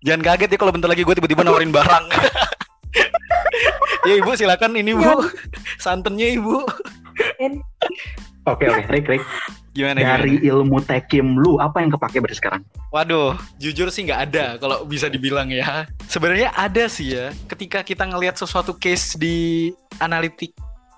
Jangan 0.00 0.22
kaget 0.24 0.56
ya 0.56 0.56
kalau 0.56 0.72
bentar 0.72 0.88
lagi 0.88 1.04
gue 1.04 1.12
tiba-tiba 1.12 1.44
nawarin 1.44 1.68
barang. 1.68 2.04
ya 4.08 4.14
ibu 4.16 4.32
silakan 4.32 4.80
ini 4.80 4.96
bu, 4.96 5.28
santennya 5.76 6.32
ibu. 6.32 6.64
Oke 8.48 8.64
oke, 8.64 8.88
Rik 8.88 9.06
Rik. 9.06 9.22
Gimana 9.70 10.02
Dari 10.02 10.42
gimana? 10.42 10.50
ilmu 10.50 10.78
tekim 10.82 11.38
lu 11.38 11.62
apa 11.62 11.78
yang 11.78 11.94
kepake 11.94 12.18
berarti 12.18 12.42
sekarang? 12.42 12.62
Waduh, 12.90 13.38
jujur 13.62 13.86
sih 13.94 14.02
nggak 14.02 14.20
ada 14.30 14.58
kalau 14.58 14.82
bisa 14.82 15.06
dibilang 15.06 15.46
ya. 15.46 15.86
Sebenarnya 16.10 16.50
ada 16.58 16.90
sih 16.90 17.14
ya. 17.14 17.30
Ketika 17.46 17.86
kita 17.86 18.02
ngelihat 18.02 18.34
sesuatu 18.34 18.74
case 18.74 19.14
di 19.14 19.70
analitik, 20.02 20.50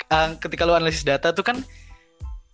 eh, 0.09 0.29
ketika 0.41 0.64
lu 0.64 0.73
analisis 0.73 1.05
data 1.05 1.37
tuh 1.37 1.45
kan 1.45 1.61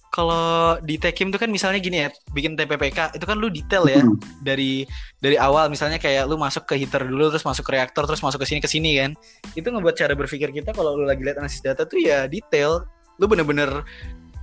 kalau 0.08 0.74
di 0.82 0.98
Tekim 0.98 1.30
tuh 1.30 1.38
kan 1.38 1.52
misalnya 1.52 1.78
gini 1.78 2.02
ya, 2.02 2.08
bikin 2.34 2.56
TPPK 2.58 3.14
itu 3.14 3.22
kan 3.28 3.36
lu 3.38 3.52
detail 3.52 3.86
ya 3.86 4.00
Hmm. 4.02 4.16
dari 4.42 4.88
dari 5.22 5.36
awal 5.38 5.68
misalnya 5.70 6.00
kayak 6.00 6.26
lu 6.26 6.34
masuk 6.34 6.64
ke 6.66 6.74
heater 6.80 7.04
dulu 7.06 7.30
terus 7.30 7.44
masuk 7.46 7.62
ke 7.62 7.78
reaktor 7.78 8.08
terus 8.08 8.18
masuk 8.24 8.42
ke 8.42 8.46
sini 8.48 8.58
ke 8.58 8.66
sini 8.66 8.90
kan. 8.98 9.14
Itu 9.54 9.70
ngebuat 9.70 9.94
cara 9.94 10.18
berpikir 10.18 10.50
kita 10.50 10.74
kalau 10.74 10.98
lu 10.98 11.06
lagi 11.06 11.22
lihat 11.22 11.38
analisis 11.38 11.62
data 11.62 11.86
tuh 11.86 12.02
ya 12.02 12.26
detail. 12.26 12.82
Lu 13.22 13.30
bener-bener 13.30 13.84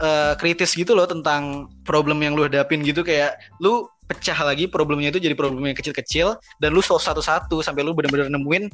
eh, 0.02 0.34
kritis 0.40 0.76
gitu 0.76 0.96
loh 0.98 1.08
tentang 1.08 1.72
problem 1.88 2.20
yang 2.24 2.36
lu 2.36 2.48
hadapin 2.48 2.82
gitu 2.84 3.04
kayak 3.06 3.38
lu 3.60 3.88
pecah 4.06 4.38
lagi 4.46 4.70
problemnya 4.70 5.10
itu 5.10 5.18
jadi 5.18 5.34
problem 5.34 5.66
yang 5.66 5.78
kecil-kecil 5.78 6.38
dan 6.62 6.70
lu 6.70 6.82
solve 6.82 7.02
satu-satu 7.02 7.66
sampai 7.66 7.82
lu 7.82 7.98
bener-bener 7.98 8.30
nemuin 8.30 8.70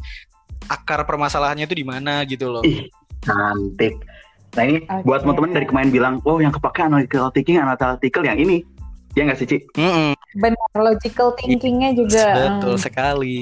akar 0.68 1.08
permasalahannya 1.08 1.66
itu 1.66 1.76
di 1.76 1.86
mana 1.88 2.22
gitu 2.28 2.52
loh. 2.52 2.64
Ih, 2.68 2.92
cantik. 3.24 3.96
Nah 4.52 4.64
ini 4.68 4.84
Oke. 4.84 5.08
buat 5.08 5.24
teman-teman 5.24 5.52
dari 5.56 5.66
kemarin 5.66 5.90
bilang, 5.90 6.14
oh 6.28 6.44
yang 6.44 6.52
kepake 6.52 6.84
analytical 6.84 7.32
thinking, 7.32 7.58
analytical 7.58 8.24
yang 8.28 8.38
ini. 8.38 8.68
Ya 9.16 9.28
nggak 9.28 9.44
sih, 9.44 9.48
Ci? 9.48 9.58
Mm-mm, 9.76 10.16
benar 10.40 10.72
logical 10.76 11.36
thinkingnya 11.36 11.92
juga. 11.96 12.28
betul 12.32 12.80
hmm. 12.80 12.84
sekali. 12.84 13.40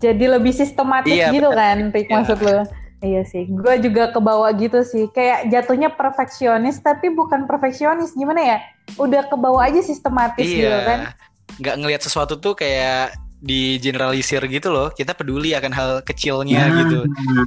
Jadi 0.00 0.24
lebih 0.24 0.52
sistematis 0.56 1.12
Iya, 1.12 1.28
gitu 1.28 1.52
benar. 1.52 1.76
kan, 1.76 1.78
Rik 1.92 2.08
Iya. 2.08 2.14
maksud 2.16 2.38
lu. 2.40 2.56
Iya 3.00 3.24
sih, 3.24 3.48
gue 3.48 3.74
juga 3.80 4.12
kebawa 4.12 4.52
gitu 4.52 4.84
sih. 4.84 5.08
Kayak 5.08 5.48
jatuhnya 5.48 5.88
perfeksionis, 5.88 6.84
tapi 6.84 7.08
bukan 7.08 7.48
perfeksionis. 7.48 8.12
Gimana 8.12 8.44
ya? 8.44 8.58
Udah 9.00 9.24
kebawa 9.24 9.72
aja 9.72 9.80
sistematis 9.80 10.44
gitu 10.44 10.68
kan. 10.68 11.08
Iya. 11.08 11.16
Nggak 11.64 11.74
ngelihat 11.80 12.02
sesuatu 12.04 12.36
tuh 12.36 12.52
kayak 12.52 13.16
di 13.40 13.76
generalisir 13.76 14.44
gitu 14.44 14.68
loh. 14.68 14.88
Kita 14.88 15.12
peduli 15.12 15.52
akan 15.52 15.72
hal 15.72 15.90
kecilnya 16.00 16.60
Nah, 16.62 16.76
gitu. 16.84 16.98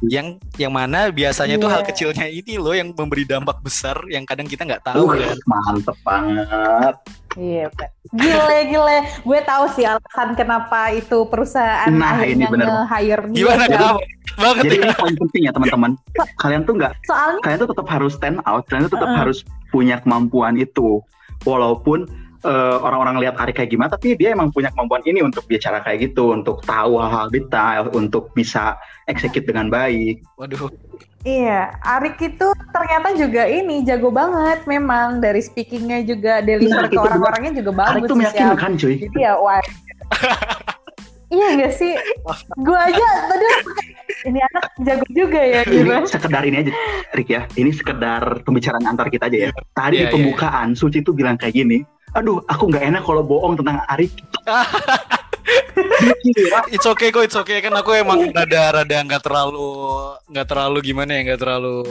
Yang 0.03 0.27
yang 0.57 0.73
mana 0.73 1.07
biasanya 1.07 1.55
tuh 1.55 1.69
Iya. 1.69 1.73
hal 1.73 1.81
kecilnya 1.83 2.25
ini 2.27 2.57
loh 2.57 2.73
yang 2.73 2.89
memberi 2.91 3.23
dampak 3.23 3.61
besar 3.61 4.01
yang 4.09 4.25
kadang 4.25 4.45
kita 4.45 4.65
nggak 4.65 4.81
tahu 4.83 5.05
Uh, 5.05 5.21
kan. 5.21 5.37
mantep 5.45 5.97
banget. 6.03 6.95
Iya, 7.33 7.65
Pak. 7.69 7.89
gile 8.13 8.59
gile. 8.67 8.97
Gue 9.21 9.39
tahu 9.41 9.65
sih 9.71 9.85
alasan 9.85 10.33
kenapa 10.33 10.89
itu 10.91 11.25
perusahaan 11.25 11.89
Nah, 11.89 12.21
ini 12.21 12.41
akhirnya 12.41 12.47
bener. 12.49 12.67
nge-hire 12.67 13.23
dia. 13.29 13.37
Gimana 13.39 13.63
kan. 13.63 13.71
kenapa? 13.71 13.99
Banget 14.33 14.63
Jadi 14.63 14.73
ya. 14.73 14.81
ini 14.81 14.93
poin 14.95 15.15
penting 15.15 15.41
ya 15.43 15.51
teman-teman. 15.51 15.91
Kalian 16.37 16.61
tuh 16.63 16.73
nggak, 16.73 16.93
Soalnya 17.03 17.39
kalian 17.41 17.59
tuh 17.59 17.69
tetap 17.69 17.87
harus 17.87 18.11
stand 18.13 18.37
out. 18.43 18.63
Kalian 18.65 18.83
tuh 18.83 18.93
tetap 18.93 19.09
Uh-uh. 19.09 19.19
harus 19.21 19.37
punya 19.69 19.95
kemampuan 19.97 20.57
itu. 20.57 21.01
Walaupun 21.43 22.05
eh, 22.43 22.77
orang-orang 22.79 23.23
lihat 23.23 23.35
Ari 23.39 23.55
kayak 23.55 23.71
gimana, 23.71 23.89
tapi 23.95 24.13
dia 24.19 24.35
emang 24.35 24.51
punya 24.51 24.69
kemampuan 24.69 25.01
ini 25.07 25.23
untuk 25.23 25.47
bicara 25.47 25.79
kayak 25.81 26.11
gitu, 26.11 26.35
untuk 26.35 26.61
tahu 26.67 26.99
hal-hal 26.99 27.27
detail, 27.31 27.89
untuk 27.95 28.29
bisa 28.35 28.77
execute 29.07 29.47
dengan 29.47 29.71
baik. 29.71 30.21
Waduh. 30.37 30.69
Iya, 31.23 31.71
Arik 31.79 32.19
itu 32.19 32.51
ternyata 32.75 33.15
juga 33.15 33.47
ini 33.47 33.87
jago 33.87 34.11
banget 34.11 34.67
memang 34.67 35.23
dari 35.23 35.39
speakingnya 35.39 36.03
juga 36.03 36.43
deliver 36.43 36.83
Iya, 36.83 36.91
ke 36.91 36.95
itu 36.95 36.99
orang-orangnya 36.99 37.51
juga 37.63 37.71
bagus. 37.71 37.91
Ari 37.95 37.99
tuh 38.03 38.15
sih, 38.19 38.27
Syam. 38.27 38.35
meyakinkan 38.35 38.71
cuy. 38.75 38.95
Jadi 39.07 39.19
ya 39.23 39.33
wah. 39.39 39.63
iya 41.39 41.47
gak 41.63 41.73
sih? 41.79 41.95
Gue 42.59 42.75
aja 42.75 43.07
tadi 43.31 43.47
ini 44.27 44.39
anak 44.39 44.65
jago 44.83 45.05
juga 45.11 45.41
ya 45.41 45.61
gitu. 45.67 45.89
ini 45.89 46.07
sekedar 46.07 46.43
ini 46.47 46.57
aja 46.63 46.73
Rick 47.15 47.29
ya 47.31 47.41
ini 47.59 47.71
sekedar 47.75 48.23
pembicaraan 48.47 48.85
antar 48.87 49.07
kita 49.11 49.27
aja 49.27 49.49
ya 49.49 49.51
tadi 49.75 50.03
Iya, 50.03 50.09
di 50.09 50.13
pembukaan 50.15 50.75
Suci 50.77 51.03
tuh 51.03 51.15
bilang 51.15 51.35
kayak 51.35 51.55
gini 51.55 51.83
aduh 52.14 52.41
aku 52.45 52.70
nggak 52.70 52.84
enak 52.93 53.01
kalau 53.05 53.22
bohong 53.26 53.57
tentang 53.57 53.82
Arik. 53.89 54.14
It's 56.72 56.88
okay 56.88 57.11
kok, 57.11 57.24
it's 57.24 57.36
okay. 57.36 57.59
Kan 57.59 57.76
aku 57.76 57.95
emang 57.95 58.32
rada-rada 58.32 58.97
nggak 59.03 59.24
terlalu 59.24 59.68
nggak 60.32 60.47
terlalu 60.47 60.78
gimana 60.84 61.11
ya 61.20 61.22
nggak 61.32 61.41
terlalu 61.41 61.84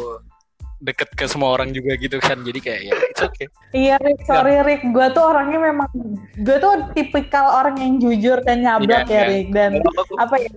deket 0.83 1.15
ke 1.15 1.25
semua 1.31 1.55
orang 1.55 1.71
juga 1.71 1.95
gitu 2.01 2.19
kan. 2.19 2.41
Jadi 2.43 2.59
kayak 2.59 2.81
ya 2.83 2.95
it's 3.13 3.23
okay. 3.23 3.47
Iya 3.77 3.97
Rick, 4.03 4.21
sorry 4.27 4.59
Rick, 4.67 4.83
gue 4.89 5.07
tuh 5.15 5.25
orangnya 5.25 5.61
memang 5.63 5.91
gue 6.37 6.57
tuh 6.59 6.91
tipikal 6.97 7.47
orang 7.63 7.77
yang 7.79 7.93
jujur 8.03 8.43
dan 8.43 8.67
nyablak 8.67 9.07
Iya, 9.07 9.13
ya 9.13 9.23
iya. 9.23 9.31
Rick. 9.31 9.49
Dan 9.55 9.71
apa 10.19 10.35
ya 10.41 10.51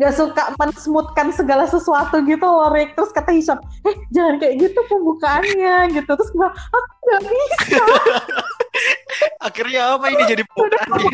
gak 0.00 0.14
suka 0.16 0.42
mensmoothkan 0.56 1.30
segala 1.36 1.68
sesuatu 1.68 2.22
gitu 2.24 2.46
loh 2.46 2.70
Rick. 2.70 2.94
Terus 2.94 3.10
kata 3.10 3.34
Hisham 3.34 3.58
eh 3.88 3.96
jangan 4.14 4.38
kayak 4.38 4.60
gitu 4.60 4.80
pembukaannya 4.86 5.98
gitu. 5.98 6.10
Terus 6.14 6.30
gue 6.30 6.48
aku 6.48 6.92
gak 7.10 7.22
bisa 7.26 7.80
Akhirnya 9.38 9.94
apa 9.94 10.04
ini 10.08 10.22
jadi 10.24 10.42
pembukaannya? 10.46 11.10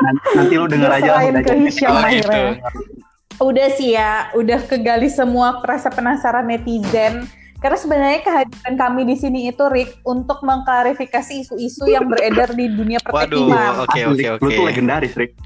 "Nan- 0.00 0.22
nanti 0.34 0.52
lu 0.54 0.66
denger 0.66 0.90
aja 0.90 1.10
Selain 1.14 1.34
ke 1.34 1.40
jadi." 1.46 1.60
Hisham 1.64 1.90
Oh, 1.90 1.98
akhirnya 1.98 2.40
gitu. 2.56 2.78
udah 3.40 3.66
sih 3.72 3.88
ya 3.92 4.10
udah 4.32 4.58
kegali 4.62 5.08
semua 5.08 5.58
rasa 5.60 5.88
penasaran 5.88 6.44
netizen 6.44 7.24
karena 7.56 7.76
sebenarnya 7.76 8.20
kehadiran 8.20 8.74
kami 8.74 9.00
di 9.04 9.14
sini 9.14 9.46
itu 9.46 9.60
Rick 9.66 10.00
untuk 10.02 10.40
mengklarifikasi 10.40 11.44
isu-isu 11.44 11.84
yang 11.86 12.04
beredar 12.04 12.52
di 12.52 12.68
dunia 12.68 12.98
Waduh, 13.02 13.48
pertekiman. 13.48 13.70
oke 13.80 13.96
Asli, 13.96 14.24
oke 14.26 14.38
lu 14.38 14.48
oke. 14.48 14.56
tuh 14.56 14.64
legendaris 14.64 15.12
Rick 15.14 15.32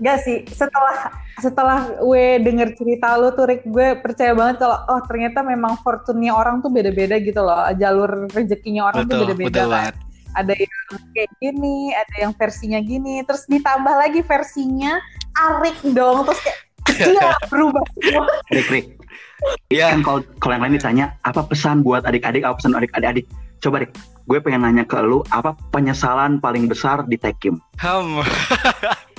Gak 0.00 0.18
sih, 0.24 0.48
setelah 0.48 1.12
setelah 1.40 1.80
gue 2.00 2.40
denger 2.40 2.72
cerita 2.76 3.16
lu 3.20 3.32
tuh 3.36 3.48
Rick, 3.48 3.68
gue 3.68 4.00
percaya 4.00 4.32
banget 4.32 4.64
kalau 4.64 4.80
oh 4.88 5.00
ternyata 5.04 5.44
memang 5.44 5.76
fortune-nya 5.84 6.32
orang 6.32 6.64
tuh 6.64 6.72
beda-beda 6.72 7.20
gitu 7.20 7.40
loh. 7.44 7.68
Jalur 7.76 8.28
rezekinya 8.32 8.88
orang 8.88 9.04
tuh 9.04 9.16
betul 9.16 9.20
beda-beda 9.28 9.48
betul 9.48 9.68
kan. 9.68 9.72
banget. 9.76 9.94
Ada 10.30 10.54
yang 10.54 10.80
kayak 11.10 11.30
gini, 11.42 11.76
ada 11.90 12.14
yang 12.22 12.32
versinya 12.32 12.80
gini, 12.80 13.14
terus 13.26 13.44
ditambah 13.50 13.94
lagi 13.98 14.20
versinya 14.22 15.02
Arik 15.36 15.78
dong, 15.92 16.26
terus 16.26 16.40
kayak 16.42 16.58
dia 16.90 17.28
berubah 17.52 17.82
semua. 17.98 18.24
Rick 18.50 18.68
Rick. 18.72 18.86
Iya 19.72 19.96
kan 19.96 20.00
kalau 20.04 20.20
kalau 20.36 20.52
yang 20.56 20.64
lain 20.68 20.76
ditanya 20.76 21.06
apa 21.24 21.44
pesan 21.48 21.80
buat 21.80 22.04
adik-adik? 22.04 22.44
Apa 22.44 22.60
pesan 22.60 22.76
adik 22.76 22.92
adik 22.92 23.24
coba 23.60 23.84
Rick 23.84 23.92
gue 24.24 24.38
pengen 24.40 24.64
nanya 24.64 24.88
ke 24.88 24.96
lu 25.04 25.20
apa 25.28 25.52
penyesalan 25.68 26.40
paling 26.40 26.64
besar 26.64 27.04
di 27.04 27.20
Tekim 27.20 27.60
ham 27.76 28.24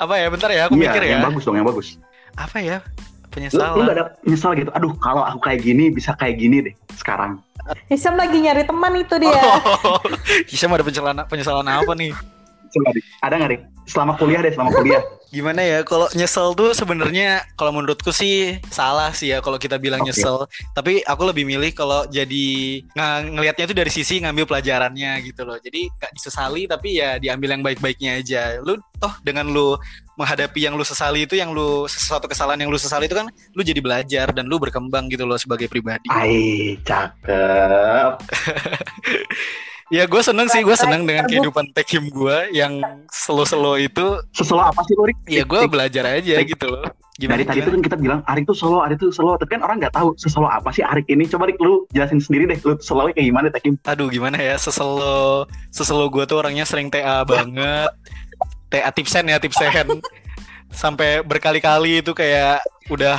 apa 0.00 0.14
ya 0.16 0.26
bentar 0.26 0.48
ya 0.48 0.62
aku 0.64 0.74
Iya, 0.74 0.82
mikir 0.82 1.02
ya. 1.02 1.10
yang 1.12 1.22
bagus 1.22 1.42
dong 1.44 1.56
yang 1.56 1.68
bagus. 1.68 2.00
Apa 2.34 2.58
ya 2.58 2.78
lu, 2.80 2.88
lu 3.22 3.30
penyesalan. 3.30 3.76
gak 3.78 3.94
ada 3.94 4.04
nyesal 4.24 4.50
gitu 4.54 4.70
aduh 4.72 4.90
kalau 4.98 5.22
aku 5.22 5.38
kayak 5.40 5.60
gini 5.60 5.86
bisa 5.88 6.16
kayak 6.16 6.34
gini 6.34 6.62
deh 6.62 6.74
sekarang. 6.94 7.38
Hisam 7.86 8.16
lagi 8.16 8.40
nyari 8.40 8.64
teman 8.64 8.96
itu 8.96 9.14
dia. 9.16 9.30
Oh, 9.86 10.00
Hisham 10.44 10.72
ada 10.72 10.82
penyesalan 10.82 11.16
penyesalan 11.26 11.62
apa 11.64 11.92
nih? 11.94 12.10
coba 12.70 12.90
ada 13.20 13.34
nggak 13.34 13.50
Rick 13.50 13.62
selama 13.90 14.14
kuliah 14.14 14.40
deh 14.40 14.54
selama 14.54 14.70
kuliah 14.78 15.02
Gimana 15.30 15.62
ya? 15.62 15.86
Kalau 15.86 16.10
nyesel 16.10 16.58
tuh 16.58 16.74
sebenarnya 16.74 17.46
kalau 17.54 17.70
menurutku 17.70 18.10
sih 18.10 18.58
salah 18.66 19.14
sih 19.14 19.30
ya 19.30 19.38
kalau 19.38 19.62
kita 19.62 19.78
bilang 19.78 20.02
Oke. 20.02 20.10
nyesel. 20.10 20.50
Tapi 20.74 21.06
aku 21.06 21.22
lebih 21.30 21.46
milih 21.46 21.70
kalau 21.70 22.02
jadi 22.10 22.82
ng 22.82 23.38
ngelihatnya 23.38 23.70
itu 23.70 23.76
dari 23.78 23.90
sisi 23.94 24.18
ngambil 24.18 24.50
pelajarannya 24.50 25.22
gitu 25.22 25.46
loh. 25.46 25.54
Jadi 25.62 25.86
nggak 25.86 26.12
disesali 26.18 26.66
tapi 26.66 26.98
ya 26.98 27.22
diambil 27.22 27.54
yang 27.54 27.62
baik-baiknya 27.62 28.18
aja. 28.18 28.58
Lu 28.58 28.74
toh 28.98 29.14
dengan 29.22 29.46
lu 29.46 29.78
menghadapi 30.18 30.66
yang 30.66 30.74
lu 30.74 30.82
sesali 30.82 31.24
itu 31.24 31.38
yang 31.38 31.54
lu 31.54 31.86
sesuatu 31.86 32.26
kesalahan 32.26 32.66
yang 32.66 32.70
lu 32.74 32.76
sesali 32.76 33.06
itu 33.06 33.14
kan 33.14 33.30
lu 33.54 33.62
jadi 33.62 33.78
belajar 33.78 34.34
dan 34.34 34.50
lu 34.50 34.58
berkembang 34.58 35.06
gitu 35.14 35.30
loh 35.30 35.38
sebagai 35.38 35.70
pribadi. 35.70 36.10
Ai 36.10 36.74
cakep 36.82 38.18
Ya 39.90 40.06
gue 40.06 40.22
seneng 40.22 40.46
sih, 40.46 40.62
gue 40.62 40.76
seneng 40.78 41.02
dengan 41.02 41.26
kehidupan 41.26 41.74
tekim 41.74 42.06
gue 42.14 42.54
yang 42.54 42.78
selo-selo 43.10 43.74
itu. 43.74 44.22
seselo 44.30 44.62
apa 44.62 44.86
sih 44.86 44.94
lu 44.94 45.10
Rick 45.10 45.18
Ya 45.26 45.42
gue 45.42 45.66
belajar 45.66 46.06
aja 46.06 46.38
gitu 46.46 46.66
loh. 46.70 46.86
dari 47.18 47.44
tadi 47.44 47.60
tuh 47.60 47.74
kan 47.74 47.82
kita 47.84 47.96
bilang 47.98 48.20
Arik 48.24 48.46
tuh 48.46 48.54
solo, 48.54 48.86
Arik 48.86 49.02
tuh 49.02 49.10
solo. 49.10 49.34
Tapi 49.34 49.58
kan 49.58 49.66
orang 49.66 49.82
nggak 49.82 49.92
tahu 49.92 50.14
sesolo 50.14 50.46
apa 50.46 50.70
sih 50.70 50.86
Arik 50.86 51.10
ini. 51.10 51.26
Coba 51.26 51.50
Rick 51.50 51.58
lu 51.58 51.90
jelasin 51.90 52.22
sendiri 52.22 52.46
deh, 52.46 52.62
lu 52.62 52.78
solo 52.78 53.10
kayak 53.10 53.26
gimana 53.26 53.50
Tekim? 53.50 53.74
Aduh 53.82 54.06
gimana 54.06 54.38
ya 54.38 54.54
seselo 54.54 55.44
seselo 55.74 56.06
gue 56.06 56.22
tuh 56.22 56.38
orangnya 56.38 56.62
sering 56.62 56.86
TA 56.86 57.26
banget. 57.26 57.90
TA 58.70 58.94
tipsen 58.94 59.26
ya 59.26 59.42
tipsen. 59.42 59.98
Sampai 60.70 61.26
berkali-kali 61.26 61.98
itu 61.98 62.14
kayak 62.14 62.62
udah 62.94 63.18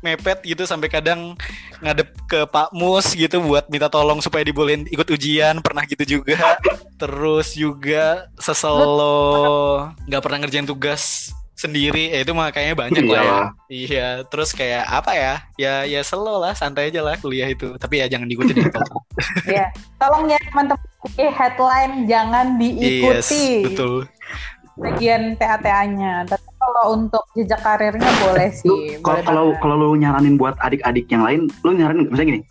mepet 0.00 0.40
gitu 0.44 0.64
sampai 0.64 0.88
kadang 0.88 1.36
ngadep 1.80 2.08
ke 2.28 2.44
Pak 2.48 2.72
Mus 2.72 3.12
gitu 3.12 3.40
buat 3.44 3.68
minta 3.68 3.88
tolong 3.88 4.20
supaya 4.20 4.44
dibolehin 4.44 4.88
ikut 4.88 5.08
ujian. 5.08 5.60
Pernah 5.60 5.84
gitu 5.88 6.20
juga. 6.20 6.60
Terus 6.96 7.56
juga 7.56 8.28
seselo. 8.40 9.92
Nggak 10.08 10.22
pernah 10.24 10.38
ngerjain 10.44 10.68
tugas 10.68 11.32
sendiri. 11.60 12.08
Ya 12.16 12.24
itu 12.24 12.32
mah 12.32 12.48
kayaknya 12.48 12.76
banyak 12.76 13.04
lah 13.04 13.22
ya. 13.22 13.40
Iya 13.68 14.08
terus 14.32 14.56
kayak 14.56 14.88
apa 14.88 15.12
ya? 15.12 15.34
Ya 15.60 15.74
ya 15.84 16.00
selo 16.00 16.40
lah 16.40 16.56
santai 16.56 16.88
aja 16.88 17.04
lah 17.04 17.20
kuliah 17.20 17.52
itu. 17.52 17.76
Tapi 17.76 18.00
ya 18.00 18.08
jangan 18.08 18.24
diikuti 18.24 18.56
deh 18.56 18.64
tolong. 18.76 19.04
Ya, 19.44 19.68
tolong 20.00 20.24
ya 20.32 20.40
teman-teman. 20.48 20.88
Oke, 21.04 21.26
headline 21.28 22.08
jangan 22.08 22.56
yes 22.56 23.28
diikuti 23.28 23.44
betul. 23.68 23.94
Bagian 24.80 25.36
TA-TA-nya. 25.36 26.24
Tapi 26.24 26.49
kalau 26.70 26.84
untuk 26.94 27.22
jejak 27.34 27.60
karirnya 27.60 28.10
boleh 28.22 28.48
Lu 28.64 28.78
sih. 28.78 29.02
kalau 29.02 29.20
kalau 29.26 29.44
kalau 29.58 29.74
lu 29.76 29.98
nyaranin 29.98 30.38
buat 30.38 30.54
adik-adik 30.62 31.10
yang 31.10 31.26
lain, 31.26 31.40
lu 31.66 31.74
nyaranin 31.74 32.06
misalnya 32.06 32.38
gini. 32.38 32.42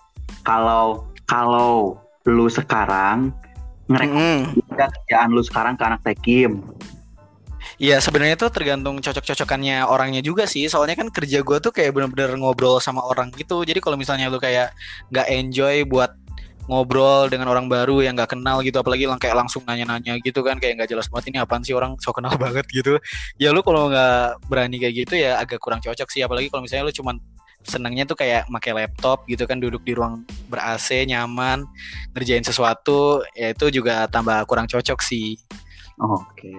Kalau 0.44 1.08
kalau 1.26 1.96
lu 2.28 2.52
sekarang 2.52 3.32
ngerek 3.90 4.12
Mm-mm. 4.12 4.40
kerjaan 4.76 5.34
lu 5.34 5.42
sekarang 5.42 5.74
ke 5.80 5.84
anak 5.88 6.02
Tekim. 6.06 6.62
Iya 7.80 8.04
sebenarnya 8.04 8.36
tuh 8.36 8.52
tergantung 8.52 9.00
cocok-cocokannya 9.00 9.88
orangnya 9.88 10.20
juga 10.20 10.44
sih. 10.44 10.68
Soalnya 10.68 11.00
kan 11.00 11.08
kerja 11.08 11.40
gue 11.40 11.58
tuh 11.64 11.72
kayak 11.72 11.96
bener-bener 11.96 12.36
ngobrol 12.36 12.84
sama 12.84 13.00
orang 13.08 13.32
gitu. 13.40 13.64
Jadi 13.64 13.80
kalau 13.80 13.96
misalnya 13.96 14.28
lu 14.28 14.36
kayak 14.36 14.76
nggak 15.08 15.28
enjoy 15.32 15.88
buat 15.88 16.12
ngobrol 16.70 17.26
dengan 17.28 17.50
orang 17.50 17.66
baru 17.66 18.06
yang 18.06 18.14
nggak 18.14 18.38
kenal 18.38 18.62
gitu, 18.62 18.78
apalagi 18.78 19.10
lang 19.10 19.18
kayak 19.18 19.36
langsung 19.42 19.66
nanya-nanya 19.66 20.22
gitu 20.22 20.46
kan, 20.46 20.62
kayak 20.62 20.78
nggak 20.78 20.90
jelas 20.94 21.10
banget 21.10 21.34
ini 21.34 21.38
apaan 21.42 21.66
sih 21.66 21.74
orang 21.74 21.98
so 21.98 22.14
kenal 22.14 22.32
banget 22.40 22.70
gitu. 22.70 23.02
Ya 23.42 23.50
lu 23.50 23.66
kalau 23.66 23.90
nggak 23.90 24.46
berani 24.46 24.78
kayak 24.78 24.94
gitu 25.06 25.18
ya 25.18 25.42
agak 25.42 25.58
kurang 25.58 25.82
cocok 25.82 26.08
sih. 26.08 26.22
Apalagi 26.22 26.54
kalau 26.54 26.62
misalnya 26.62 26.88
lu 26.88 26.94
cuman 26.94 27.18
senangnya 27.66 28.08
tuh 28.08 28.16
kayak 28.16 28.48
pakai 28.48 28.72
laptop 28.72 29.28
gitu 29.28 29.44
kan 29.44 29.60
duduk 29.60 29.84
di 29.84 29.92
ruang 29.92 30.24
ber 30.48 30.64
AC 30.64 31.04
nyaman 31.04 31.68
ngerjain 32.16 32.46
sesuatu 32.46 33.20
ya 33.36 33.52
itu 33.52 33.68
juga 33.68 34.08
tambah 34.08 34.48
kurang 34.48 34.64
cocok 34.64 35.00
sih 35.04 35.36
Oke. 36.00 36.56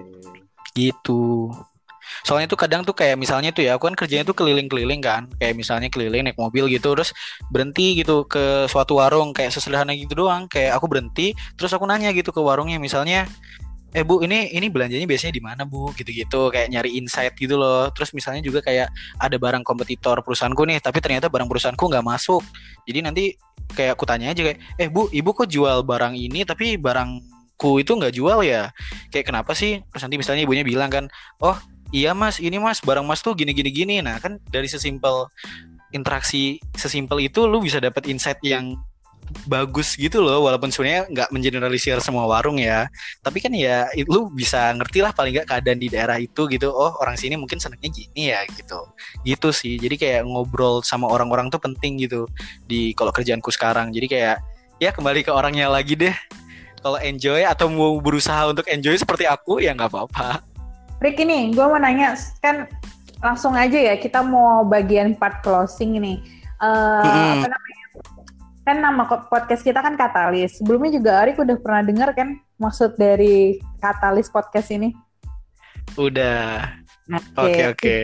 gitu 0.77 1.49
soalnya 2.27 2.47
tuh 2.51 2.59
kadang 2.59 2.83
tuh 2.83 2.93
kayak 2.97 3.17
misalnya 3.17 3.51
tuh 3.51 3.65
ya 3.67 3.77
aku 3.77 3.89
kan 3.91 3.97
kerjanya 3.97 4.25
tuh 4.27 4.37
keliling-keliling 4.37 5.01
kan. 5.01 5.27
Kayak 5.41 5.55
misalnya 5.57 5.89
keliling 5.89 6.27
naik 6.29 6.39
mobil 6.39 6.69
gitu 6.71 6.93
terus 6.95 7.11
berhenti 7.49 8.01
gitu 8.01 8.25
ke 8.29 8.67
suatu 8.69 9.01
warung 9.01 9.33
kayak 9.37 9.55
sesederhana 9.55 9.97
gitu 9.97 10.27
doang. 10.27 10.47
Kayak 10.51 10.79
aku 10.79 10.87
berhenti 10.91 11.33
terus 11.57 11.73
aku 11.73 11.85
nanya 11.89 12.13
gitu 12.13 12.31
ke 12.31 12.41
warungnya 12.41 12.77
misalnya 12.81 13.27
eh 13.91 14.07
bu 14.07 14.23
ini 14.23 14.55
ini 14.55 14.71
belanjanya 14.71 15.03
biasanya 15.03 15.35
di 15.35 15.43
mana 15.43 15.63
bu? 15.67 15.91
Gitu-gitu 15.99 16.55
kayak 16.55 16.71
nyari 16.71 16.95
insight 17.01 17.35
gitu 17.35 17.59
loh. 17.59 17.91
Terus 17.91 18.15
misalnya 18.15 18.43
juga 18.45 18.63
kayak 18.63 18.91
ada 19.19 19.37
barang 19.37 19.67
kompetitor 19.67 20.23
perusahaanku 20.23 20.63
nih 20.69 20.79
tapi 20.79 21.03
ternyata 21.03 21.27
barang 21.27 21.51
perusahaanku 21.51 21.85
nggak 21.91 22.07
masuk. 22.07 22.43
Jadi 22.87 22.99
nanti 23.03 23.25
kayak 23.75 23.95
aku 23.99 24.05
tanya 24.07 24.31
aja 24.35 24.43
kayak 24.47 24.59
eh 24.79 24.89
bu 24.91 25.11
ibu 25.11 25.31
kok 25.35 25.47
jual 25.51 25.83
barang 25.87 26.15
ini 26.19 26.43
tapi 26.43 26.79
barangku 26.79 27.83
itu 27.83 27.93
nggak 27.99 28.15
jual 28.15 28.47
ya? 28.47 28.71
Kayak 29.11 29.35
kenapa 29.35 29.59
sih? 29.59 29.83
Terus 29.91 30.03
nanti 30.07 30.17
misalnya 30.23 30.43
ibunya 30.47 30.63
bilang 30.63 30.91
kan 30.91 31.05
oh 31.43 31.59
iya 31.91 32.17
mas. 32.17 32.39
Ini 32.43 32.57
mas 32.59 32.83
barang 32.83 33.07
mas 33.07 33.21
tuh 33.23 33.35
gini 33.35 33.55
gini 33.55 33.71
gini 33.71 33.95
nah 34.03 34.19
kan 34.19 34.39
dari 34.51 34.67
sesimpel 34.67 35.27
interaksi 35.91 36.63
sesimpel 36.79 37.19
itu 37.27 37.47
lu 37.51 37.59
bisa 37.59 37.83
dapat 37.83 38.07
insight 38.07 38.39
yang 38.47 38.79
bagus 39.47 39.95
gitu 39.95 40.23
loh. 40.23 40.43
Walaupun 40.47 40.75
sebenarnya 40.75 41.07
nggak 41.11 41.29
mengeneralisir 41.31 41.99
semua 42.03 42.27
warung 42.27 42.59
ya. 42.59 42.91
Tapi 43.23 43.39
kan 43.39 43.55
ya 43.55 43.87
lu 44.11 44.31
bisa 44.31 44.75
ngerti 44.75 45.03
lah 45.03 45.15
paling 45.15 45.39
nggak 45.39 45.49
keadaan 45.49 45.79
di 45.79 45.89
daerah 45.91 46.19
itu 46.19 46.51
gitu. 46.51 46.71
Oh 46.71 46.99
orang 46.99 47.15
sini 47.15 47.39
mungkin 47.39 47.63
senangnya 47.63 47.91
gini 47.91 48.35
ya 48.35 48.43
gitu. 48.51 48.81
Gitu 49.23 49.49
sih. 49.55 49.75
Jadi 49.79 49.95
kayak 49.99 50.27
ngobrol 50.27 50.83
sama 50.83 51.07
orang-orang 51.07 51.51
tuh 51.51 51.63
penting 51.63 51.99
gitu 52.03 52.27
di 52.67 52.91
kalau 52.99 53.15
kerjaanku 53.15 53.51
sekarang. 53.55 53.95
Jadi 53.95 54.07
kayak 54.11 54.37
ya 54.83 54.91
kembali 54.91 55.23
ke 55.23 55.31
orangnya 55.31 55.71
lagi 55.71 55.95
deh. 55.95 56.15
Kalau 56.81 56.97
enjoy 56.97 57.45
atau 57.45 57.69
mau 57.69 57.93
berusaha 58.01 58.49
untuk 58.49 58.65
enjoy 58.65 58.97
seperti 58.97 59.29
aku 59.29 59.61
ya 59.61 59.77
nggak 59.77 59.93
apa-apa 59.93 60.50
Rick 61.01 61.17
ini, 61.25 61.57
gue 61.57 61.65
mau 61.65 61.81
nanya 61.81 62.13
kan 62.45 62.69
langsung 63.25 63.57
aja 63.57 63.77
ya 63.77 63.97
kita 63.97 64.21
mau 64.21 64.69
bagian 64.69 65.17
part 65.17 65.41
closing 65.41 65.97
ini. 65.97 66.21
Eh, 66.61 67.05
Mm-mm. 67.05 67.41
apa 67.41 67.47
namanya? 67.49 67.87
Kan 68.69 68.77
nama 68.85 69.03
podcast 69.09 69.65
kita 69.65 69.81
kan 69.81 69.97
Katalis. 69.97 70.61
Sebelumnya 70.61 71.01
juga 71.01 71.25
Arik 71.25 71.41
udah 71.41 71.57
pernah 71.57 71.81
dengar 71.81 72.13
kan 72.13 72.37
maksud 72.61 73.01
dari 73.01 73.57
Katalis 73.81 74.29
podcast 74.29 74.69
ini? 74.71 74.93
udah 75.99 76.71
Oke. 77.35 77.35
oke 77.35 77.63
oke 77.75 77.97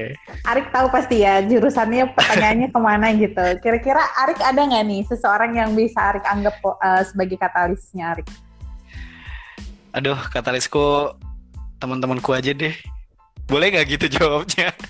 Arik 0.51 0.75
tahu 0.75 0.91
pasti 0.91 1.23
ya 1.23 1.39
jurusannya 1.39 2.11
pertanyaannya 2.19 2.69
ke 2.75 2.81
mana 2.83 3.15
gitu. 3.15 3.47
Kira-kira 3.63 4.03
Arik 4.27 4.43
ada 4.43 4.59
nggak 4.59 4.83
nih 4.83 5.03
seseorang 5.07 5.55
yang 5.55 5.71
bisa 5.79 6.01
Arik 6.11 6.27
anggap 6.27 6.59
eh, 6.59 7.03
sebagai 7.07 7.39
katalisnya 7.39 8.19
Arik? 8.19 8.27
aduh 9.97 10.19
katalisku 10.29 11.15
teman-temanku 11.87 12.35
aja 12.35 12.51
deh 12.51 12.75
boleh 13.47 13.71
nggak 13.71 13.87
gitu 13.95 14.19
jawabnya 14.19 14.75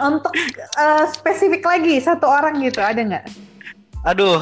Untuk 0.00 0.32
eh, 0.80 1.04
spesifik 1.12 1.60
lagi 1.68 2.00
satu 2.00 2.24
orang 2.24 2.64
gitu 2.64 2.80
ada 2.80 3.04
nggak? 3.04 3.26
aduh 4.08 4.40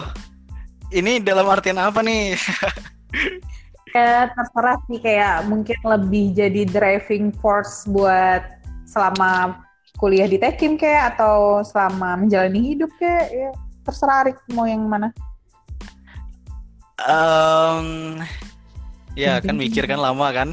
ini 0.95 1.19
dalam 1.19 1.51
artian 1.51 1.83
apa 1.83 1.99
nih 2.01 2.39
Kayak 3.91 4.39
terserah 4.39 4.79
sih 4.87 5.03
kayak 5.03 5.51
mungkin 5.51 5.75
lebih 5.83 6.31
jadi 6.39 6.63
driving 6.71 7.35
force 7.43 7.91
buat 7.91 8.47
selama 8.87 9.59
kuliah 9.99 10.31
di 10.31 10.39
Tekim 10.39 10.79
kayak 10.79 11.19
atau 11.19 11.67
selama 11.67 12.23
menjalani 12.23 12.71
hidup 12.71 12.91
kayak 13.03 13.27
ya 13.35 13.51
terserah 13.83 14.23
Arik 14.23 14.39
mau 14.55 14.71
yang 14.71 14.87
mana. 14.87 15.11
Em, 17.03 18.23
ya 19.19 19.43
kan 19.43 19.57
mikir 19.59 19.85
kan 19.87 19.99
lama 19.99 20.31
kan 20.31 20.49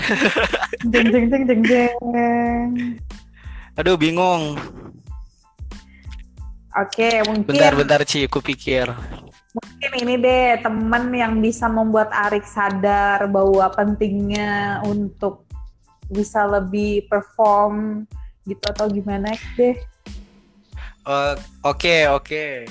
Jeng 0.94 1.10
jeng 1.14 1.26
jeng 1.30 1.44
jeng 1.46 1.62
jeng. 1.66 2.70
aduh 3.78 3.98
bingung 3.98 4.58
Oke 6.78 7.26
mungkin 7.26 7.50
bentar-bentar 7.50 8.06
Ci 8.06 8.30
aku 8.30 8.42
pikir 8.42 8.90
mungkin 9.58 9.92
ini 10.06 10.14
deh 10.22 10.62
temen 10.62 11.10
yang 11.14 11.42
bisa 11.42 11.66
membuat 11.66 12.14
Arik 12.14 12.46
sadar 12.46 13.26
bahwa 13.30 13.66
pentingnya 13.74 14.82
untuk 14.86 15.48
bisa 16.14 16.46
lebih 16.48 17.10
perform 17.10 18.06
gitu 18.48 18.64
atau 18.72 18.88
gimana 18.88 19.34
deh? 19.60 19.76
Eh, 21.08 21.36
Oke 21.64 22.08
oke. 22.08 22.68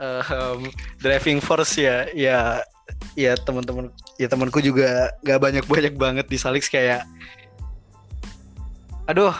Ehm, 0.00 0.72
driving 0.96 1.44
force 1.44 1.76
ya, 1.76 2.08
ya, 2.16 2.64
ya 3.18 3.34
teman-teman, 3.38 3.90
ya 4.16 4.26
temanku 4.26 4.58
juga 4.62 5.14
gak 5.24 5.40
banyak 5.40 5.64
banyak 5.66 5.94
banget 5.96 6.26
di 6.28 6.36
Salix 6.38 6.70
kayak, 6.70 7.06
aduh, 9.10 9.34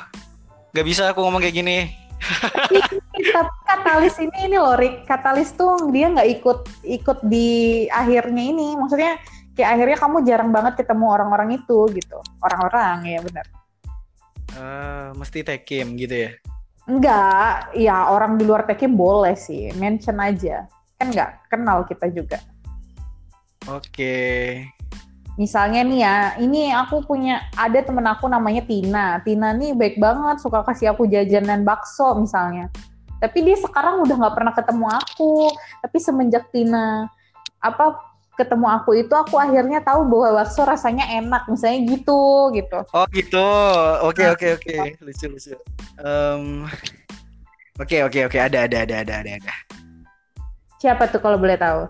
gak 0.74 0.86
bisa 0.86 1.10
aku 1.10 1.22
ngomong 1.22 1.42
kayak 1.42 1.56
gini. 1.56 1.78
Tapi 2.20 3.22
katalis 3.64 4.20
ini 4.20 4.38
ini 4.44 4.56
loh 4.60 4.76
Rick, 4.76 5.08
katalis 5.08 5.56
tuh 5.56 5.88
dia 5.88 6.12
nggak 6.12 6.28
ikut 6.40 6.58
ikut 6.84 7.18
di 7.24 7.88
akhirnya 7.88 8.44
ini, 8.44 8.76
maksudnya 8.76 9.16
kayak 9.56 9.70
akhirnya 9.76 9.98
kamu 9.98 10.16
jarang 10.28 10.50
banget 10.52 10.84
ketemu 10.84 11.06
orang-orang 11.08 11.56
itu 11.56 11.88
gitu, 11.96 12.20
orang-orang 12.44 13.08
ya 13.08 13.18
benar. 13.24 13.46
Eh, 14.50 15.08
mesti 15.16 15.40
tekim 15.40 15.96
gitu 15.96 16.28
ya. 16.28 16.30
Enggak, 16.90 17.70
ya 17.78 18.10
orang 18.10 18.34
di 18.36 18.44
luar 18.44 18.66
tekim 18.66 18.98
boleh 18.98 19.38
sih, 19.38 19.70
mention 19.78 20.18
aja. 20.20 20.66
Kan 21.00 21.14
nggak 21.14 21.48
kenal 21.48 21.86
kita 21.88 22.10
juga. 22.12 22.36
Oke. 23.68 24.64
Misalnya 25.36 25.80
nih 25.84 26.00
ya, 26.04 26.16
ini 26.40 26.68
aku 26.72 27.00
punya 27.04 27.48
ada 27.56 27.80
temen 27.80 28.04
aku 28.04 28.28
namanya 28.28 28.60
Tina. 28.64 29.20
Tina 29.24 29.56
nih 29.56 29.72
baik 29.72 29.96
banget, 30.00 30.40
suka 30.40 30.60
kasih 30.64 30.92
aku 30.92 31.08
jajanan 31.08 31.64
bakso 31.64 32.12
misalnya. 32.16 32.68
Tapi 33.20 33.44
dia 33.44 33.56
sekarang 33.56 34.04
udah 34.04 34.16
nggak 34.16 34.34
pernah 34.36 34.52
ketemu 34.56 34.86
aku. 34.88 35.52
Tapi 35.84 35.96
semenjak 36.00 36.48
Tina 36.52 37.08
apa 37.60 38.00
ketemu 38.40 38.66
aku 38.72 38.96
itu, 38.96 39.12
aku 39.12 39.36
akhirnya 39.36 39.84
tahu 39.84 40.08
bahwa 40.08 40.40
bakso 40.40 40.64
rasanya 40.64 41.04
enak, 41.20 41.44
misalnya 41.48 41.88
gitu 41.88 42.52
gitu. 42.56 42.80
Oh 42.96 43.04
gitu. 43.12 43.48
Oke 44.04 44.24
Nah. 44.24 44.32
oke 44.36 44.48
oke. 44.56 44.76
Lucu 45.04 45.26
lucu. 45.28 45.56
Oke 47.80 47.96
oke 48.04 48.18
oke. 48.28 48.38
Ada 48.40 48.68
ada 48.68 48.84
ada 48.84 48.96
ada 49.04 49.14
ada. 49.20 49.54
Siapa 50.80 51.08
tuh 51.12 51.20
kalau 51.20 51.36
boleh 51.36 51.60
tahu? 51.60 51.88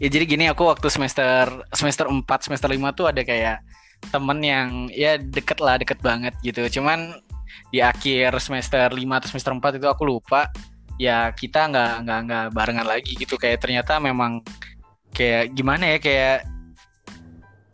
Ya 0.00 0.08
jadi 0.08 0.24
gini 0.24 0.48
aku 0.48 0.64
waktu 0.64 0.88
semester 0.88 1.60
semester 1.76 2.08
4 2.08 2.24
semester 2.40 2.72
5 2.72 2.96
tuh 2.96 3.12
ada 3.12 3.20
kayak 3.20 3.60
temen 4.08 4.40
yang 4.40 4.88
ya 4.96 5.20
deket 5.20 5.60
lah 5.60 5.76
deket 5.76 6.00
banget 6.00 6.32
gitu. 6.40 6.80
Cuman 6.80 7.20
di 7.68 7.84
akhir 7.84 8.32
semester 8.40 8.88
5 8.88 8.96
atau 8.96 9.28
semester 9.28 9.52
4 9.52 9.76
itu 9.76 9.86
aku 9.92 10.08
lupa 10.08 10.48
ya 10.96 11.28
kita 11.36 11.68
nggak 11.68 11.92
nggak 12.08 12.20
nggak 12.24 12.46
barengan 12.56 12.88
lagi 12.88 13.12
gitu. 13.12 13.36
Kayak 13.36 13.60
ternyata 13.60 14.00
memang 14.00 14.40
kayak 15.12 15.52
gimana 15.52 15.84
ya 15.92 15.98
kayak 16.00 16.48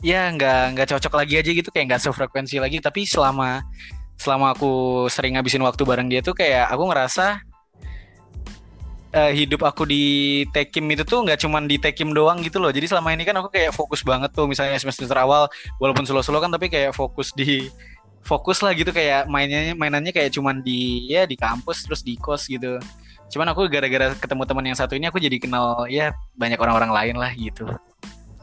ya 0.03 0.27
nggak 0.35 0.63
nggak 0.75 0.89
cocok 0.99 1.15
lagi 1.15 1.35
aja 1.39 1.51
gitu. 1.55 1.71
Kayak 1.71 1.95
nggak 1.95 2.03
sefrekuensi 2.11 2.59
lagi. 2.59 2.83
Tapi 2.83 3.07
selama 3.07 3.63
selama 4.19 4.51
aku 4.51 5.07
sering 5.07 5.39
ngabisin 5.39 5.63
waktu 5.63 5.87
bareng 5.87 6.11
dia 6.11 6.27
tuh 6.27 6.35
kayak 6.35 6.75
aku 6.75 6.91
ngerasa 6.91 7.46
eh, 9.13 9.33
hidup 9.35 9.63
aku 9.63 9.87
di 9.87 10.45
Tekim 10.51 10.87
itu 10.91 11.07
tuh 11.07 11.23
nggak 11.23 11.43
cuman 11.43 11.67
di 11.71 11.79
Tekim 11.79 12.11
doang 12.11 12.43
gitu 12.43 12.59
loh. 12.59 12.71
Jadi 12.71 12.91
selama 12.91 13.15
ini 13.15 13.23
kan 13.23 13.37
aku 13.39 13.53
kayak 13.53 13.75
fokus 13.75 14.03
banget 14.03 14.33
tuh 14.35 14.51
misalnya 14.51 14.79
semester 14.79 15.07
awal 15.19 15.47
walaupun 15.79 16.03
slow-slow 16.03 16.43
kan 16.43 16.51
tapi 16.51 16.67
kayak 16.67 16.97
fokus 16.97 17.31
di 17.37 17.71
fokus 18.27 18.59
lah 18.59 18.75
gitu 18.75 18.91
kayak 18.91 19.31
mainnya 19.31 19.71
mainannya 19.79 20.11
kayak 20.11 20.35
cuman 20.35 20.59
di 20.59 21.07
ya 21.07 21.31
di 21.31 21.39
kampus 21.39 21.87
terus 21.87 22.03
di 22.03 22.19
kos 22.19 22.51
gitu. 22.51 22.83
Cuman 23.31 23.51
aku 23.55 23.67
gara-gara 23.67 24.15
ketemu 24.15 24.43
teman 24.47 24.67
yang 24.67 24.79
satu 24.79 24.95
ini 24.99 25.07
aku 25.11 25.19
jadi 25.23 25.39
kenal 25.39 25.87
ya 25.87 26.15
banyak 26.35 26.59
orang-orang 26.59 26.91
lain 26.91 27.17
lah 27.19 27.31
gitu. 27.35 27.67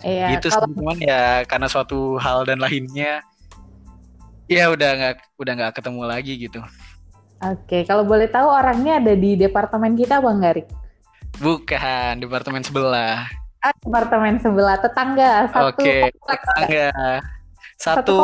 Iya, 0.03 0.36
gitu 0.36 0.51
kalau 0.51 0.68
sih. 0.68 0.76
cuman 0.76 0.97
ya 0.99 1.47
karena 1.47 1.68
suatu 1.72 2.20
hal 2.20 2.43
dan 2.43 2.59
lainnya 2.59 3.24
ya 4.51 4.68
udah 4.68 4.89
nggak 4.99 5.16
udah 5.39 5.53
nggak 5.55 5.74
ketemu 5.80 6.01
lagi 6.03 6.34
gitu. 6.36 6.59
Oke, 7.44 7.84
kalau 7.84 8.08
boleh 8.08 8.32
tahu 8.32 8.48
orangnya 8.48 9.04
ada 9.04 9.14
di 9.20 9.36
departemen 9.36 10.00
kita 10.00 10.24
apa 10.24 10.30
enggak, 10.32 10.54
Rik? 10.64 10.68
Bukan 11.44 12.24
departemen 12.24 12.64
sebelah. 12.64 13.28
Ah, 13.60 13.76
departemen 13.84 14.39
sebelah 14.39 14.80
tetangga 14.80 15.52
satu 15.52 15.76
Oke, 15.76 16.08
kompleks. 16.08 16.48
Enggak. 16.64 17.20
Satu 17.76 18.00
Satu 18.00 18.18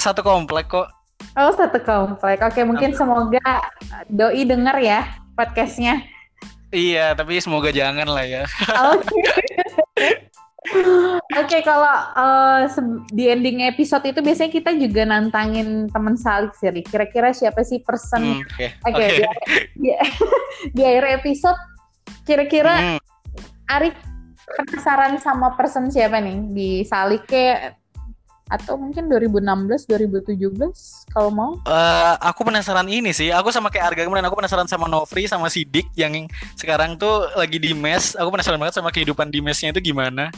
satu 0.00 0.20
komplek 0.24 0.72
kok. 0.72 0.88
Oh, 1.36 1.52
satu 1.52 1.76
komplek. 1.84 2.40
Oke, 2.40 2.64
mungkin 2.64 2.96
semoga 2.96 3.68
doi 4.08 4.48
denger 4.48 4.76
ya 4.80 5.00
podcastnya. 5.36 6.00
Iya, 6.72 7.12
tapi 7.12 7.36
semoga 7.40 7.68
jangan 7.68 8.08
lah 8.08 8.24
ya. 8.24 8.44
Oke. 8.96 9.20
Oke, 11.36 11.62
kalau 11.62 11.94
eh, 12.16 12.62
se- 12.66 13.02
di 13.12 13.28
ending 13.28 13.66
episode 13.66 14.02
itu 14.02 14.18
biasanya 14.18 14.50
kita 14.50 14.70
juga 14.74 15.02
nantangin 15.04 15.86
teman 15.90 16.16
salik 16.16 16.52
sih. 16.56 16.70
Kira-kira 16.82 17.30
siapa 17.30 17.62
sih 17.62 17.80
person? 17.80 18.40
Hmm, 18.40 18.42
Oke. 18.42 18.66
Oke, 18.88 19.04
Oke. 19.04 19.06
di, 19.14 19.22
di, 19.76 19.88
di 20.76 20.82
akhir 20.82 21.22
episode 21.22 21.60
kira-kira 22.22 22.74
Hmm, 22.76 22.98
Arik 23.66 23.94
penasaran 24.46 25.18
sama 25.18 25.58
person 25.58 25.90
siapa 25.90 26.22
nih 26.22 26.38
di 26.54 26.68
Salik 26.86 27.26
kayak 27.26 27.74
atau 28.46 28.78
mungkin 28.78 29.10
2016 29.10 29.90
2017 29.90 30.38
kalau 31.10 31.34
mau 31.34 31.52
eh, 31.66 32.14
aku 32.22 32.46
penasaran 32.46 32.86
ini 32.86 33.10
sih. 33.10 33.34
Aku 33.34 33.50
sama 33.50 33.74
kayak 33.74 33.90
Arga 33.94 34.06
kemarin 34.06 34.22
aku 34.30 34.38
penasaran 34.38 34.70
sama 34.70 34.86
Novri 34.86 35.26
sama 35.26 35.50
Sidik 35.50 35.90
yang 35.98 36.30
sekarang 36.54 36.94
tuh 36.94 37.26
lagi 37.34 37.58
di 37.58 37.74
mes. 37.74 38.14
Aku 38.14 38.30
penasaran 38.30 38.62
banget 38.62 38.78
sama 38.78 38.94
kehidupan 38.94 39.34
di 39.34 39.42
mesnya 39.42 39.74
itu 39.74 39.90
gimana. 39.90 40.30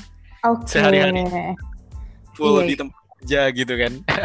Oke 0.45 0.66
Sehari-hari. 0.66 1.55
Full 2.34 2.55
Iya, 2.55 2.64
di 2.64 2.74
tempat 2.76 3.01
kerja 3.18 3.41
gitu 3.51 3.74
kan. 3.74 3.93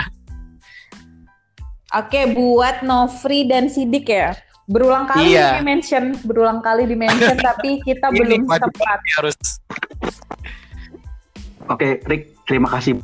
oke 1.99 2.19
buat 2.33 2.81
Novri 2.81 3.45
dan 3.45 3.67
Sidik 3.67 4.05
ya 4.05 4.33
berulang 4.65 5.05
kali 5.05 5.33
Iya. 5.33 5.59
di 5.59 5.61
mention 5.61 6.15
berulang 6.23 6.59
kali 6.59 6.85
di 6.85 6.95
mention 6.95 7.35
tapi 7.53 7.81
kita 7.81 8.09
Ini 8.09 8.17
belum 8.17 8.41
sempat 8.47 8.99
harus 9.19 9.35
Oke, 11.63 12.03
Rick, 12.03 12.35
terima 12.43 12.67
kasih 12.67 12.99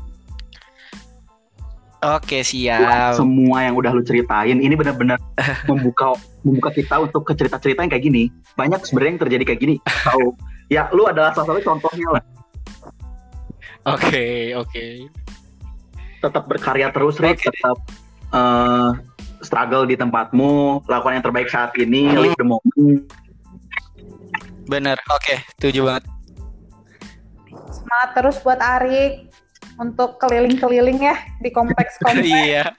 Oke, 1.99 2.39
buat 2.39 2.47
siap. 2.47 3.19
semua 3.19 3.67
yang 3.67 3.75
udah 3.75 3.91
lu 3.91 3.99
ceritain. 3.99 4.55
Ini 4.55 4.71
benar-benar 4.71 5.19
membuka 5.69 6.15
membuka 6.47 6.71
kita 6.71 6.95
untuk 6.95 7.27
ke 7.27 7.35
cerita-cerita 7.35 7.83
yang 7.83 7.91
kayak 7.91 8.07
gini. 8.07 8.31
Banyak 8.55 8.87
sebenarnya 8.87 9.11
yang 9.11 9.21
terjadi 9.27 9.43
kayak 9.43 9.59
gini. 9.59 9.75
Tahu? 9.83 10.31
Ya, 10.71 10.87
lu 10.95 11.03
adalah 11.03 11.35
salah 11.35 11.51
satu 11.51 11.59
contohnya 11.59 12.07
lah. 12.15 12.23
Oke, 13.89 14.53
oke. 14.53 14.85
Tetap 16.19 16.43
berkarya 16.45 16.91
terus, 16.91 17.17
Rick. 17.17 17.41
Oke. 17.41 17.49
Tetap 17.49 17.77
eh, 18.33 18.89
struggle 19.39 19.87
di 19.87 19.95
tempatmu. 19.95 20.83
Lakukan 20.85 21.15
yang 21.17 21.25
terbaik 21.25 21.49
saat 21.49 21.71
ini. 21.79 22.11
Hmm. 22.11 22.21
Live 22.21 22.37
the 22.37 22.45
moment. 22.45 23.01
Bener. 24.67 24.97
Oke, 25.09 25.41
setuju 25.57 25.81
banget. 25.87 26.05
semangat 27.69 28.09
terus 28.13 28.37
buat 28.45 28.61
Arik 28.61 29.33
untuk 29.81 30.21
keliling-keliling 30.21 31.01
ya 31.01 31.17
di 31.41 31.49
kompleks-kompleks 31.49 32.29
Iya. 32.45 32.77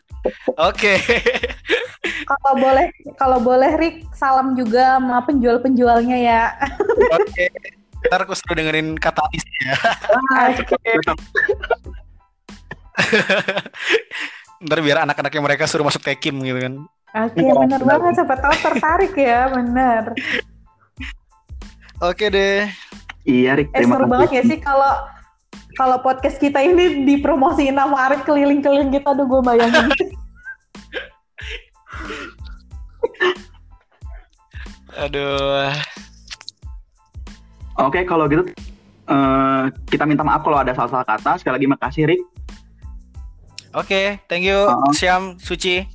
Oke. 0.54 1.00
kalau 2.30 2.52
boleh 2.54 2.86
kalau 3.18 3.38
boleh 3.42 3.74
Rik 3.74 4.06
salam 4.14 4.54
juga 4.54 5.00
sama 5.00 5.18
penjual-penjualnya 5.26 6.14
ya 6.20 6.42
Oke. 7.16 7.48
Ntar 8.08 8.20
aku 8.24 8.32
suruh 8.32 8.56
dengerin 8.56 8.96
katalis 8.96 9.44
ya. 9.60 9.76
Ntar 14.64 14.78
biar 14.80 15.04
anak-anaknya 15.04 15.40
mereka 15.40 15.64
suruh 15.68 15.84
masuk 15.84 16.04
tekim 16.04 16.40
gitu 16.40 16.60
kan. 16.60 16.74
Oke, 17.10 17.42
bener 17.42 17.82
banget. 17.82 18.22
Siapa 18.22 18.36
tahu 18.38 18.54
tertarik 18.54 19.12
ya, 19.18 19.50
bener. 19.50 20.14
Oke 22.00 22.32
deh. 22.32 22.70
Iya, 23.28 23.60
Rick. 23.60 23.76
Eh, 23.76 23.84
seru 23.84 24.06
banget 24.08 24.30
ya 24.32 24.42
sih 24.48 24.56
kalau 24.56 25.04
kalau 25.76 26.00
podcast 26.00 26.40
kita 26.40 26.64
ini 26.64 27.04
dipromosiin 27.04 27.76
sama 27.76 28.08
Arif 28.08 28.24
keliling-keliling 28.24 28.88
gitu. 28.96 29.04
Aduh, 29.04 29.28
gue 29.28 29.40
bayangin. 29.44 29.92
Aduh. 35.04 35.72
Oke, 37.80 38.04
kalau 38.04 38.28
gitu 38.28 38.44
eh, 39.10 39.64
kita 39.88 40.04
minta 40.04 40.20
maaf 40.20 40.44
kalau 40.44 40.60
ada 40.60 40.76
salah-salah 40.76 41.06
kata. 41.08 41.40
Sekali 41.40 41.54
lagi 41.60 41.68
makasih, 41.68 42.04
Rick. 42.06 42.22
Oke, 43.72 44.18
thank 44.26 44.42
you 44.42 44.66
Uh-uh. 44.66 44.92
Syam, 44.92 45.38
Suci. 45.38 45.86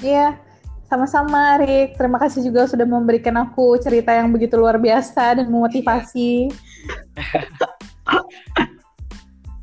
Iya, 0.00 0.40
sama-sama 0.88 1.60
Rik. 1.60 2.00
Terima 2.00 2.16
kasih 2.16 2.40
juga 2.40 2.64
sudah 2.64 2.88
memberikan 2.88 3.36
aku 3.36 3.76
cerita 3.78 4.16
yang 4.16 4.32
begitu 4.32 4.56
luar 4.56 4.80
biasa 4.80 5.36
dan 5.38 5.46
memotivasi. 5.52 6.48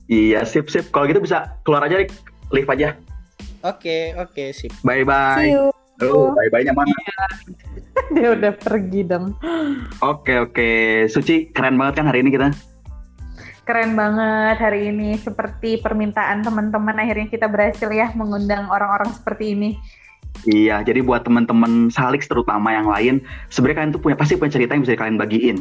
Iya, 0.05 0.45
sip, 0.51 0.69
sip. 0.69 0.93
Kalau 0.93 1.09
gitu 1.09 1.19
bisa 1.19 1.57
keluar 1.65 1.83
aja, 1.83 1.97
Rick. 1.97 2.13
Live 2.53 2.69
aja. 2.69 2.93
Oke, 3.65 4.13
oke, 4.21 4.53
sip. 4.53 4.69
See 4.69 4.85
Bye-bye. 4.85 5.49
you. 5.49 5.84
Oh, 6.03 6.35
bye-bye-nya 6.35 6.75
mana? 6.75 6.91
Dia 8.15 8.35
udah 8.35 8.51
pergi 8.59 9.07
dong. 9.07 9.31
Oke, 10.03 10.35
oke. 10.35 10.69
Suci, 11.07 11.55
keren 11.55 11.79
banget 11.79 12.03
kan 12.03 12.11
hari 12.11 12.19
ini 12.19 12.35
kita? 12.35 12.51
Keren 13.63 13.97
banget 13.97 14.61
hari 14.61 14.91
ini 14.91 15.17
seperti 15.17 15.81
permintaan 15.81 16.45
teman-teman 16.45 16.99
akhirnya 17.01 17.31
kita 17.31 17.47
berhasil 17.49 17.89
ya 17.89 18.13
mengundang 18.13 18.69
orang-orang 18.69 19.09
seperti 19.15 19.57
ini. 19.57 19.69
Iya, 20.45 20.83
jadi 20.83 21.01
buat 21.01 21.23
teman-teman 21.23 21.89
Salix 21.89 22.27
terutama 22.27 22.75
yang 22.75 22.85
lain, 22.85 23.23
sebenarnya 23.49 23.77
kalian 23.81 23.93
tuh 23.95 24.03
punya 24.03 24.17
pasti 24.19 24.35
punya 24.35 24.53
cerita 24.53 24.75
yang 24.75 24.83
bisa 24.83 24.99
kalian 24.99 25.17
bagiin. 25.17 25.57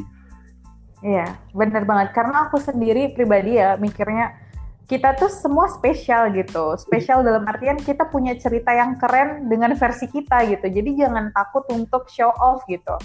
Iya, 1.00 1.38
bener 1.54 1.86
banget. 1.86 2.12
Karena 2.12 2.50
aku 2.50 2.58
sendiri 2.58 3.14
pribadi 3.14 3.56
ya 3.56 3.78
mikirnya 3.80 4.43
kita 4.84 5.16
tuh 5.16 5.32
semua 5.32 5.68
spesial 5.72 6.28
gitu. 6.36 6.76
Spesial 6.76 7.24
dalam 7.24 7.48
artian 7.48 7.80
kita 7.80 8.04
punya 8.12 8.36
cerita 8.36 8.72
yang 8.76 9.00
keren 9.00 9.48
dengan 9.48 9.72
versi 9.72 10.04
kita 10.08 10.44
gitu. 10.48 10.66
Jadi 10.68 10.90
jangan 11.00 11.32
takut 11.32 11.64
untuk 11.72 12.04
show 12.12 12.32
off 12.36 12.60
gitu. 12.68 12.96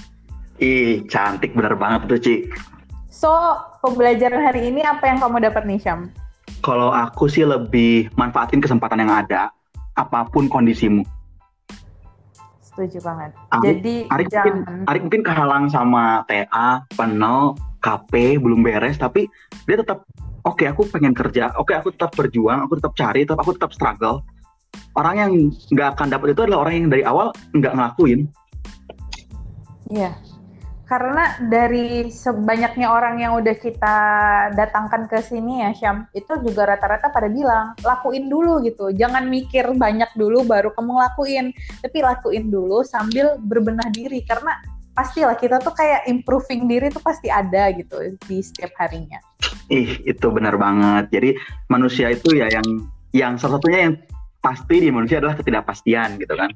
Ih, 0.60 1.08
cantik 1.08 1.56
bener 1.56 1.80
banget 1.80 2.12
tuh, 2.12 2.20
Ci. 2.20 2.36
So, 3.08 3.32
pembelajaran 3.80 4.44
hari 4.44 4.68
ini 4.68 4.84
apa 4.84 5.08
yang 5.08 5.24
kamu 5.24 5.40
dapat 5.48 5.64
nih, 5.64 5.80
Syam? 5.80 6.12
Kalau 6.60 6.92
aku 6.92 7.32
sih 7.32 7.48
lebih 7.48 8.12
manfaatin 8.20 8.60
kesempatan 8.60 9.00
yang 9.08 9.12
ada, 9.12 9.56
apa 9.96 10.28
pun 10.28 10.52
kondisimu. 10.52 11.08
Setuju 12.60 13.00
banget. 13.00 13.32
Arik, 13.56 13.64
Jadi 13.64 13.96
Arik 14.12 14.28
jangan 14.28 14.44
mungkin, 14.64 14.88
Arik 14.88 15.02
mungkin 15.08 15.24
kehalang 15.24 15.66
sama 15.72 16.28
TA, 16.28 16.84
penel, 16.96 17.56
KP, 17.80 18.40
belum 18.40 18.60
beres, 18.60 19.00
tapi 19.00 19.32
dia 19.64 19.80
tetap 19.80 20.04
oke 20.44 20.64
aku 20.68 20.88
pengen 20.92 21.16
kerja, 21.16 21.52
oke 21.58 21.74
aku 21.76 21.92
tetap 21.96 22.16
berjuang, 22.16 22.66
aku 22.68 22.80
tetap 22.80 22.94
cari, 22.96 23.24
tetap 23.26 23.40
aku 23.42 23.56
tetap 23.56 23.72
struggle. 23.76 24.24
Orang 24.94 25.16
yang 25.18 25.32
nggak 25.74 25.98
akan 25.98 26.08
dapat 26.14 26.38
itu 26.38 26.42
adalah 26.46 26.68
orang 26.68 26.74
yang 26.78 26.88
dari 26.92 27.04
awal 27.04 27.34
nggak 27.56 27.74
ngelakuin. 27.74 28.30
Iya. 29.90 30.14
Karena 30.90 31.38
dari 31.54 32.10
sebanyaknya 32.10 32.90
orang 32.90 33.22
yang 33.22 33.38
udah 33.38 33.54
kita 33.62 33.98
datangkan 34.58 35.06
ke 35.06 35.22
sini 35.22 35.62
ya, 35.62 35.70
Syam, 35.78 36.10
itu 36.18 36.34
juga 36.42 36.66
rata-rata 36.66 37.14
pada 37.14 37.30
bilang, 37.30 37.78
lakuin 37.86 38.26
dulu 38.26 38.58
gitu. 38.66 38.90
Jangan 38.90 39.30
mikir 39.30 39.70
banyak 39.78 40.10
dulu 40.18 40.42
baru 40.50 40.74
kamu 40.74 40.98
lakuin. 40.98 41.54
Tapi 41.86 41.98
lakuin 42.02 42.50
dulu 42.50 42.82
sambil 42.82 43.38
berbenah 43.38 43.86
diri. 43.94 44.26
Karena 44.26 44.58
pastilah 44.98 45.38
kita 45.38 45.62
tuh 45.62 45.78
kayak 45.78 46.10
improving 46.10 46.66
diri 46.66 46.90
tuh 46.90 47.06
pasti 47.06 47.30
ada 47.30 47.70
gitu 47.70 48.18
di 48.26 48.42
setiap 48.42 48.74
harinya. 48.82 49.22
Ih, 49.70 50.02
itu 50.06 50.28
benar 50.34 50.58
banget. 50.58 51.14
Jadi 51.14 51.30
manusia 51.70 52.10
itu 52.10 52.34
ya 52.34 52.50
yang 52.50 52.90
yang 53.14 53.34
salah 53.38 53.58
satunya 53.58 53.90
yang 53.90 53.96
pasti 54.42 54.76
di 54.82 54.90
manusia 54.90 55.22
adalah 55.22 55.38
ketidakpastian 55.38 56.18
gitu 56.18 56.34
kan. 56.34 56.50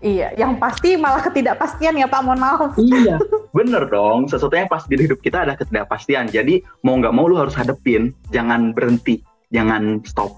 Iya, 0.00 0.32
yang 0.32 0.56
pasti 0.56 0.96
malah 0.96 1.20
ketidakpastian 1.20 1.92
ya 2.00 2.08
Pak, 2.08 2.24
mohon 2.24 2.40
maaf. 2.40 2.72
Iya, 2.80 3.20
bener 3.58 3.84
dong. 3.92 4.32
Sesuatu 4.32 4.56
yang 4.56 4.66
pasti 4.66 4.96
di 4.96 5.04
hidup 5.04 5.20
kita 5.20 5.44
adalah 5.44 5.60
ketidakpastian. 5.60 6.32
Jadi 6.32 6.64
mau 6.80 6.96
nggak 6.96 7.12
mau 7.12 7.28
lu 7.28 7.36
harus 7.36 7.52
hadepin, 7.52 8.16
jangan 8.32 8.72
berhenti, 8.72 9.20
jangan 9.52 10.00
stop. 10.08 10.32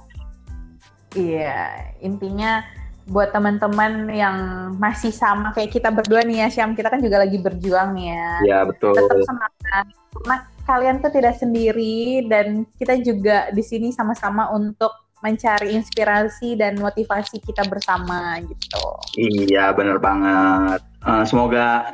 Iya, 1.15 1.95
intinya 2.03 2.67
buat 3.07 3.31
teman-teman 3.31 4.11
yang 4.11 4.37
masih 4.83 5.15
sama 5.15 5.55
kayak 5.55 5.71
kita 5.79 5.95
berdua 5.95 6.27
nih 6.27 6.43
ya, 6.43 6.49
Syam, 6.51 6.75
kita 6.75 6.91
kan 6.91 6.99
juga 6.99 7.23
lagi 7.23 7.39
berjuang 7.39 7.95
nih 7.95 8.07
ya. 8.19 8.29
Iya, 8.43 8.59
betul. 8.67 8.99
Tetap 8.99 9.19
semangat. 9.23 9.87
Karena 10.11 10.37
kalian 10.73 11.05
tuh 11.05 11.13
tidak 11.13 11.37
sendiri 11.37 12.25
dan 12.33 12.65
kita 12.81 12.97
juga 13.05 13.53
di 13.53 13.61
sini 13.61 13.93
sama-sama 13.93 14.49
untuk 14.57 14.89
mencari 15.21 15.77
inspirasi 15.77 16.57
dan 16.57 16.81
motivasi 16.81 17.39
kita 17.45 17.69
bersama 17.69 18.41
gitu. 18.41 18.85
Iya, 19.21 19.77
bener 19.77 20.01
banget. 20.01 20.81
Eh, 21.05 21.25
semoga 21.29 21.93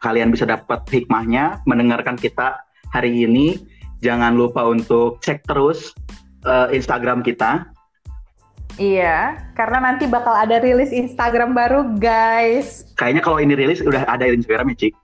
kalian 0.00 0.30
bisa 0.30 0.46
dapat 0.46 0.86
hikmahnya 0.88 1.60
mendengarkan 1.66 2.14
kita 2.14 2.62
hari 2.94 3.26
ini. 3.26 3.58
Jangan 4.00 4.38
lupa 4.38 4.64
untuk 4.64 5.18
cek 5.20 5.44
terus 5.44 5.90
eh, 6.46 6.70
Instagram 6.72 7.26
kita. 7.26 7.68
Iya, 8.80 9.36
karena 9.58 9.92
nanti 9.92 10.08
bakal 10.08 10.32
ada 10.32 10.56
rilis 10.56 10.88
Instagram 10.88 11.52
baru, 11.52 12.00
guys. 12.00 12.88
Kayaknya 12.96 13.20
kalau 13.20 13.36
ini 13.42 13.52
rilis 13.52 13.84
udah 13.84 14.08
ada 14.08 14.24
Instagramnya, 14.24 14.72
Cik. 14.72 14.94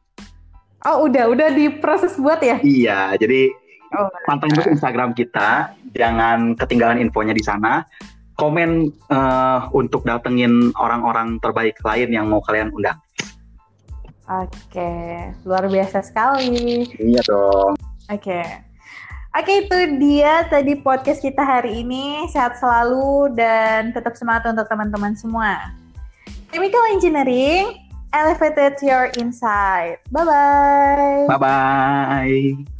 Oh, 0.87 1.11
udah, 1.11 1.27
udah 1.35 1.51
diproses 1.51 2.15
buat 2.15 2.39
ya? 2.39 2.63
Iya, 2.63 3.19
jadi 3.19 3.51
Oh, 3.95 4.11
pantengin 4.27 4.59
terus 4.59 4.75
Instagram 4.79 5.15
kita. 5.15 5.71
Jangan 5.95 6.59
ketinggalan 6.59 6.99
infonya 6.99 7.33
di 7.37 7.45
sana. 7.45 7.87
Komen 8.37 8.91
eh, 8.91 9.61
untuk 9.73 10.05
datengin 10.05 10.75
orang-orang 10.77 11.39
terbaik 11.41 11.79
lain 11.81 12.11
yang 12.13 12.27
mau 12.29 12.43
kalian 12.43 12.75
undang. 12.75 12.99
Oke, 14.27 14.91
luar 15.47 15.71
biasa 15.71 16.03
sekali. 16.03 16.91
Iya 16.99 17.23
dong. 17.31 17.79
Oke. 18.11 18.43
Oke, 19.37 19.69
itu 19.69 19.79
dia 20.01 20.49
tadi 20.49 20.75
podcast 20.81 21.23
kita 21.23 21.45
hari 21.47 21.87
ini. 21.87 22.27
Sehat 22.29 22.59
selalu 22.59 23.33
dan 23.39 23.95
tetap 23.95 24.19
semangat 24.19 24.51
untuk 24.51 24.67
teman-teman 24.67 25.15
semua. 25.15 25.71
Chemical 26.51 26.85
Engineering, 26.91 27.86
elevated 28.17 28.81
your 28.81 29.13
insight. 29.17 30.01
Bye-bye. 30.11 31.27
Bye-bye. 31.29 32.76